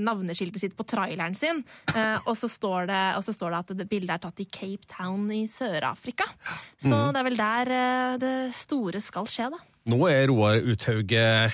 navneskiltet 0.02 0.62
sitt 0.62 0.76
på 0.76 0.86
traileren 0.88 1.34
sin, 1.36 1.62
eh, 1.94 2.18
og, 2.26 2.34
så 2.38 2.50
står 2.50 2.88
det, 2.90 3.02
og 3.18 3.24
så 3.26 3.34
står 3.34 3.54
det 3.54 3.60
at 3.62 3.74
det 3.80 3.88
bildet 3.90 4.14
er 4.16 4.22
tatt 4.26 4.42
i 4.42 4.48
Cape 4.48 4.88
Town 4.90 5.28
i 5.34 5.44
Sør-Afrika. 5.50 6.26
Så 6.80 6.92
mm. 6.92 7.12
det 7.12 7.20
er 7.20 7.28
vel 7.28 7.40
der 7.40 7.72
det 8.20 8.52
store 8.54 9.00
skal 9.00 9.24
skje, 9.26 9.50
da. 9.54 9.58
Nå 9.86 10.08
er 10.10 10.26
Roar 10.30 10.56
Uthaug 10.62 11.12
eh, 11.12 11.50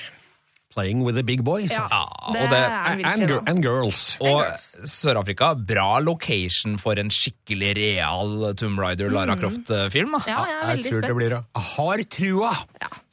playing 0.75 1.03
with 1.05 1.17
the 1.17 1.23
big 1.25 1.43
boys. 1.45 1.71
Ja, 1.73 1.87
det 2.33 2.43
og 2.43 2.51
det- 2.51 2.59
er 2.59 2.69
han 2.71 3.05
And, 3.05 3.21
virkelig, 3.23 3.49
and 3.49 3.63
girls. 3.65 4.17
Og 4.21 4.45
Sør-Afrika, 4.85 5.55
bra 5.67 5.99
location 6.01 6.79
for 6.79 6.93
en 7.01 7.11
skikkelig 7.11 7.75
real 7.77 8.55
Tomb 8.55 8.79
Raider 8.79 9.11
Lara 9.11 9.35
mm. 9.35 9.41
Croft-film. 9.41 10.13
da. 10.19 10.21
Ja, 10.27 10.45
jeg 10.45 10.55
er 10.63 10.69
Jeg 10.69 10.77
veldig 10.77 10.93
tror 10.93 11.01
det 11.01 11.09
spent. 11.09 11.17
blir 11.17 11.29
det. 11.29 11.45
Jeg 11.55 11.63
har 11.63 12.05
trua, 12.19 12.53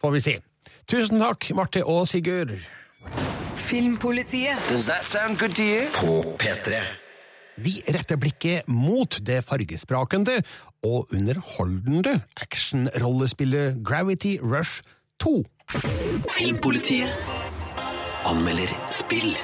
får 0.01 0.11
vi 0.11 0.19
si. 0.19 0.37
Tusen 0.87 1.19
takk, 1.19 1.51
Marte 1.55 1.83
og 1.85 2.07
Sigurd. 2.07 2.51
Filmpolitiet. 3.55 4.57
Does 4.69 4.85
that 4.87 5.05
sound 5.05 5.39
good 5.39 5.55
to 5.55 5.63
you? 5.63 5.87
På 5.95 6.21
P3. 6.37 6.81
Vi 7.57 7.81
retter 7.87 8.17
blikket 8.19 8.67
mot 8.67 9.17
det 9.23 9.39
fargesprakende 9.47 10.41
og 10.85 11.07
underholdende 11.13 12.21
actionrollespillet 12.37 13.81
Gravity 13.85 14.37
Rush 14.41 14.81
2. 15.19 15.45
Filmpolitiet 16.37 17.09
anmelder 18.25 18.71
spill. 18.91 19.37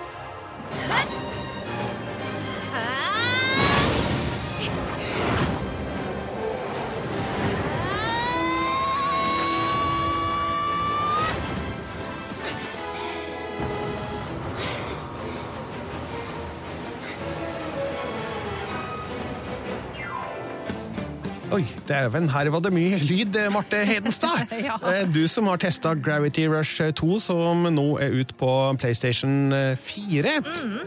Oi, 21.52 21.66
dæven, 21.84 22.30
her 22.32 22.48
var 22.54 22.62
det 22.64 22.70
mye 22.72 22.96
lyd, 23.04 23.36
eh, 23.36 23.50
Marte 23.52 23.82
Hedenstad. 23.84 24.46
Ja. 24.62 24.78
Eh, 24.88 25.02
Du 25.12 25.26
som 25.28 25.50
har 25.52 25.58
testa 25.60 25.92
Gravity 26.00 26.46
Rush 26.48 26.80
2, 26.96 27.18
som 27.20 27.66
nå 27.76 27.84
er 28.00 28.14
ut 28.22 28.32
på 28.40 28.48
PlayStation 28.80 29.52
4. 29.76 30.36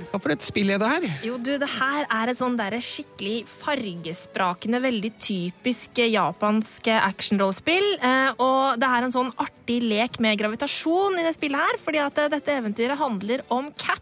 Hva 0.09 0.21
for 0.23 0.33
et 0.33 0.47
spill 0.47 0.71
er 0.73 0.81
det 0.81 0.89
her? 0.89 1.07
Jo, 1.27 1.37
du, 1.37 1.53
det 1.61 1.69
her 1.77 2.07
er 2.09 2.33
et 2.33 2.41
sånn 2.41 2.57
derre 2.57 2.81
skikkelig 2.81 3.43
fargesprakende, 3.51 4.81
veldig 4.85 5.13
typisk 5.21 6.01
japansk 6.09 6.89
actionrollspill. 6.97 7.91
Eh, 8.01 8.31
og 8.41 8.81
det 8.81 8.89
er 8.89 9.09
en 9.11 9.15
sånn 9.15 9.35
artig 9.45 9.83
lek 9.85 10.17
med 10.25 10.39
gravitasjon 10.41 11.21
i 11.21 11.27
det 11.29 11.35
spillet 11.37 11.61
her, 11.61 11.81
fordi 11.85 12.01
at 12.07 12.23
eh, 12.25 12.31
dette 12.39 12.57
eventyret 12.57 13.01
handler 13.05 13.45
om 13.53 13.69
Cat, 13.77 14.01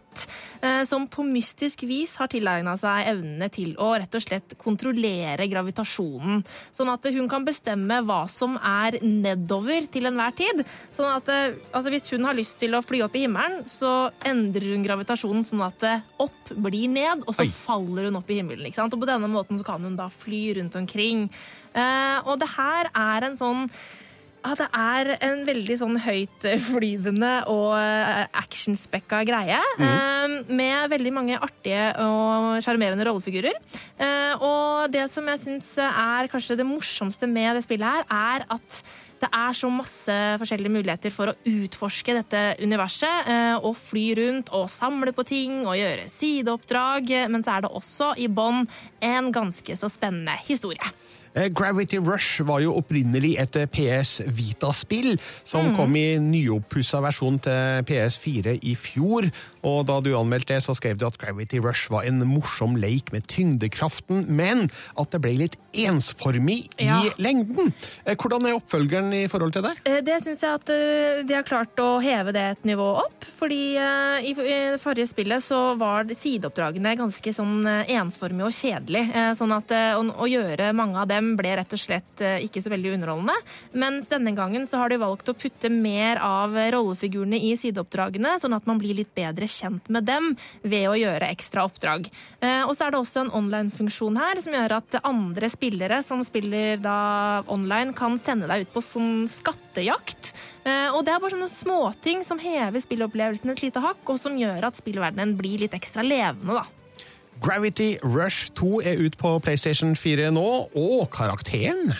eh, 0.61 0.83
som 0.87 1.07
på 1.11 1.25
mystisk 1.27 1.85
vis 1.89 2.15
har 2.21 2.31
tilegna 2.31 2.75
seg 2.79 3.09
evnene 3.13 3.49
til 3.53 3.73
å 3.81 3.93
rett 3.97 4.17
og 4.17 4.23
slett 4.25 4.55
kontrollere 4.61 5.47
gravitasjonen. 5.51 6.43
Sånn 6.75 6.91
at 6.93 7.07
hun 7.13 7.29
kan 7.31 7.45
bestemme 7.47 8.01
hva 8.05 8.23
som 8.31 8.57
er 8.57 8.99
nedover 9.03 9.87
til 9.91 10.09
enhver 10.09 10.35
tid. 10.37 10.63
Sånn 10.95 11.09
at 11.11 11.31
eh, 11.33 11.57
altså 11.71 11.93
Hvis 11.93 12.09
hun 12.13 12.25
har 12.25 12.37
lyst 12.37 12.57
til 12.61 12.73
å 12.73 12.81
fly 12.81 13.03
opp 13.05 13.17
i 13.17 13.25
himmelen, 13.25 13.63
så 13.69 14.09
endrer 14.25 14.73
hun 14.73 14.85
gravitasjonen 14.85 15.45
sånn 15.45 15.65
at 15.65 15.85
eh, 15.87 16.05
opp 16.23 16.53
blir 16.53 16.89
ned, 16.91 17.25
og 17.27 17.35
så 17.35 17.45
Oi. 17.45 17.51
faller 17.51 18.09
hun 18.09 18.19
opp 18.19 18.31
i 18.31 18.39
himmelen. 18.39 18.65
ikke 18.67 18.81
sant? 18.81 18.95
Og 18.95 19.03
på 19.03 19.09
denne 19.09 19.29
måten 19.31 19.59
så 19.59 19.67
kan 19.67 19.83
hun 19.83 19.97
da 19.99 20.09
fly 20.09 20.45
rundt 20.59 20.77
omkring. 20.79 21.27
Eh, 21.73 22.17
og 22.25 22.39
det 22.41 22.49
her 22.55 22.89
er 22.93 23.29
en 23.29 23.37
sånn 23.39 23.67
ja, 24.43 24.53
det 24.59 24.67
er 24.75 25.11
en 25.29 25.45
veldig 25.47 25.75
sånn 25.79 25.97
høytflyvende 26.03 27.31
og 27.51 27.73
eh, 27.79 28.25
actionspekka 28.43 29.21
greie. 29.27 29.59
Mm. 29.79 30.35
Med 30.59 30.91
veldig 30.91 31.13
mange 31.15 31.39
artige 31.39 31.85
og 32.03 32.59
sjarmerende 32.65 33.07
rollefigurer. 33.07 33.55
Eh, 33.97 34.33
Og 34.43 34.91
det 34.91 35.05
som 35.13 35.27
jeg 35.31 35.39
syns 35.39 35.71
er 35.79 36.27
kanskje 36.31 36.57
det 36.59 36.67
morsomste 36.67 37.29
med 37.29 37.55
det 37.55 37.63
spillet 37.65 37.87
her, 37.87 38.05
er 38.09 38.45
at 38.51 38.83
det 39.23 39.29
er 39.31 39.55
så 39.55 39.69
masse 39.71 40.15
forskjellige 40.41 40.73
muligheter 40.73 41.13
for 41.15 41.31
å 41.31 41.35
utforske 41.47 42.15
dette 42.17 42.41
universet. 42.59 43.27
eh, 43.31 43.55
Og 43.63 43.77
fly 43.79 44.05
rundt 44.19 44.49
og 44.51 44.67
samle 44.69 45.13
på 45.15 45.23
ting 45.23 45.61
og 45.65 45.77
gjøre 45.79 46.09
sideoppdrag. 46.11 47.29
Men 47.31 47.43
så 47.43 47.55
er 47.57 47.61
det 47.61 47.71
også 47.71 48.13
i 48.19 48.27
bånn 48.27 48.67
en 48.99 49.31
ganske 49.31 49.77
så 49.79 49.87
spennende 49.87 50.35
historie. 50.43 50.91
Eh, 51.35 51.47
Gravity 51.49 51.97
Rush 51.97 52.43
var 52.45 52.61
jo 52.61 52.75
opprinnelig 52.77 53.33
et 53.41 53.55
eh, 53.57 53.65
PS 53.73 54.19
Vita-spill, 54.27 55.15
som 55.47 55.71
kom 55.77 55.95
i 55.97 56.17
nyoppussa 56.21 57.01
versjon 57.01 57.39
til 57.41 57.81
PS4 57.89 58.57
i 58.61 58.75
fjor. 58.77 59.29
Og 59.65 59.85
da 59.87 59.95
du 60.03 60.11
anmeldte 60.19 60.53
det, 60.53 60.61
så 60.65 60.75
skrev 60.77 60.97
du 60.99 61.05
at 61.07 61.17
Gravity 61.17 61.57
Rush 61.63 61.89
var 61.89 62.05
en 62.05 62.19
morsom 62.27 62.75
leik 62.77 63.09
med 63.15 63.25
tyngdekraften, 63.31 64.25
men 64.29 64.67
at 64.99 65.13
det 65.15 65.21
ble 65.23 65.33
litt 65.45 65.57
ensformig 65.73 66.67
Ja. 66.77 66.99
i 67.01 67.09
lengden. 67.17 67.73
Eh, 68.05 68.13
Hvordan 68.15 68.45
er 68.45 68.59
oppfølgeren 68.59 69.09
i 69.17 69.23
forhold 69.31 69.53
til 69.55 69.65
det? 69.65 70.03
Det 70.05 70.19
syns 70.21 70.43
jeg 70.43 70.53
at 70.59 70.69
de 71.27 71.33
har 71.33 71.43
klart 71.47 71.75
å 71.81 71.97
heve 72.03 72.31
det 72.35 72.43
et 72.57 72.63
nivå 72.69 72.89
opp. 73.01 73.25
Fordi 73.39 73.61
i 73.75 74.33
det 74.37 74.79
forrige 74.83 75.09
spillet 75.09 75.41
så 75.43 75.75
var 75.79 76.05
sideoppdragene 76.13 76.93
ganske 76.99 77.33
sånn 77.35 77.65
ensformige 77.89 78.47
og 78.51 78.53
kjedelige. 78.55 79.25
Sånn 79.39 79.51
at 79.55 79.71
å 79.73 80.27
gjøre 80.29 80.69
mange 80.77 81.01
av 81.01 81.09
dem 81.09 81.22
ble 81.39 81.55
rett 81.59 81.73
og 81.75 81.81
slett 81.81 82.23
eh, 82.23 82.43
ikke 82.45 82.61
så 82.63 82.71
veldig 82.73 82.93
underholdende. 82.97 83.35
Mens 83.79 84.09
denne 84.11 84.33
gangen 84.37 84.67
så 84.69 84.81
har 84.81 84.91
de 84.93 84.99
valgt 85.01 85.31
å 85.31 85.35
putte 85.37 85.71
mer 85.73 86.19
av 86.23 86.53
rollefigurene 86.75 87.39
i 87.39 87.53
sideoppdragene, 87.59 88.35
sånn 88.41 88.55
at 88.57 88.67
man 88.69 88.81
blir 88.81 88.97
litt 88.99 89.13
bedre 89.17 89.47
kjent 89.49 89.89
med 89.93 90.07
dem 90.09 90.33
ved 90.61 90.87
å 90.91 90.97
gjøre 90.99 91.31
ekstra 91.33 91.65
oppdrag. 91.67 92.09
Eh, 92.41 92.61
Og 92.63 92.75
så 92.75 92.87
er 92.87 92.93
det 92.93 93.01
også 93.01 93.23
en 93.23 93.33
online-funksjon 93.39 94.19
her 94.19 94.41
som 94.43 94.53
gjør 94.55 94.77
at 94.79 94.99
andre 95.03 95.49
spillere 95.51 96.01
som 96.05 96.23
spiller 96.27 96.77
da 96.83 96.97
online, 97.47 97.93
kan 97.97 98.17
sende 98.21 98.47
deg 98.49 98.67
ut 98.67 98.73
på 98.75 98.83
sånn 98.83 99.25
skattejakt. 99.31 100.33
Eh, 100.65 100.89
Og 100.93 101.03
det 101.05 101.13
er 101.13 101.19
bare 101.23 101.35
sånne 101.35 101.51
småting 101.51 102.23
som 102.27 102.39
hever 102.39 102.83
spillopplevelsen 102.83 103.49
et 103.53 103.63
lite 103.65 103.83
hakk, 103.83 104.03
og 104.09 104.19
som 104.19 104.37
gjør 104.37 104.69
at 104.69 104.79
spillverdenen 104.79 105.37
blir 105.39 105.59
litt 105.65 105.75
ekstra 105.77 106.03
levende, 106.05 106.61
da. 106.61 106.82
Gravity 107.43 107.97
Rush 108.03 108.51
2 108.55 108.81
er 108.81 108.95
ut 109.05 109.17
på 109.17 109.39
PlayStation 109.39 109.95
4 109.95 110.31
nå, 110.31 110.69
og 110.75 111.09
karakteren 111.11 111.91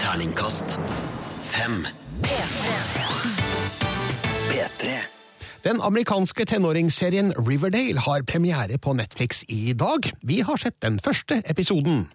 Terningkast 0.00 0.76
fem. 1.42 1.86
P3. 4.50 4.90
Den 5.64 5.80
amerikanske 5.80 6.44
tenåringsserien 6.44 7.32
Riverdale 7.48 8.00
har 8.00 8.22
premiere 8.28 8.78
på 8.78 8.92
Netflix 8.92 9.44
i 9.48 9.72
dag. 9.72 10.12
Vi 10.22 10.40
har 10.40 10.56
sett 10.56 10.82
den 10.82 11.00
første 11.00 11.42
episoden. 11.48 12.08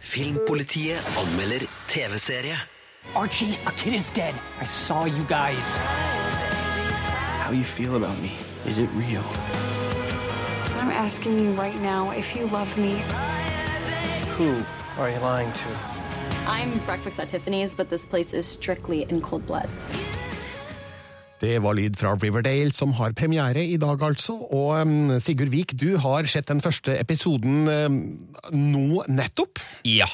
Filmpolitiet 0.00 1.00
anmelder 1.16 1.64
TV-serie. 1.88 2.60
Archie, 3.14 3.54
a 3.66 3.70
kid 3.70 3.94
is 3.94 4.10
dead. 4.10 4.34
I 4.62 4.66
saw 4.66 5.06
you 5.06 5.24
guys. 5.28 5.78
How 7.40 7.52
you 7.52 7.64
feel 7.64 7.96
about 7.96 8.20
me? 8.22 8.32
Is 8.66 8.78
it 8.78 8.88
real? 8.98 9.85
Asking 11.06 11.38
you 11.44 11.50
right 11.62 11.78
now 11.82 12.10
if 12.18 12.34
you 12.36 12.46
love 12.52 12.70
me. 12.80 12.94
Who 14.38 14.48
are 14.98 15.10
you 15.10 15.20
lying 15.22 15.52
to? 15.52 15.68
I'm 16.48 16.78
breakfast 16.86 17.20
at 17.20 17.28
Tiffany's, 17.28 17.74
but 17.74 17.88
this 17.90 18.06
place 18.06 18.32
is 18.32 18.46
strictly 18.46 19.02
in 19.10 19.20
cold 19.20 19.46
blood. 19.46 19.68
Det 21.40 21.58
var 21.60 21.74
lyd 21.76 21.96
fra 22.00 22.14
Riverdale 22.16 22.72
som 22.72 22.92
har 22.96 23.12
premiere 23.12 23.60
i 23.68 23.76
dag, 23.76 24.02
altså. 24.02 24.38
Og 24.50 24.80
um, 24.80 25.18
Sigurd 25.20 25.50
Vik, 25.52 25.74
du 25.78 25.96
har 26.00 26.24
sett 26.32 26.48
den 26.48 26.62
første 26.64 26.94
episoden 27.00 27.68
um, 27.68 27.98
nå 28.56 29.04
nettopp. 29.12 29.60
Ja, 29.84 30.08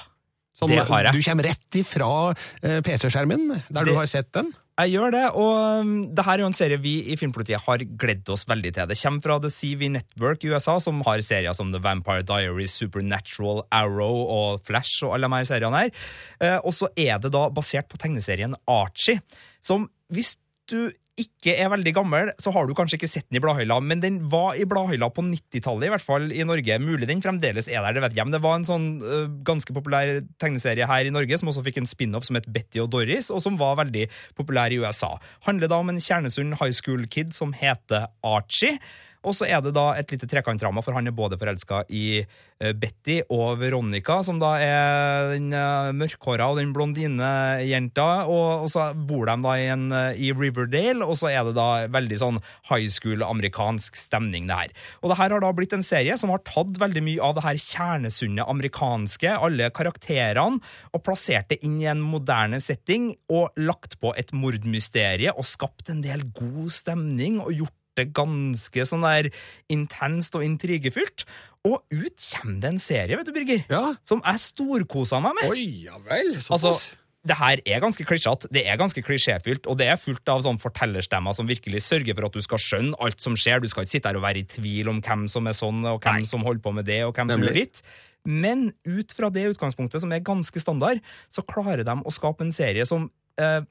det 0.67 0.81
har 0.89 1.07
jeg. 1.09 1.15
Du 1.15 1.23
kommer 1.29 1.47
rett 1.53 1.79
ifra 1.79 2.09
uh, 2.35 2.81
PC-skjermen, 2.85 3.49
der 3.69 3.85
Det- 3.85 3.87
du 3.93 3.95
har 4.01 4.11
sett 4.11 4.33
den. 4.35 4.51
Jeg 4.81 4.95
gjør 4.95 5.13
det, 5.13 5.25
og 5.37 5.83
um, 5.85 5.91
det 6.17 6.25
her 6.25 6.39
er 6.39 6.43
jo 6.47 6.49
en 6.49 6.57
serie 6.57 6.81
vi 6.81 6.95
i 7.13 7.17
Filmpolitiet 7.21 7.61
har 7.67 7.83
gledd 8.01 8.31
oss 8.33 8.47
veldig 8.49 8.71
til. 8.73 8.89
Det 8.89 8.97
kommer 9.03 9.25
fra 9.27 9.37
The 9.45 9.51
CV 9.53 9.91
Network 9.93 10.47
i 10.47 10.53
USA, 10.55 10.79
som 10.81 11.03
har 11.05 11.21
serier 11.21 11.53
som 11.57 11.75
The 11.75 11.81
Vampire 11.85 12.25
Diaries, 12.25 12.73
Supernatural, 12.81 13.67
Arrow 13.69 14.23
og 14.25 14.63
Flash 14.65 15.05
og 15.05 15.13
alle 15.13 15.29
de 15.29 15.43
her 15.43 15.51
seriene 15.51 15.83
her. 15.83 15.93
Eh, 16.41 16.57
og 16.65 16.73
så 16.79 16.89
er 16.97 17.21
det 17.21 17.35
da 17.37 17.45
basert 17.53 17.91
på 17.93 18.01
tegneserien 18.01 18.57
Archie, 18.65 19.21
som 19.61 19.91
hvis 20.09 20.39
du 20.73 20.89
ikke 21.21 21.53
er 21.61 21.69
veldig 21.69 21.93
gammel, 21.93 22.31
så 22.41 22.53
har 22.55 22.65
du 22.65 22.73
kanskje 22.77 22.97
ikke 22.97 23.11
sett 23.11 23.27
den 23.29 23.37
i 23.37 23.43
bladhylla, 23.45 23.77
men 23.85 24.01
den 24.01 24.15
var 24.33 24.57
i 24.57 24.65
bladhylla 24.69 25.11
på 25.13 25.25
90-tallet, 25.27 25.85
i 25.85 25.93
hvert 25.93 26.05
fall 26.05 26.31
i 26.33 26.47
Norge. 26.49 26.79
Mulig 26.81 27.09
den 27.11 27.21
fremdeles 27.25 27.69
er 27.69 27.85
der, 27.85 27.99
det 27.99 28.05
vet 28.07 28.17
jeg, 28.17 28.25
men 28.25 28.37
det 28.37 28.41
var 28.45 28.57
en 28.57 28.67
sånn 28.69 28.87
uh, 29.05 29.29
ganske 29.45 29.77
populær 29.77 30.23
tegneserie 30.41 30.89
her 30.89 31.09
i 31.09 31.13
Norge, 31.13 31.37
som 31.37 31.53
også 31.53 31.67
fikk 31.67 31.83
en 31.83 31.91
spin-off 31.91 32.25
som 32.29 32.41
het 32.41 32.49
Betty 32.53 32.81
og 32.81 32.89
Doris, 32.95 33.29
og 33.29 33.45
som 33.45 33.61
var 33.61 33.77
veldig 33.83 34.07
populær 34.39 34.73
i 34.73 34.81
USA. 34.81 35.19
Handler 35.45 35.69
da 35.69 35.83
om 35.85 35.93
en 35.93 36.01
kjernesund 36.01 36.57
high 36.63 36.73
school-kid 36.73 37.37
som 37.37 37.53
heter 37.61 38.09
Archie. 38.25 38.81
Og 39.23 39.37
så 39.39 39.47
er 39.47 39.61
det 39.63 39.75
da 39.77 39.93
et 39.99 40.11
lite 40.13 40.27
trekantdrama, 40.31 40.83
for 40.83 40.97
han 40.97 41.07
er 41.07 41.15
både 41.15 41.39
forelska 41.39 41.85
i 41.95 42.05
eh, 42.23 42.73
Betty 42.75 43.21
og 43.31 43.61
Veronica, 43.61 44.19
som 44.27 44.41
da 44.43 44.53
er 44.63 45.33
den 45.35 45.53
uh, 45.55 45.93
mørkhåra 45.95 46.49
og 46.51 46.59
den 46.59 46.73
blondinejenta. 46.75 48.09
Og, 48.27 48.67
og 48.67 48.73
så 48.73 48.89
bor 48.97 49.29
de 49.31 49.37
da 49.45 49.55
i, 49.61 49.69
en, 49.73 49.87
eh, 49.95 50.23
i 50.27 50.33
Riverdale, 50.35 51.07
og 51.07 51.15
så 51.21 51.31
er 51.31 51.47
det 51.47 51.55
da 51.59 51.69
veldig 51.93 52.19
sånn 52.19 52.41
high 52.71 52.89
school-amerikansk 52.91 53.99
stemning, 53.99 54.49
det 54.51 54.59
her. 54.59 54.75
Og 55.03 55.13
det 55.13 55.19
her 55.21 55.37
har 55.37 55.45
da 55.45 55.53
blitt 55.55 55.77
en 55.77 55.87
serie 55.87 56.17
som 56.19 56.33
har 56.35 56.43
tatt 56.49 56.81
veldig 56.83 57.05
mye 57.07 57.23
av 57.23 57.37
det 57.39 57.47
her 57.47 57.63
kjernesunne 57.63 58.47
amerikanske, 58.51 59.37
alle 59.39 59.71
karakterene, 59.75 60.59
og 60.93 61.05
plassert 61.07 61.53
det 61.53 61.61
inn 61.67 61.79
i 61.81 61.87
en 61.91 62.03
moderne 62.03 62.59
setting, 62.63 63.13
og 63.31 63.55
lagt 63.61 64.01
på 64.03 64.15
et 64.19 64.35
mordmysterie, 64.35 65.31
og 65.37 65.47
skapt 65.47 65.93
en 65.93 66.03
del 66.03 66.27
god 66.35 66.75
stemning, 66.75 67.39
og 67.43 67.55
gjort 67.55 67.79
det 67.99 68.09
ganske 68.17 68.87
sånn 68.89 69.05
der 69.05 69.29
intenst 69.73 70.37
og 70.39 70.45
intrigefylt. 70.47 71.27
Og 71.69 71.79
ut 71.93 72.25
kommer 72.33 72.59
det 72.63 72.73
en 72.73 72.83
serie, 72.83 73.19
vet 73.19 73.29
du, 73.29 73.33
Birger, 73.37 73.63
som 74.09 74.23
jeg 74.25 74.43
storkosa 74.43 75.21
meg 75.23 75.37
med. 75.39 75.53
Oi, 75.55 75.87
ja 75.87 75.99
vel, 76.03 76.35
Altså, 76.43 76.75
det 77.23 77.37
her 77.39 77.61
er 77.71 77.83
ganske 77.85 78.03
klisjete, 78.07 78.49
det 78.51 78.65
er 78.67 78.79
ganske 78.81 78.99
klisjéfylt, 79.07 79.69
og 79.71 79.77
det 79.79 79.87
er 79.93 80.01
fullt 80.01 80.27
av 80.33 80.41
sånn 80.43 80.59
fortellerstemmer 80.59 81.37
som 81.39 81.47
virkelig 81.47 81.85
sørger 81.87 82.17
for 82.19 82.27
at 82.27 82.35
du 82.39 82.43
skal 82.43 82.63
skjønne 82.65 82.99
alt 82.99 83.23
som 83.23 83.37
skjer. 83.39 83.63
Du 83.63 83.69
skal 83.71 83.87
ikke 83.87 83.95
sitte 83.95 84.11
her 84.11 84.19
og 84.19 84.25
være 84.27 84.43
i 84.43 84.49
tvil 84.51 84.91
om 84.91 84.99
hvem 85.05 85.29
som 85.31 85.47
er 85.47 85.55
sånn, 85.55 85.85
og 85.87 86.03
hvem 86.03 86.27
som 86.27 86.43
holder 86.43 86.65
på 86.65 86.75
med 86.75 86.89
det, 86.91 87.05
og 87.07 87.15
hvem 87.15 87.31
som 87.31 87.47
er 87.47 87.61
ditt. 87.61 87.85
Men 88.27 88.73
ut 88.87 89.15
fra 89.15 89.31
det 89.35 89.47
utgangspunktet, 89.53 90.03
som 90.03 90.11
er 90.15 90.27
ganske 90.27 90.63
standard, 90.63 90.99
så 91.31 91.47
klarer 91.47 91.87
de 91.87 91.95
å 91.95 92.15
skape 92.15 92.43
en 92.47 92.55
serie 92.55 92.87
som 92.89 93.07
eh, 93.39 93.63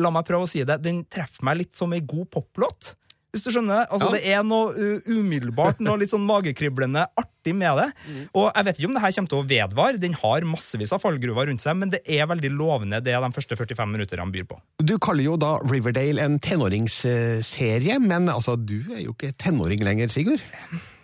La 0.00 0.08
meg 0.08 0.24
prøve 0.24 0.46
å 0.46 0.48
si 0.48 0.62
det, 0.64 0.78
den 0.80 1.02
treffer 1.12 1.44
meg 1.44 1.58
litt 1.58 1.76
som 1.76 1.92
ei 1.92 2.00
god 2.00 2.30
poplåt. 2.32 2.94
Hvis 3.32 3.46
du 3.46 3.48
skjønner? 3.48 3.86
Altså, 3.88 4.10
Ja. 4.10 4.18
Det 4.18 4.28
er 4.28 4.42
noe 4.44 4.74
uh, 4.76 5.06
umiddelbart, 5.08 5.80
noe 5.80 5.96
litt 6.02 6.12
sånn 6.12 6.24
magekriblende 6.28 7.06
artig 7.16 7.54
med 7.56 7.78
det. 7.80 7.86
Mm. 8.04 8.18
Og 8.36 8.50
jeg 8.50 8.66
vet 8.66 8.78
ikke 8.78 8.90
om 8.90 8.96
det 8.98 9.02
her 9.06 9.14
kommer 9.16 9.32
til 9.32 9.40
å 9.40 9.46
vedvare. 9.48 10.00
Den 10.02 10.16
har 10.20 10.46
massevis 10.50 10.92
av 10.92 11.00
fallgruver 11.00 11.48
rundt 11.48 11.64
seg, 11.64 11.78
men 11.80 11.94
det 11.94 12.02
er 12.04 12.28
veldig 12.28 12.52
lovende, 12.52 13.00
det 13.00 13.16
de 13.16 13.32
første 13.32 13.56
45 13.56 13.88
minutterne 13.94 14.28
byr 14.34 14.44
på. 14.52 14.60
Du 14.84 14.98
kaller 15.00 15.30
jo 15.30 15.38
da 15.40 15.54
Riverdale 15.64 16.20
en 16.20 16.36
tenåringsserie, 16.44 17.98
men 18.04 18.28
altså, 18.28 18.58
du 18.60 18.82
er 18.92 19.06
jo 19.06 19.16
ikke 19.16 19.32
tenåring 19.40 19.80
lenger, 19.80 20.12
Sigurd. 20.12 20.44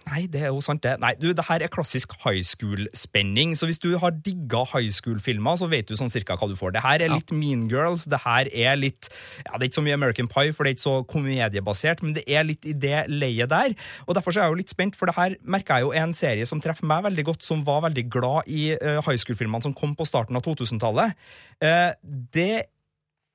Nei, 0.09 0.25
det 0.31 0.41
er 0.43 0.53
jo 0.53 0.61
sant, 0.65 0.83
det. 0.85 0.95
Nei, 1.03 1.13
du, 1.21 1.29
det 1.37 1.45
her 1.49 1.63
er 1.65 1.71
klassisk 1.73 2.15
high 2.23 2.43
school-spenning. 2.47 3.55
Så 3.59 3.69
hvis 3.69 3.81
du 3.83 3.91
har 4.01 4.15
digga 4.25 4.65
high 4.73 4.91
school-filmer, 4.95 5.59
så 5.61 5.69
vet 5.71 5.91
du 5.91 5.97
sånn 5.99 6.13
cirka 6.13 6.39
hva 6.39 6.49
du 6.51 6.57
får. 6.59 6.75
Det 6.77 6.85
her 6.85 7.05
er 7.05 7.13
litt 7.13 7.33
Mean 7.35 7.67
Girls. 7.71 8.07
Det 8.09 8.21
her 8.25 8.51
er 8.53 8.79
litt 8.81 9.11
Ja, 9.45 9.57
det 9.57 9.61
er 9.61 9.69
ikke 9.71 9.81
så 9.81 9.87
mye 9.87 9.99
American 9.99 10.31
Pie, 10.31 10.55
for 10.55 10.65
det 10.65 10.73
er 10.73 10.79
ikke 10.79 10.87
så 10.87 10.97
komediebasert, 11.13 12.05
men 12.05 12.17
det 12.17 12.25
er 12.27 12.47
litt 12.49 12.69
i 12.69 12.77
det 12.77 13.05
leiet 13.13 13.53
der. 13.53 13.77
Og 14.07 14.17
derfor 14.17 14.35
så 14.35 14.43
er 14.43 14.49
jeg 14.49 14.57
jo 14.57 14.63
litt 14.63 14.75
spent, 14.75 14.99
for 14.99 15.11
det 15.11 15.19
her 15.19 15.37
merker 15.45 15.79
jeg 15.79 15.89
jo 15.89 15.93
er 15.95 16.07
en 16.07 16.17
serie 16.17 16.49
som 16.49 16.63
treffer 16.65 16.89
meg 16.89 17.05
veldig 17.11 17.29
godt, 17.33 17.45
som 17.47 17.65
var 17.67 17.85
veldig 17.89 18.09
glad 18.13 18.49
i 18.49 18.73
uh, 18.79 18.99
high 19.05 19.19
school-filmene 19.21 19.67
som 19.67 19.77
kom 19.77 19.95
på 19.99 20.09
starten 20.09 20.39
av 20.39 20.47
2000-tallet. 20.47 21.17
Uh, 21.63 21.93
det 22.35 22.69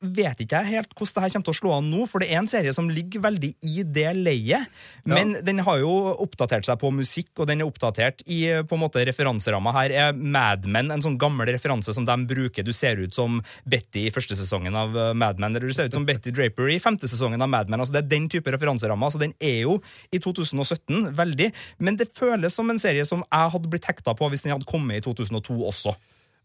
vet 0.04 0.44
ikke 0.44 0.60
jeg 0.62 0.78
helt 0.78 0.92
hvordan 0.94 1.14
det 1.14 1.24
her 1.24 1.34
kommer 1.34 1.48
til 1.48 1.54
å 1.54 1.60
slå 1.60 1.74
an 1.78 1.90
nå, 1.92 2.06
for 2.10 2.24
det 2.24 2.30
er 2.30 2.42
en 2.42 2.50
serie 2.50 2.74
som 2.76 2.90
ligger 2.92 3.24
veldig 3.24 3.52
i 3.70 3.84
det 3.88 4.10
leiet. 4.18 4.70
Men 5.10 5.36
den 5.46 5.62
har 5.66 5.80
jo 5.82 5.92
oppdatert 6.24 6.68
seg 6.68 6.80
på 6.82 6.92
musikk, 6.94 7.32
og 7.40 7.50
den 7.50 7.64
er 7.64 7.70
oppdatert 7.70 8.24
i 8.28 8.42
på 8.68 8.78
en 8.78 8.84
måte 8.84 9.04
referanseramma. 9.08 9.74
Her 9.76 9.96
er 10.04 10.14
Mad 10.18 10.68
Men 10.70 10.92
en 10.94 11.04
sånn 11.04 11.18
gammel 11.22 11.50
referanse 11.54 11.96
som 11.96 12.08
de 12.08 12.18
bruker. 12.30 12.66
Du 12.66 12.74
ser 12.76 13.00
ut 13.02 13.16
som 13.16 13.42
Betty 13.70 14.08
i 14.08 14.14
første 14.14 14.38
sesongen 14.40 14.76
av 14.78 14.96
eh, 14.98 15.12
Mad 15.18 15.42
Men, 15.42 15.56
eller 15.56 15.72
du 15.72 15.76
ser 15.76 15.90
ut 15.90 15.98
som 15.98 16.08
Betty 16.08 16.34
Draper 16.36 16.72
i 16.74 16.80
femte 16.84 17.10
sesongen 17.10 17.42
av 17.42 17.52
Mad 17.52 17.72
Men. 17.72 17.84
Altså, 17.84 17.96
det 17.96 18.04
er 18.04 18.14
den 18.16 18.30
type 18.32 18.52
referanseramma, 18.54 19.12
så 19.14 19.22
den 19.22 19.36
er 19.44 19.64
jo 19.64 19.80
i 20.12 20.22
2017 20.24 21.14
veldig. 21.18 21.52
Men 21.84 22.00
det 22.00 22.12
føles 22.18 22.56
som 22.56 22.70
en 22.72 22.82
serie 22.82 23.06
som 23.08 23.24
jeg 23.28 23.54
hadde 23.56 23.72
blitt 23.72 23.88
hekta 23.90 24.16
på 24.18 24.32
hvis 24.32 24.46
den 24.46 24.56
hadde 24.56 24.70
kommet 24.70 25.02
i 25.02 25.06
2002 25.06 25.60
også. 25.70 25.96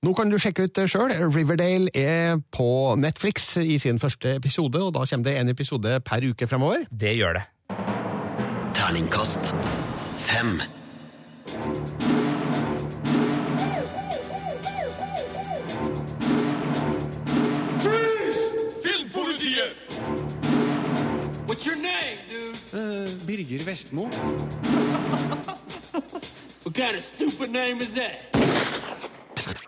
Nå 0.02 0.12
kan 0.14 0.30
du 0.30 0.38
sjekke 0.38 0.68
ut 0.68 0.74
det 0.78 0.84
sjøl. 0.92 1.10
Riverdale 1.34 1.90
er 1.96 2.38
på 2.54 2.94
Netflix 2.98 3.56
i 3.58 3.78
sin 3.82 3.98
første 3.98 4.36
episode, 4.38 4.78
og 4.78 4.94
da 4.94 5.02
kommer 5.10 5.26
det 5.26 5.38
en 5.40 5.48
episode 5.50 6.00
per 6.06 6.22
uke 6.30 6.46
fremover. 6.46 6.86
Det 6.90 7.16
gjør 7.18 7.40
det. 7.40 7.42
Terningkast 8.78 9.54
fem. 10.22 10.60
Filmpolitiet! 18.84 19.74
What's 21.48 21.66
your 21.66 21.76
name, 21.76 22.18
dude? 22.30 22.54
Birger 23.26 23.64
Vestmo. 23.64 24.02
What 26.62 26.74
kind 26.74 26.96
of 26.96 27.02
stupid 27.02 27.50
name 27.50 27.80
is 27.80 27.94
that? 27.94 29.17